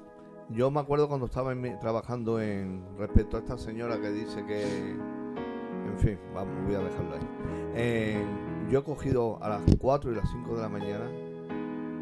yo 0.49 0.71
me 0.71 0.81
acuerdo 0.81 1.09
cuando 1.09 1.27
estaba 1.27 1.53
trabajando 1.81 2.41
en 2.41 2.83
respecto 2.99 3.37
a 3.37 3.41
esta 3.41 3.59
señora 3.59 4.01
que 4.01 4.11
dice 4.11 4.45
que, 4.47 4.63
en 4.91 5.99
fin, 5.99 6.19
vamos, 6.35 6.55
voy 6.65 6.75
a 6.75 6.79
dejarlo 6.81 7.15
ahí. 7.15 7.29
Eh, 7.75 8.25
yo 8.71 8.79
he 8.81 8.85
cogido 8.85 9.39
a 9.43 9.49
las 9.51 9.61
4 9.79 10.13
y 10.13 10.15
las 10.17 10.31
5 10.31 10.57
de 10.57 10.63
la 10.63 10.69
mañana 10.69 11.05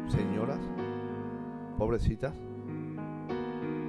señoras, 0.07 0.57
pobrecitas, 1.77 2.33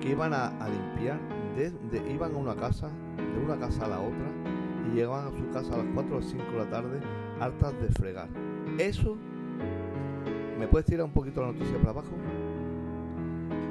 que 0.01 0.11
iban 0.11 0.33
a, 0.35 0.53
limpiar, 0.69 1.19
de- 1.57 1.71
de- 1.71 2.13
iban 2.13 2.35
a 2.35 2.39
una 2.39 2.55
casa, 2.57 2.89
de 3.17 3.39
una 3.45 3.59
casa 3.59 3.85
a 3.85 3.89
la 3.89 4.01
otra, 4.01 4.27
y 4.91 4.95
llegaban 4.97 5.29
a 5.29 5.31
su 5.31 5.49
casa 5.53 5.75
a 5.75 5.79
las 5.79 5.87
4 5.95 6.17
o 6.17 6.23
5 6.23 6.45
de 6.53 6.59
la 6.59 6.71
tarde, 6.71 7.01
hartas 7.41 7.81
de 7.81 7.89
fregar. 7.89 8.29
Eso, 8.79 9.17
¿me 10.59 10.69
puedes 10.69 10.87
tirar 10.87 11.05
un 11.05 11.13
poquito 11.13 11.41
la 11.41 11.53
noticia 11.53 11.77
para 11.79 11.91
abajo? 11.91 12.11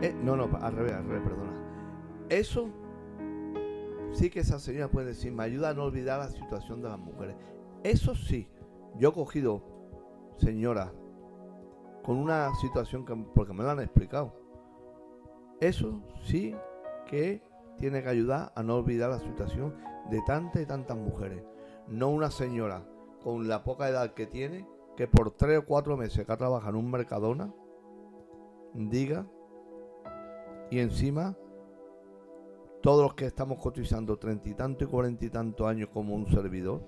Eh, 0.01 0.15
no, 0.23 0.35
no, 0.35 0.49
al 0.61 0.75
revés, 0.75 0.93
al 0.93 1.05
revés, 1.05 1.21
perdona. 1.23 1.53
Eso 2.29 2.69
sí 4.11 4.29
que 4.29 4.39
esa 4.39 4.59
señora 4.59 4.89
puede 4.89 5.07
decir, 5.07 5.31
me 5.31 5.43
ayuda 5.43 5.69
a 5.69 5.73
no 5.73 5.83
olvidar 5.83 6.19
la 6.19 6.29
situación 6.29 6.81
de 6.81 6.89
las 6.89 6.99
mujeres. 6.99 7.35
Eso 7.83 8.15
sí, 8.15 8.47
yo 8.97 9.09
he 9.09 9.13
cogido 9.13 9.63
señoras 10.37 10.91
con 12.03 12.17
una 12.17 12.53
situación 12.55 13.05
que, 13.05 13.15
porque 13.35 13.53
me 13.53 13.63
lo 13.63 13.71
han 13.71 13.79
explicado. 13.79 14.33
Eso 15.59 16.01
sí 16.23 16.55
que 17.07 17.41
tiene 17.77 18.01
que 18.01 18.09
ayudar 18.09 18.51
a 18.55 18.63
no 18.63 18.77
olvidar 18.77 19.09
la 19.09 19.19
situación 19.19 19.75
de 20.09 20.21
tantas 20.25 20.61
y 20.61 20.65
tantas 20.65 20.97
mujeres. 20.97 21.43
No 21.87 22.09
una 22.09 22.31
señora 22.31 22.83
con 23.23 23.47
la 23.47 23.63
poca 23.63 23.89
edad 23.89 24.13
que 24.13 24.25
tiene, 24.25 24.67
que 24.95 25.07
por 25.07 25.31
tres 25.31 25.59
o 25.59 25.65
cuatro 25.65 25.97
meses 25.97 26.25
que 26.25 26.31
ha 26.31 26.37
trabajado 26.37 26.77
en 26.77 26.85
un 26.85 26.91
Mercadona, 26.91 27.53
diga 28.73 29.25
y 30.69 30.79
encima 30.79 31.35
todos 32.81 33.03
los 33.03 33.13
que 33.13 33.25
estamos 33.25 33.59
cotizando 33.59 34.17
treinta 34.17 34.49
y 34.49 34.53
tanto 34.53 34.83
y 34.85 34.87
cuarenta 34.87 35.25
y 35.25 35.29
tantos 35.29 35.67
años 35.67 35.89
como 35.91 36.15
un 36.15 36.29
servidor, 36.31 36.81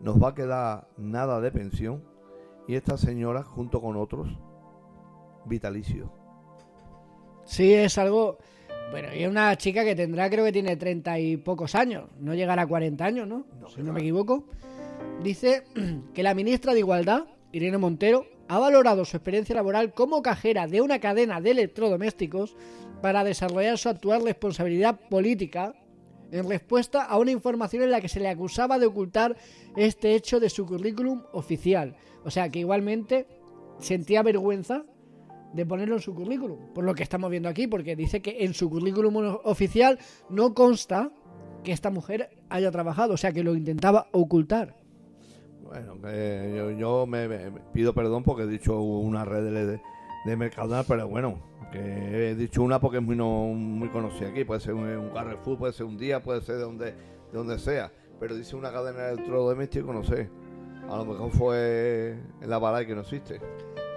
nos 0.00 0.22
va 0.22 0.30
a 0.30 0.34
quedar 0.34 0.88
nada 0.96 1.40
de 1.40 1.52
pensión 1.52 2.02
y 2.66 2.74
esta 2.74 2.96
señora 2.96 3.42
junto 3.44 3.80
con 3.80 3.96
otros 3.96 4.28
vitalicio. 5.44 6.10
Sí, 7.44 7.74
es 7.74 7.98
algo. 7.98 8.38
Bueno, 8.90 9.08
y 9.14 9.22
es 9.22 9.28
una 9.28 9.56
chica 9.56 9.84
que 9.84 9.94
tendrá, 9.94 10.30
creo 10.30 10.44
que 10.44 10.52
tiene 10.52 10.76
treinta 10.76 11.18
y 11.18 11.36
pocos 11.36 11.74
años. 11.74 12.08
No 12.18 12.34
llegará 12.34 12.62
a 12.62 12.66
40 12.66 13.04
años, 13.04 13.28
¿no? 13.28 13.44
No, 13.60 13.68
si 13.68 13.82
no 13.82 13.92
me 13.92 14.00
equivoco. 14.00 14.44
Dice 15.22 15.64
que 16.14 16.22
la 16.22 16.34
ministra 16.34 16.72
de 16.72 16.80
Igualdad, 16.80 17.24
Irene 17.52 17.78
Montero, 17.78 18.26
ha 18.48 18.58
valorado 18.58 19.04
su 19.04 19.16
experiencia 19.16 19.54
laboral 19.54 19.94
como 19.94 20.22
cajera 20.22 20.66
de 20.66 20.80
una 20.80 20.98
cadena 20.98 21.40
de 21.40 21.52
electrodomésticos 21.52 22.56
para 23.00 23.24
desarrollar 23.24 23.78
su 23.78 23.88
actual 23.88 24.24
responsabilidad 24.24 25.00
política 25.08 25.74
en 26.30 26.48
respuesta 26.48 27.04
a 27.04 27.18
una 27.18 27.30
información 27.30 27.82
en 27.82 27.90
la 27.90 28.00
que 28.00 28.08
se 28.08 28.20
le 28.20 28.28
acusaba 28.28 28.78
de 28.78 28.86
ocultar 28.86 29.36
este 29.76 30.14
hecho 30.14 30.40
de 30.40 30.50
su 30.50 30.66
currículum 30.66 31.22
oficial. 31.32 31.96
O 32.24 32.30
sea 32.30 32.48
que 32.48 32.58
igualmente 32.58 33.26
sentía 33.78 34.22
vergüenza 34.22 34.84
de 35.52 35.64
ponerlo 35.64 35.96
en 35.96 36.02
su 36.02 36.14
currículum, 36.14 36.72
por 36.74 36.84
lo 36.84 36.94
que 36.94 37.04
estamos 37.04 37.30
viendo 37.30 37.48
aquí, 37.48 37.66
porque 37.66 37.94
dice 37.94 38.20
que 38.20 38.44
en 38.44 38.54
su 38.54 38.68
currículum 38.68 39.38
oficial 39.44 39.98
no 40.28 40.52
consta 40.52 41.12
que 41.62 41.72
esta 41.72 41.90
mujer 41.90 42.30
haya 42.48 42.70
trabajado, 42.70 43.14
o 43.14 43.16
sea 43.16 43.32
que 43.32 43.44
lo 43.44 43.54
intentaba 43.54 44.08
ocultar. 44.10 44.83
Bueno, 45.64 46.00
que 46.00 46.52
yo, 46.56 46.70
yo 46.72 47.06
me, 47.06 47.26
me- 47.28 47.50
pido 47.72 47.92
perdón 47.94 48.22
porque 48.22 48.42
he 48.44 48.46
dicho 48.46 48.80
una 48.80 49.24
red 49.24 49.44
de, 49.66 49.80
de 50.24 50.36
Mercadona, 50.36 50.84
pero 50.84 51.08
bueno, 51.08 51.38
que 51.72 51.78
he 52.30 52.34
dicho 52.34 52.62
una 52.62 52.80
porque 52.80 52.98
es 52.98 53.02
muy, 53.02 53.16
no, 53.16 53.46
muy 53.46 53.88
conocida 53.88 54.28
aquí. 54.28 54.44
Puede 54.44 54.60
ser 54.60 54.74
un, 54.74 55.10
Carrefour, 55.10 55.58
puede 55.58 55.72
ser 55.72 55.86
un 55.86 55.96
día, 55.98 56.22
puede 56.22 56.40
ser 56.42 56.56
de 56.56 56.62
donde, 56.62 56.84
de 56.92 56.94
donde 57.32 57.58
sea. 57.58 57.90
Pero 58.20 58.36
dice 58.36 58.54
una 58.56 58.70
cadena 58.72 59.04
de 59.04 59.12
electrodoméstico, 59.14 59.92
no 59.92 60.04
sé. 60.04 60.28
A 60.88 60.96
lo 60.98 61.04
mejor 61.06 61.30
fue 61.32 62.18
en 62.42 62.50
la 62.50 62.58
bala 62.58 62.86
que 62.86 62.94
no 62.94 63.00
existe. 63.00 63.40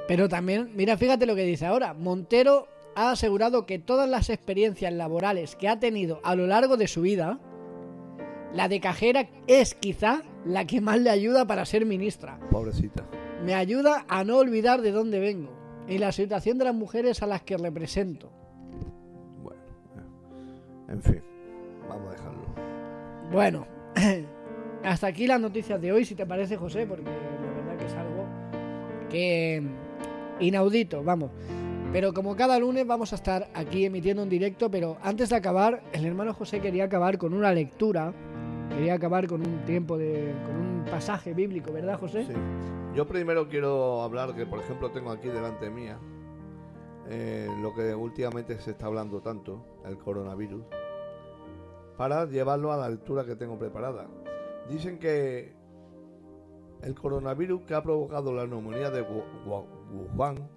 Pero 0.07 0.29
también, 0.29 0.71
mira, 0.75 0.95
fíjate 0.97 1.25
lo 1.25 1.35
que 1.35 1.43
dice 1.43 1.65
ahora. 1.65 1.93
Montero 1.93 2.67
ha 2.95 3.11
asegurado 3.11 3.65
que 3.65 3.77
todas 3.77 4.09
las 4.09 4.29
experiencias 4.29 4.91
laborales 4.93 5.55
que 5.55 5.67
ha 5.67 5.79
tenido 5.79 6.19
a 6.23 6.33
lo 6.35 6.47
largo 6.47 6.77
de 6.77 6.87
su 6.87 7.01
vida, 7.01 7.39
la 8.57 8.67
de 8.67 8.79
cajera 8.79 9.29
es 9.45 9.75
quizá 9.75 10.23
la 10.43 10.65
que 10.65 10.81
más 10.81 10.99
le 10.99 11.11
ayuda 11.11 11.45
para 11.45 11.63
ser 11.63 11.85
ministra. 11.85 12.39
Pobrecita. 12.49 13.05
Me 13.45 13.53
ayuda 13.53 14.03
a 14.07 14.23
no 14.23 14.37
olvidar 14.37 14.81
de 14.81 14.91
dónde 14.91 15.19
vengo 15.19 15.51
y 15.87 15.99
la 15.99 16.11
situación 16.11 16.57
de 16.57 16.65
las 16.65 16.73
mujeres 16.73 17.21
a 17.21 17.27
las 17.27 17.43
que 17.43 17.55
represento. 17.55 18.31
Bueno, 19.43 19.61
eh, 19.95 20.91
en 20.91 21.03
fin, 21.03 21.21
vamos 21.87 22.07
a 22.07 22.11
dejarlo. 22.13 22.45
Bueno, 23.31 23.67
hasta 24.83 25.05
aquí 25.05 25.27
las 25.27 25.39
noticias 25.39 25.79
de 25.79 25.91
hoy, 25.91 26.03
si 26.03 26.15
te 26.15 26.25
parece, 26.25 26.57
José, 26.57 26.87
porque 26.87 27.03
la 27.03 27.51
verdad 27.53 27.77
que 27.77 27.85
es 27.85 27.93
algo 27.93 28.25
que 29.07 29.61
inaudito, 30.39 31.03
vamos. 31.03 31.29
Pero 31.93 32.11
como 32.11 32.35
cada 32.35 32.59
lunes 32.59 32.85
vamos 32.85 33.13
a 33.13 33.15
estar 33.17 33.49
aquí 33.53 33.85
emitiendo 33.85 34.23
un 34.23 34.29
directo, 34.29 34.69
pero 34.69 34.97
antes 35.03 35.29
de 35.29 35.35
acabar, 35.35 35.83
el 35.93 36.05
hermano 36.05 36.33
José 36.33 36.59
quería 36.59 36.85
acabar 36.85 37.17
con 37.17 37.33
una 37.33 37.53
lectura, 37.53 38.13
quería 38.69 38.93
acabar 38.95 39.27
con 39.27 39.41
un 39.45 39.65
tiempo 39.65 39.97
de, 39.97 40.33
con 40.45 40.55
un 40.55 40.85
pasaje 40.89 41.33
bíblico, 41.33 41.71
¿verdad, 41.71 41.99
José? 41.99 42.25
Sí. 42.25 42.33
Yo 42.95 43.07
primero 43.07 43.47
quiero 43.47 44.01
hablar 44.01 44.33
que, 44.35 44.45
por 44.45 44.59
ejemplo, 44.59 44.89
tengo 44.91 45.11
aquí 45.11 45.27
delante 45.29 45.69
mía 45.69 45.99
eh, 47.09 47.47
lo 47.61 47.73
que 47.73 47.93
últimamente 47.95 48.59
se 48.59 48.71
está 48.71 48.87
hablando 48.87 49.21
tanto, 49.21 49.63
el 49.85 49.97
coronavirus, 49.97 50.63
para 51.97 52.25
llevarlo 52.25 52.71
a 52.71 52.77
la 52.77 52.89
lectura 52.89 53.23
que 53.25 53.35
tengo 53.35 53.57
preparada. 53.57 54.07
Dicen 54.69 54.99
que 54.99 55.55
el 56.81 56.93
coronavirus 56.95 57.61
que 57.63 57.73
ha 57.75 57.81
provocado 57.81 58.33
la 58.33 58.45
neumonía 58.45 58.89
de 58.91 59.01
Wu- 59.03 59.23
Wu- 59.45 59.67
Wuhan 60.15 60.49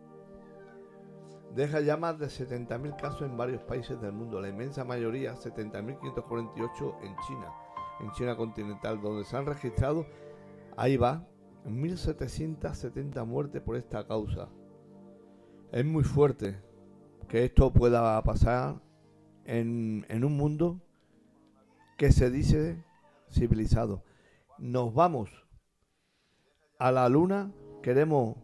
deja 1.54 1.80
ya 1.80 1.96
más 1.96 2.18
de 2.18 2.26
70.000 2.26 2.96
casos 2.96 3.22
en 3.22 3.36
varios 3.36 3.62
países 3.62 4.00
del 4.00 4.12
mundo, 4.12 4.40
la 4.40 4.48
inmensa 4.48 4.84
mayoría, 4.84 5.34
70.548 5.34 6.94
en 7.02 7.16
China, 7.26 7.52
en 8.02 8.10
China 8.12 8.36
continental, 8.36 9.00
donde 9.00 9.24
se 9.24 9.36
han 9.36 9.46
registrado, 9.46 10.06
ahí 10.76 10.96
va, 10.96 11.26
1.770 11.66 13.24
muertes 13.26 13.60
por 13.62 13.76
esta 13.76 14.06
causa. 14.06 14.48
Es 15.72 15.84
muy 15.84 16.04
fuerte 16.04 16.58
que 17.28 17.44
esto 17.44 17.72
pueda 17.72 18.20
pasar 18.22 18.80
en, 19.44 20.04
en 20.08 20.24
un 20.24 20.36
mundo 20.36 20.80
que 21.96 22.10
se 22.12 22.30
dice 22.30 22.82
civilizado. 23.30 24.02
Nos 24.58 24.92
vamos 24.94 25.30
a 26.78 26.90
la 26.90 27.08
luna, 27.08 27.52
queremos, 27.82 28.36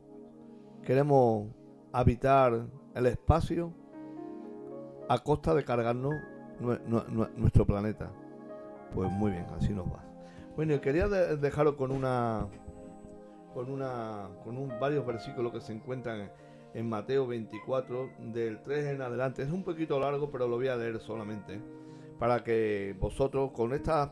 queremos 0.85 1.49
habitar 1.93 2.67
el 2.95 3.07
espacio 3.07 3.73
a 5.09 5.19
costa 5.19 5.55
de 5.55 5.65
cargarnos 5.65 6.15
nue- 6.61 6.83
nue- 6.87 7.07
nue- 7.09 7.33
nuestro 7.35 7.67
planeta. 7.67 8.13
Pues 8.95 9.11
muy 9.13 9.31
bien, 9.33 9.47
así 9.57 9.73
nos 9.73 9.87
va. 9.87 10.03
Bueno, 10.57 10.81
quería 10.81 11.07
de- 11.09 11.37
dejaros 11.37 11.75
con 11.75 11.91
una 11.91 12.47
con 13.53 13.71
una 13.71 14.29
con 14.45 14.57
un, 14.59 14.69
varios 14.81 15.07
versículos 15.07 15.53
que 15.53 15.61
se 15.61 15.73
encuentran 15.73 16.21
en, 16.21 16.31
en 16.75 16.89
Mateo 16.89 17.27
24 17.27 18.11
del 18.33 18.63
3 18.63 18.87
en 18.95 19.03
adelante. 19.03 19.43
Es 19.43 19.51
un 19.51 19.63
poquito 19.65 19.99
largo, 20.01 20.31
pero 20.31 20.47
lo 20.49 20.57
voy 20.57 20.69
a 20.69 20.77
leer 20.77 20.99
solamente 21.01 21.61
para 22.19 22.43
que 22.45 22.97
vosotros 22.99 23.51
con 23.53 23.73
estas 23.75 24.11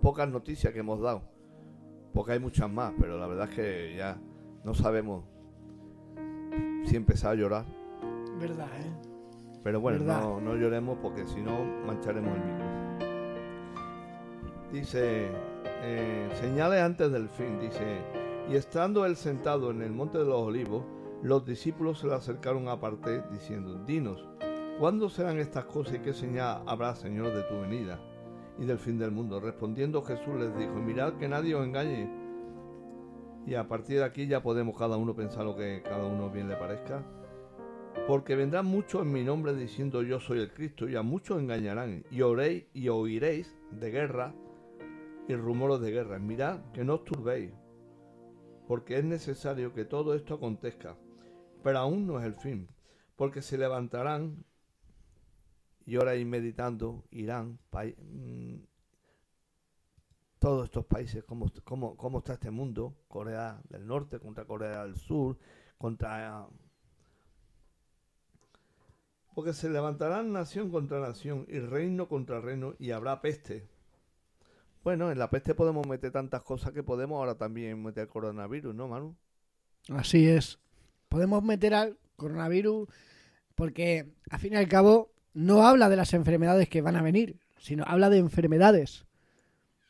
pocas 0.00 0.28
noticias 0.28 0.72
que 0.72 0.80
hemos 0.80 1.00
dado, 1.00 1.22
porque 2.12 2.32
hay 2.32 2.38
muchas 2.40 2.70
más, 2.70 2.92
pero 3.00 3.18
la 3.18 3.26
verdad 3.26 3.48
es 3.50 3.54
que 3.56 3.94
ya 3.96 4.16
no 4.64 4.74
sabemos 4.74 5.24
si 6.84 6.96
empezar 6.96 7.32
a 7.32 7.34
llorar. 7.34 7.64
Verdad, 8.40 8.66
¿eh? 8.80 8.92
Pero 9.62 9.80
bueno, 9.80 9.98
no, 10.22 10.40
no 10.40 10.56
lloremos 10.56 10.98
porque 11.00 11.24
si 11.26 11.40
no 11.40 11.52
mancharemos 11.86 12.36
el 12.36 12.44
micro. 12.44 12.81
Dice, 14.72 15.28
eh, 15.82 16.30
señales 16.40 16.80
antes 16.80 17.12
del 17.12 17.28
fin, 17.28 17.60
dice, 17.60 17.98
y 18.48 18.56
estando 18.56 19.04
él 19.04 19.16
sentado 19.16 19.70
en 19.70 19.82
el 19.82 19.92
monte 19.92 20.16
de 20.16 20.24
los 20.24 20.40
olivos, 20.40 20.82
los 21.22 21.44
discípulos 21.44 21.98
se 21.98 22.06
le 22.06 22.14
acercaron 22.14 22.68
aparte 22.68 23.22
diciendo, 23.30 23.84
dinos, 23.84 24.26
¿cuándo 24.78 25.10
serán 25.10 25.38
estas 25.38 25.66
cosas 25.66 25.96
y 25.96 25.98
qué 25.98 26.14
señal 26.14 26.62
habrá, 26.66 26.94
Señor, 26.94 27.34
de 27.34 27.42
tu 27.42 27.60
venida 27.60 28.00
y 28.58 28.64
del 28.64 28.78
fin 28.78 28.98
del 28.98 29.10
mundo? 29.10 29.40
Respondiendo 29.40 30.00
Jesús 30.00 30.34
les 30.38 30.56
dijo, 30.56 30.72
mirad 30.72 31.18
que 31.18 31.28
nadie 31.28 31.54
os 31.54 31.66
engañe. 31.66 32.10
Y 33.46 33.54
a 33.56 33.68
partir 33.68 33.98
de 33.98 34.04
aquí 34.04 34.26
ya 34.26 34.42
podemos 34.42 34.78
cada 34.78 34.96
uno 34.96 35.14
pensar 35.14 35.44
lo 35.44 35.54
que 35.54 35.82
cada 35.84 36.06
uno 36.06 36.30
bien 36.30 36.48
le 36.48 36.56
parezca. 36.56 37.04
Porque 38.06 38.36
vendrán 38.36 38.64
muchos 38.64 39.02
en 39.02 39.12
mi 39.12 39.22
nombre 39.22 39.54
diciendo 39.54 40.02
yo 40.02 40.18
soy 40.18 40.40
el 40.40 40.50
Cristo, 40.50 40.88
y 40.88 40.96
a 40.96 41.02
muchos 41.02 41.38
engañarán, 41.38 42.04
y 42.10 42.22
oréis 42.22 42.64
y 42.72 42.88
oiréis 42.88 43.54
de 43.70 43.90
guerra 43.90 44.34
rumores 45.36 45.80
de 45.80 45.90
guerra. 45.90 46.18
Mirad 46.18 46.60
que 46.72 46.84
no 46.84 46.94
os 46.94 47.04
turbéis, 47.04 47.52
porque 48.66 48.98
es 48.98 49.04
necesario 49.04 49.72
que 49.72 49.84
todo 49.84 50.14
esto 50.14 50.34
acontezca, 50.34 50.96
pero 51.62 51.78
aún 51.78 52.06
no 52.06 52.18
es 52.18 52.26
el 52.26 52.34
fin, 52.34 52.68
porque 53.16 53.42
se 53.42 53.58
levantarán 53.58 54.44
y 55.84 55.96
ahora 55.96 56.14
ir 56.14 56.26
meditando, 56.26 57.04
Irán, 57.10 57.58
mm, 57.72 58.56
todos 60.38 60.64
estos 60.64 60.86
países, 60.86 61.24
cómo, 61.24 61.50
cómo, 61.64 61.96
cómo 61.96 62.18
está 62.18 62.34
este 62.34 62.50
mundo, 62.50 62.96
Corea 63.08 63.60
del 63.68 63.86
Norte 63.86 64.18
contra 64.20 64.44
Corea 64.44 64.84
del 64.84 64.96
Sur, 64.96 65.38
contra 65.78 66.48
porque 69.34 69.54
se 69.54 69.70
levantarán 69.70 70.32
nación 70.32 70.70
contra 70.70 71.00
nación 71.00 71.46
y 71.48 71.58
reino 71.58 72.08
contra 72.08 72.40
reino 72.40 72.74
y 72.78 72.90
habrá 72.90 73.20
peste. 73.22 73.68
Bueno, 74.82 75.10
en 75.12 75.18
la 75.18 75.30
peste 75.30 75.54
podemos 75.54 75.86
meter 75.86 76.10
tantas 76.10 76.42
cosas 76.42 76.72
que 76.72 76.82
podemos 76.82 77.16
ahora 77.16 77.36
también 77.36 77.82
meter 77.82 78.08
coronavirus, 78.08 78.74
¿no, 78.74 78.88
Manu? 78.88 79.16
Así 79.88 80.28
es. 80.28 80.58
Podemos 81.08 81.42
meter 81.42 81.74
al 81.74 81.98
coronavirus 82.16 82.88
porque, 83.54 84.12
al 84.30 84.38
fin 84.40 84.54
y 84.54 84.56
al 84.56 84.68
cabo, 84.68 85.12
no 85.34 85.64
habla 85.66 85.88
de 85.88 85.96
las 85.96 86.14
enfermedades 86.14 86.68
que 86.68 86.82
van 86.82 86.96
a 86.96 87.02
venir, 87.02 87.38
sino 87.58 87.84
habla 87.86 88.10
de 88.10 88.18
enfermedades. 88.18 89.06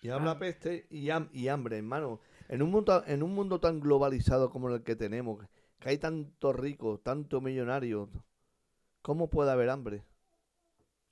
Y 0.03 0.09
habla 0.11 0.39
peste 0.39 0.87
y, 0.91 1.07
ham- 1.07 1.31
y 1.33 1.49
hambre, 1.49 1.79
hermano. 1.79 2.21
En 2.49 2.61
un, 2.61 2.71
mundo, 2.71 3.03
en 3.07 3.23
un 3.23 3.35
mundo 3.35 3.61
tan 3.61 3.81
globalizado 3.81 4.51
como 4.51 4.69
el 4.69 4.83
que 4.83 4.97
tenemos, 4.97 5.47
que 5.79 5.89
hay 5.89 5.99
tantos 5.99 6.55
ricos, 6.57 7.03
tantos 7.03 7.41
millonarios, 7.43 8.09
¿cómo 9.01 9.31
puede 9.31 9.53
haber 9.53 9.71
hambre? 9.71 10.03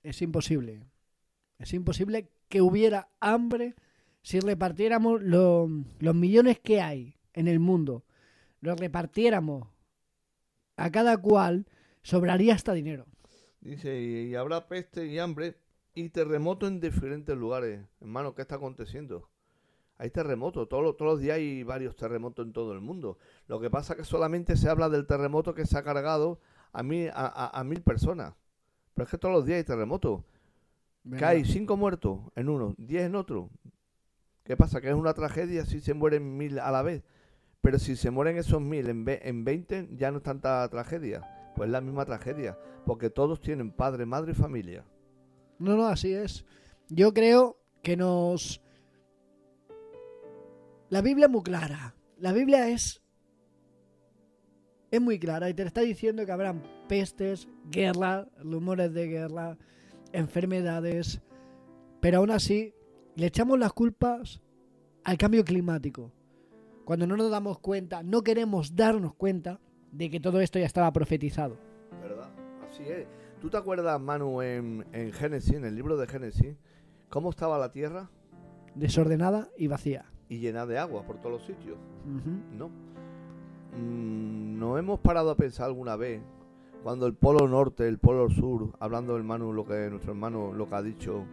Es 0.03 0.20
imposible. 0.22 0.83
Es 1.59 1.72
imposible 1.72 2.28
que 2.51 2.61
hubiera 2.61 3.09
hambre 3.20 3.74
si 4.22 4.40
repartiéramos 4.40 5.22
lo- 5.22 5.70
los 6.01 6.14
millones 6.14 6.59
que 6.59 6.82
hay 6.82 7.14
en 7.32 7.48
el 7.48 7.61
mundo. 7.61 8.05
Los 8.61 8.78
repartiéramos 8.78 9.68
a 10.76 10.90
cada 10.90 11.16
cual, 11.16 11.66
sobraría 12.03 12.55
hasta 12.55 12.72
dinero. 12.74 13.07
Dice, 13.61 14.01
y, 14.01 14.34
habrá 14.34 14.66
peste 14.68 15.07
y 15.07 15.18
hambre 15.18 15.57
y 15.94 16.09
terremoto 16.09 16.66
en 16.66 16.80
diferentes 16.80 17.36
lugares. 17.36 17.82
Hermano, 18.01 18.34
¿qué 18.34 18.42
está 18.42 18.57
aconteciendo? 18.57 19.28
Hay 19.98 20.11
terremotos, 20.11 20.68
todos, 20.68 20.96
todos 20.96 21.12
los 21.12 21.20
días 21.20 21.36
hay 21.36 21.62
varios 21.62 21.94
terremotos 21.94 22.46
en 22.46 22.53
todo 22.53 22.72
el 22.72 22.80
mundo. 22.80 23.18
Lo 23.46 23.61
que 23.61 23.68
pasa 23.70 23.92
es 23.92 23.98
que 23.98 24.05
solamente 24.05 24.57
se 24.57 24.68
habla 24.68 24.88
del 24.88 25.07
terremoto 25.07 25.55
que 25.55 25.66
se 25.66 25.76
ha 25.76 25.82
cargado 25.82 26.40
a, 26.72 26.82
mil, 26.82 27.11
a 27.14 27.62
mil 27.64 27.82
personas. 27.82 28.34
Pero 28.94 29.05
es 29.05 29.11
que 29.11 29.18
todos 29.18 29.34
los 29.34 29.44
días 29.44 29.59
hay 29.59 29.64
terremotos. 29.64 30.22
Que 31.16 31.24
hay 31.24 31.44
cinco 31.44 31.76
muertos 31.76 32.20
en 32.36 32.48
uno, 32.48 32.74
diez 32.78 33.05
en 33.05 33.14
otro. 33.14 33.48
¿Qué 34.44 34.57
pasa? 34.57 34.80
Que 34.80 34.88
es 34.88 34.94
una 34.94 35.14
tragedia 35.14 35.64
si 35.64 35.80
se 35.80 35.94
mueren 35.94 36.36
mil 36.36 36.59
a 36.59 36.70
la 36.70 36.82
vez. 36.82 37.03
Pero 37.61 37.78
si 37.78 37.94
se 37.96 38.11
mueren 38.11 38.36
esos 38.36 38.61
mil 38.61 38.88
en, 38.88 39.05
ve- 39.05 39.20
en 39.22 39.44
20, 39.44 39.90
ya 39.96 40.11
no 40.11 40.18
es 40.18 40.22
tanta 40.22 40.68
tragedia. 40.68 41.53
Pues 41.57 41.68
es 41.68 41.72
la 41.72 41.80
misma 41.80 42.05
tragedia, 42.07 42.59
porque 42.86 43.11
todos 43.11 43.40
tienen 43.40 43.70
padre, 43.70 44.07
madre 44.07 44.32
y 44.32 44.34
familia. 44.34 44.84
No, 45.59 45.76
no, 45.76 45.86
así 45.86 46.12
es. 46.12 46.44
Yo 46.88 47.12
creo 47.12 47.59
que 47.82 47.96
nos... 47.96 48.62
La 50.88 51.03
Biblia 51.03 51.26
es 51.26 51.30
muy 51.32 51.42
clara. 51.42 51.94
La 52.18 52.32
Biblia 52.32 52.68
es... 52.68 53.03
Es 54.90 55.01
muy 55.01 55.18
clara 55.20 55.48
y 55.48 55.55
te 55.55 55.62
está 55.62 55.82
diciendo 55.82 56.26
que 56.26 56.32
habrán 56.32 56.62
pestes, 56.88 57.46
guerra, 57.70 58.26
rumores 58.42 58.92
de 58.92 59.07
guerra, 59.07 59.57
enfermedades. 60.12 61.20
Pero 62.00 62.18
aún 62.18 62.30
así, 62.30 62.74
le 63.14 63.26
echamos 63.26 63.58
las 63.58 63.72
culpas 63.72 64.40
al 65.04 65.18
cambio 65.18 65.44
climático. 65.44 66.12
Cuando 66.84 67.06
no 67.06 67.16
nos 67.16 67.30
damos 67.30 67.58
cuenta, 67.58 68.02
no 68.02 68.22
queremos 68.22 68.74
darnos 68.74 69.14
cuenta 69.14 69.61
de 69.92 70.11
que 70.11 70.20
todo 70.20 70.40
esto 70.40 70.58
ya 70.58 70.66
estaba 70.66 70.92
profetizado. 70.92 71.56
¿Verdad? 72.02 72.30
Así 72.68 72.82
es. 72.84 73.06
¿Tú 73.40 73.48
te 73.50 73.56
acuerdas, 73.56 74.00
Manu, 74.00 74.42
en, 74.42 74.84
en 74.92 75.12
Génesis, 75.12 75.54
en 75.54 75.64
el 75.64 75.74
libro 75.74 75.96
de 75.96 76.06
Génesis, 76.06 76.56
cómo 77.08 77.30
estaba 77.30 77.58
la 77.58 77.72
tierra 77.72 78.11
Desordenada 78.74 79.48
y 79.56 79.66
vacía. 79.66 80.06
y 80.28 80.38
llena 80.38 80.66
de 80.66 80.78
agua 80.78 81.02
por 81.04 81.18
todos 81.18 81.32
los 81.32 81.46
sitios? 81.46 81.76
¿No? 82.56 82.68
Mm, 83.76 84.58
¿No 84.58 84.78
hemos 84.78 85.00
parado 85.00 85.30
a 85.30 85.36
pensar 85.36 85.66
alguna 85.66 85.96
vez 85.96 86.20
cuando 86.83 87.07
el 87.07 87.14
polo 87.14 87.47
norte, 87.47 87.87
el 87.87 87.99
polo 87.99 88.31
sur, 88.31 88.72
hablando 88.81 89.14
del 89.14 89.24
Manu, 89.24 89.53
lo 89.53 89.64
que 89.66 89.91
nuestro 89.91 90.12
hermano 90.12 90.53
lo 90.53 90.68
que 90.68 90.74
ha 90.74 90.83
dicho, 90.83 91.24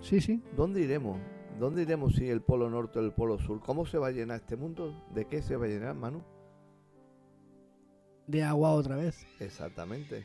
Sí, 0.00 0.20
sí. 0.20 0.42
¿dónde 0.56 0.80
iremos? 0.80 1.18
¿Dónde 1.58 1.82
iremos 1.82 2.14
si 2.14 2.28
el 2.28 2.40
polo 2.40 2.70
norte 2.70 2.98
o 3.00 3.02
el 3.02 3.12
polo 3.12 3.38
sur? 3.38 3.60
¿Cómo 3.60 3.84
se 3.84 3.98
va 3.98 4.06
a 4.08 4.10
llenar 4.12 4.36
este 4.40 4.56
mundo? 4.56 4.94
¿De 5.12 5.26
qué 5.26 5.42
se 5.42 5.56
va 5.56 5.64
a 5.66 5.68
llenar, 5.68 5.94
Manu? 5.96 6.22
De 8.28 8.42
agua 8.44 8.70
otra 8.74 8.94
vez. 8.96 9.26
Exactamente. 9.40 10.24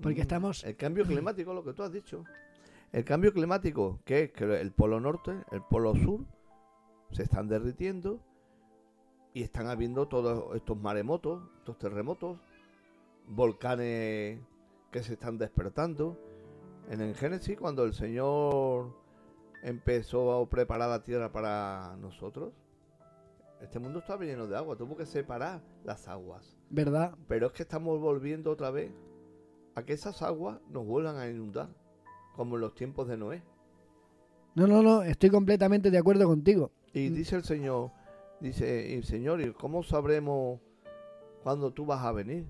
Porque 0.00 0.20
Mm, 0.20 0.22
estamos... 0.22 0.62
El 0.64 0.76
cambio 0.76 1.04
climático, 1.04 1.52
lo 1.52 1.64
que 1.64 1.72
tú 1.72 1.82
has 1.82 1.90
dicho. 1.90 2.22
El 2.92 3.04
cambio 3.04 3.32
climático, 3.32 3.98
que 4.04 4.24
es 4.24 4.32
que 4.32 4.60
el 4.60 4.70
polo 4.72 5.00
norte, 5.00 5.32
el 5.50 5.62
polo 5.62 5.96
sur, 5.96 6.20
se 7.10 7.24
están 7.24 7.48
derritiendo 7.48 8.20
y 9.36 9.42
están 9.42 9.66
habiendo 9.66 10.08
todos 10.08 10.56
estos 10.56 10.78
maremotos, 10.80 11.42
estos 11.58 11.76
terremotos, 11.76 12.38
volcanes 13.28 14.40
que 14.90 15.02
se 15.02 15.12
están 15.12 15.36
despertando. 15.36 16.18
En 16.88 17.02
el 17.02 17.14
Génesis, 17.14 17.58
cuando 17.58 17.84
el 17.84 17.92
Señor 17.92 18.96
empezó 19.62 20.32
a 20.32 20.48
preparar 20.48 20.88
la 20.88 21.02
tierra 21.02 21.30
para 21.32 21.98
nosotros, 22.00 22.54
este 23.60 23.78
mundo 23.78 23.98
estaba 23.98 24.24
lleno 24.24 24.46
de 24.46 24.56
agua, 24.56 24.74
tuvo 24.74 24.96
que 24.96 25.04
separar 25.04 25.60
las 25.84 26.08
aguas. 26.08 26.56
¿Verdad? 26.70 27.14
Pero 27.28 27.48
es 27.48 27.52
que 27.52 27.64
estamos 27.64 28.00
volviendo 28.00 28.50
otra 28.50 28.70
vez 28.70 28.90
a 29.74 29.82
que 29.82 29.92
esas 29.92 30.22
aguas 30.22 30.60
nos 30.70 30.86
vuelvan 30.86 31.18
a 31.18 31.28
inundar, 31.28 31.68
como 32.34 32.54
en 32.54 32.62
los 32.62 32.74
tiempos 32.74 33.06
de 33.06 33.18
Noé. 33.18 33.42
No, 34.54 34.66
no, 34.66 34.80
no. 34.80 35.02
Estoy 35.02 35.28
completamente 35.28 35.90
de 35.90 35.98
acuerdo 35.98 36.24
contigo. 36.26 36.70
Y 36.94 37.10
Mm. 37.10 37.14
dice 37.14 37.36
el 37.36 37.44
Señor, 37.44 37.90
dice, 38.40 38.94
y 38.94 39.02
Señor, 39.02 39.40
¿y 39.40 39.52
cómo 39.52 39.82
sabremos 39.82 40.60
cuándo 41.42 41.72
tú 41.72 41.86
vas 41.86 42.04
a 42.04 42.12
venir? 42.12 42.46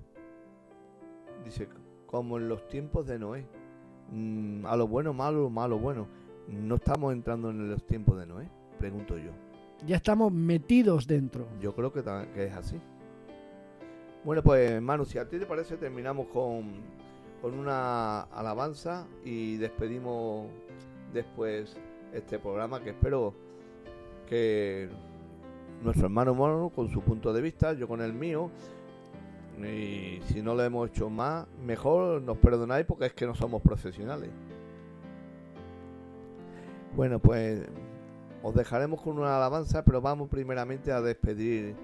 Dice, 1.45 1.69
como 2.07 2.39
en 2.39 2.49
los 2.49 2.67
tiempos 2.69 3.07
de 3.07 3.19
Noé. 3.19 3.47
Mm, 4.11 4.65
a 4.67 4.77
lo 4.77 4.87
bueno, 4.87 5.13
malo, 5.13 5.51
malo, 5.51 5.79
bueno. 5.79 6.07
¿No 6.49 6.77
estamos 6.77 7.13
entrando 7.13 7.51
en 7.51 7.71
los 7.71 7.85
tiempos 7.87 8.19
de 8.19 8.27
Noé? 8.27 8.49
Pregunto 8.79 9.19
yo. 9.19 9.31
Ya 9.87 9.97
estamos 9.97 10.33
metidos 10.33 11.07
dentro. 11.07 11.47
Yo 11.61 11.75
creo 11.75 11.93
que, 11.93 12.03
que 12.33 12.45
es 12.45 12.55
así. 12.55 12.81
Bueno, 14.25 14.43
pues 14.43 14.81
Manu, 14.81 15.05
si 15.05 15.19
a 15.19 15.29
ti 15.29 15.39
te 15.39 15.47
parece, 15.47 15.77
terminamos 15.77 16.29
con, 16.29 16.83
con 17.41 17.55
una 17.55 18.23
alabanza 18.23 19.07
y 19.25 19.57
despedimos 19.57 20.49
después 21.13 21.77
este 22.13 22.39
programa 22.39 22.83
que 22.83 22.91
espero 22.91 23.35
que 24.27 24.89
nuestro 25.83 26.07
hermano 26.07 26.35
Mono 26.35 26.71
con 26.71 26.89
su 26.89 27.01
punto 27.01 27.33
de 27.33 27.43
vista, 27.43 27.73
yo 27.73 27.87
con 27.89 28.01
el 28.01 28.13
mío, 28.13 28.51
y 29.59 30.21
si 30.27 30.43
no 30.43 30.55
lo 30.55 30.63
hemos 30.63 30.91
hecho 30.91 31.09
más, 31.09 31.47
mejor 31.65 32.21
nos 32.23 32.37
perdonáis 32.39 32.85
porque 32.87 33.07
es 33.07 33.13
que 33.15 33.27
no 33.27 33.35
somos 33.35 33.63
profesionales. 33.63 34.31
Bueno, 36.95 37.19
pues 37.19 37.63
os 38.43 38.55
dejaremos 38.55 39.01
con 39.01 39.19
una 39.19 39.37
alabanza, 39.37 39.85
pero 39.85 40.01
vamos 40.01 40.29
primeramente 40.29 40.93
a 40.93 41.01
despedir 41.01 41.75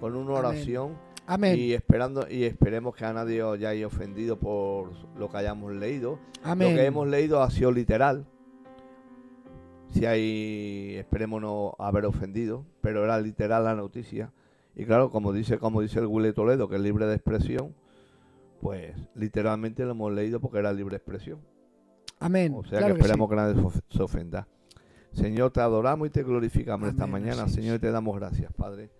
con 0.00 0.16
una 0.16 0.32
oración 0.32 0.96
Amén. 1.26 1.58
y 1.58 1.72
esperando 1.72 2.26
y 2.28 2.44
esperemos 2.44 2.94
que 2.94 3.04
a 3.04 3.12
nadie 3.12 3.42
os 3.42 3.62
haya 3.62 3.86
ofendido 3.86 4.36
por 4.38 4.90
lo 5.18 5.28
que 5.28 5.36
hayamos 5.36 5.72
leído. 5.74 6.18
Amén. 6.42 6.70
Lo 6.70 6.76
que 6.76 6.86
hemos 6.86 7.08
leído 7.08 7.42
ha 7.42 7.50
sido 7.50 7.72
literal. 7.72 8.26
Si 9.90 10.04
hay, 10.04 10.96
esperemos 10.98 11.40
no 11.40 11.74
haber 11.78 12.04
ofendido, 12.06 12.64
pero 12.80 13.04
era 13.04 13.18
literal 13.20 13.64
la 13.64 13.74
noticia. 13.74 14.32
Y 14.74 14.84
claro, 14.84 15.10
como 15.10 15.32
dice, 15.32 15.58
como 15.58 15.80
dice 15.80 16.00
el 16.00 16.06
Willy 16.06 16.32
Toledo, 16.32 16.68
que 16.68 16.76
es 16.76 16.82
libre 16.82 17.06
de 17.06 17.14
expresión, 17.14 17.74
pues 18.60 18.94
literalmente 19.14 19.84
lo 19.84 19.92
hemos 19.92 20.12
leído 20.12 20.40
porque 20.40 20.58
era 20.58 20.72
libre 20.72 20.96
expresión. 20.96 21.38
Amén. 22.18 22.52
O 22.56 22.62
sea 22.64 22.78
Claro 22.78 22.94
que 22.94 22.98
que 23.00 23.02
esperemos 23.06 23.28
que, 23.30 23.36
nadie 23.36 23.54
se 23.54 23.60
of- 23.60 23.80
se 23.88 24.02
ofenda. 24.02 24.48
Señor, 25.12 25.50
te 25.50 25.60
adoramos 25.60 26.08
y 26.08 26.10
te 26.10 26.22
glorificamos 26.22 26.90
esta 26.90 27.06
mañana. 27.06 27.48
Señor, 27.48 27.76
y 27.76 27.78
te 27.78 27.90
damos 27.90 28.16
gracias, 28.16 28.52
Padre. 28.52 28.90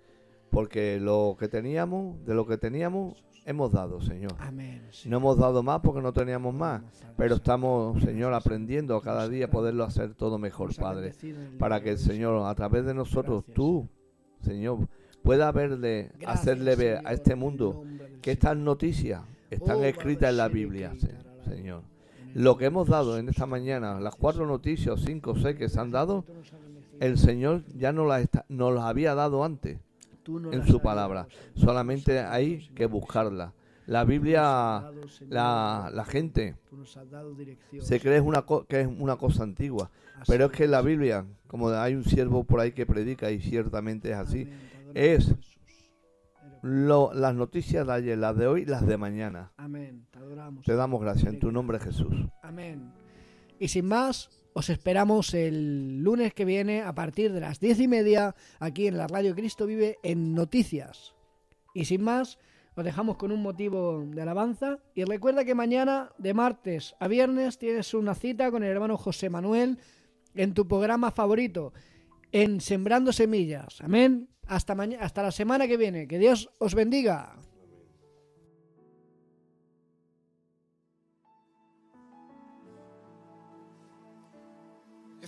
Porque 0.50 0.98
lo 1.00 1.36
que 1.38 1.48
teníamos, 1.48 2.24
de 2.24 2.34
lo 2.34 2.46
que 2.46 2.56
teníamos, 2.56 3.22
hemos 3.46 3.72
dado, 3.72 4.00
Señor. 4.02 4.32
Amén. 4.38 4.82
No 5.06 5.16
hemos 5.16 5.38
dado 5.38 5.62
más 5.62 5.80
porque 5.80 6.02
no 6.02 6.12
teníamos 6.12 6.54
más. 6.54 6.82
Pero 7.16 7.36
estamos, 7.36 8.02
Señor, 8.02 8.34
aprendiendo 8.34 9.00
cada 9.00 9.26
día 9.28 9.46
a 9.46 9.50
poderlo 9.50 9.84
hacer 9.84 10.14
todo 10.14 10.36
mejor, 10.38 10.74
Padre. 10.76 11.14
Para 11.58 11.80
que 11.82 11.90
el. 11.92 11.98
Señor, 11.98 12.46
a 12.46 12.54
través 12.54 12.84
de 12.84 12.92
nosotros, 12.92 13.44
tú, 13.54 13.88
Señor, 14.42 14.88
pueda 15.22 15.50
verle, 15.52 16.12
hacerle 16.26 16.76
ver 16.76 17.00
a 17.06 17.12
este 17.14 17.34
mundo 17.34 17.82
que 18.20 18.32
estas 18.32 18.56
noticias 18.56 19.22
están 19.50 19.78
Oh, 19.78 19.84
escritas 19.84 20.30
en 20.30 20.36
la 20.36 20.48
Biblia. 20.48 20.92
Señor. 21.48 21.82
Lo 22.34 22.56
que 22.58 22.66
hemos 22.66 22.86
dado 22.88 23.16
en 23.16 23.28
esta 23.30 23.46
mañana, 23.46 23.98
las 23.98 24.14
cuatro 24.14 24.44
noticias, 24.46 25.00
cinco 25.00 25.30
o 25.30 25.36
seis 25.36 25.56
que 25.56 25.68
se 25.70 25.80
han 25.80 25.90
dado, 25.90 26.24
el 27.00 27.16
Señor 27.16 27.62
ya 27.74 27.92
nos 27.92 28.06
las, 28.08 28.22
está- 28.22 28.44
nos 28.50 28.74
las 28.74 28.84
había 28.84 29.14
dado 29.14 29.42
antes 29.44 29.78
en 30.52 30.66
su 30.66 30.80
palabra. 30.80 31.26
Solamente 31.54 32.20
hay 32.20 32.68
que 32.74 32.86
buscarla. 32.86 33.52
La 33.86 34.04
Biblia, 34.04 34.90
la, 35.28 35.90
la 35.94 36.04
gente 36.04 36.56
se 37.80 38.00
cree 38.00 38.20
una 38.20 38.44
que 38.68 38.80
es 38.80 38.88
una 38.88 39.14
cosa 39.16 39.44
antigua, 39.44 39.90
pero 40.26 40.46
es 40.46 40.52
que 40.52 40.66
la. 40.66 40.82
Biblia, 40.82 41.24
como 41.46 41.68
hay 41.68 41.94
un 41.94 42.02
siervo 42.04 42.42
por 42.42 42.58
ahí 42.58 42.72
que 42.72 42.84
predica 42.84 43.30
y 43.30 43.40
ciertamente 43.40 44.10
es 44.10 44.16
así, 44.16 44.48
es- 44.94 45.34
lo- 46.62 47.12
las 47.14 47.34
noticias 47.34 47.86
de 47.86 47.92
ayer, 47.92 48.18
las 48.18 48.36
de 48.36 48.46
hoy, 48.48 48.64
las 48.64 48.84
de 48.86 48.96
mañana. 48.96 49.52
Amén. 49.56 50.06
Te 50.10 50.18
adoramos. 50.18 50.64
Te 50.64 50.74
damos 50.74 51.00
gracias 51.00 51.32
en 51.32 51.38
tu 51.38 51.52
nombre, 51.52 51.78
Jesús. 51.78 52.12
Amén. 52.42 52.92
Y 53.60 53.68
sin 53.68 53.86
más, 53.86 54.30
os 54.56 54.70
esperamos 54.70 55.34
el 55.34 55.98
lunes 55.98 56.32
que 56.32 56.46
viene 56.46 56.80
a 56.80 56.94
partir 56.94 57.30
de 57.30 57.40
las 57.40 57.60
diez 57.60 57.78
y 57.78 57.88
media 57.88 58.34
aquí 58.58 58.86
en 58.86 58.96
la 58.96 59.06
Radio 59.06 59.34
Cristo 59.34 59.66
Vive 59.66 59.98
en 60.02 60.34
Noticias. 60.34 61.14
Y 61.74 61.84
sin 61.84 62.02
más, 62.02 62.38
os 62.74 62.82
dejamos 62.82 63.18
con 63.18 63.32
un 63.32 63.42
motivo 63.42 64.02
de 64.06 64.22
alabanza. 64.22 64.78
Y 64.94 65.04
recuerda 65.04 65.44
que 65.44 65.54
mañana, 65.54 66.10
de 66.16 66.32
martes 66.32 66.96
a 67.00 67.06
viernes, 67.06 67.58
tienes 67.58 67.92
una 67.92 68.14
cita 68.14 68.50
con 68.50 68.62
el 68.62 68.70
hermano 68.70 68.96
José 68.96 69.28
Manuel 69.28 69.78
en 70.34 70.54
tu 70.54 70.66
programa 70.66 71.10
favorito, 71.10 71.74
en 72.32 72.62
Sembrando 72.62 73.12
Semillas. 73.12 73.82
Amén. 73.82 74.30
Hasta, 74.46 74.74
hasta 75.00 75.22
la 75.22 75.32
semana 75.32 75.68
que 75.68 75.76
viene. 75.76 76.08
Que 76.08 76.18
Dios 76.18 76.48
os 76.58 76.74
bendiga. 76.74 77.36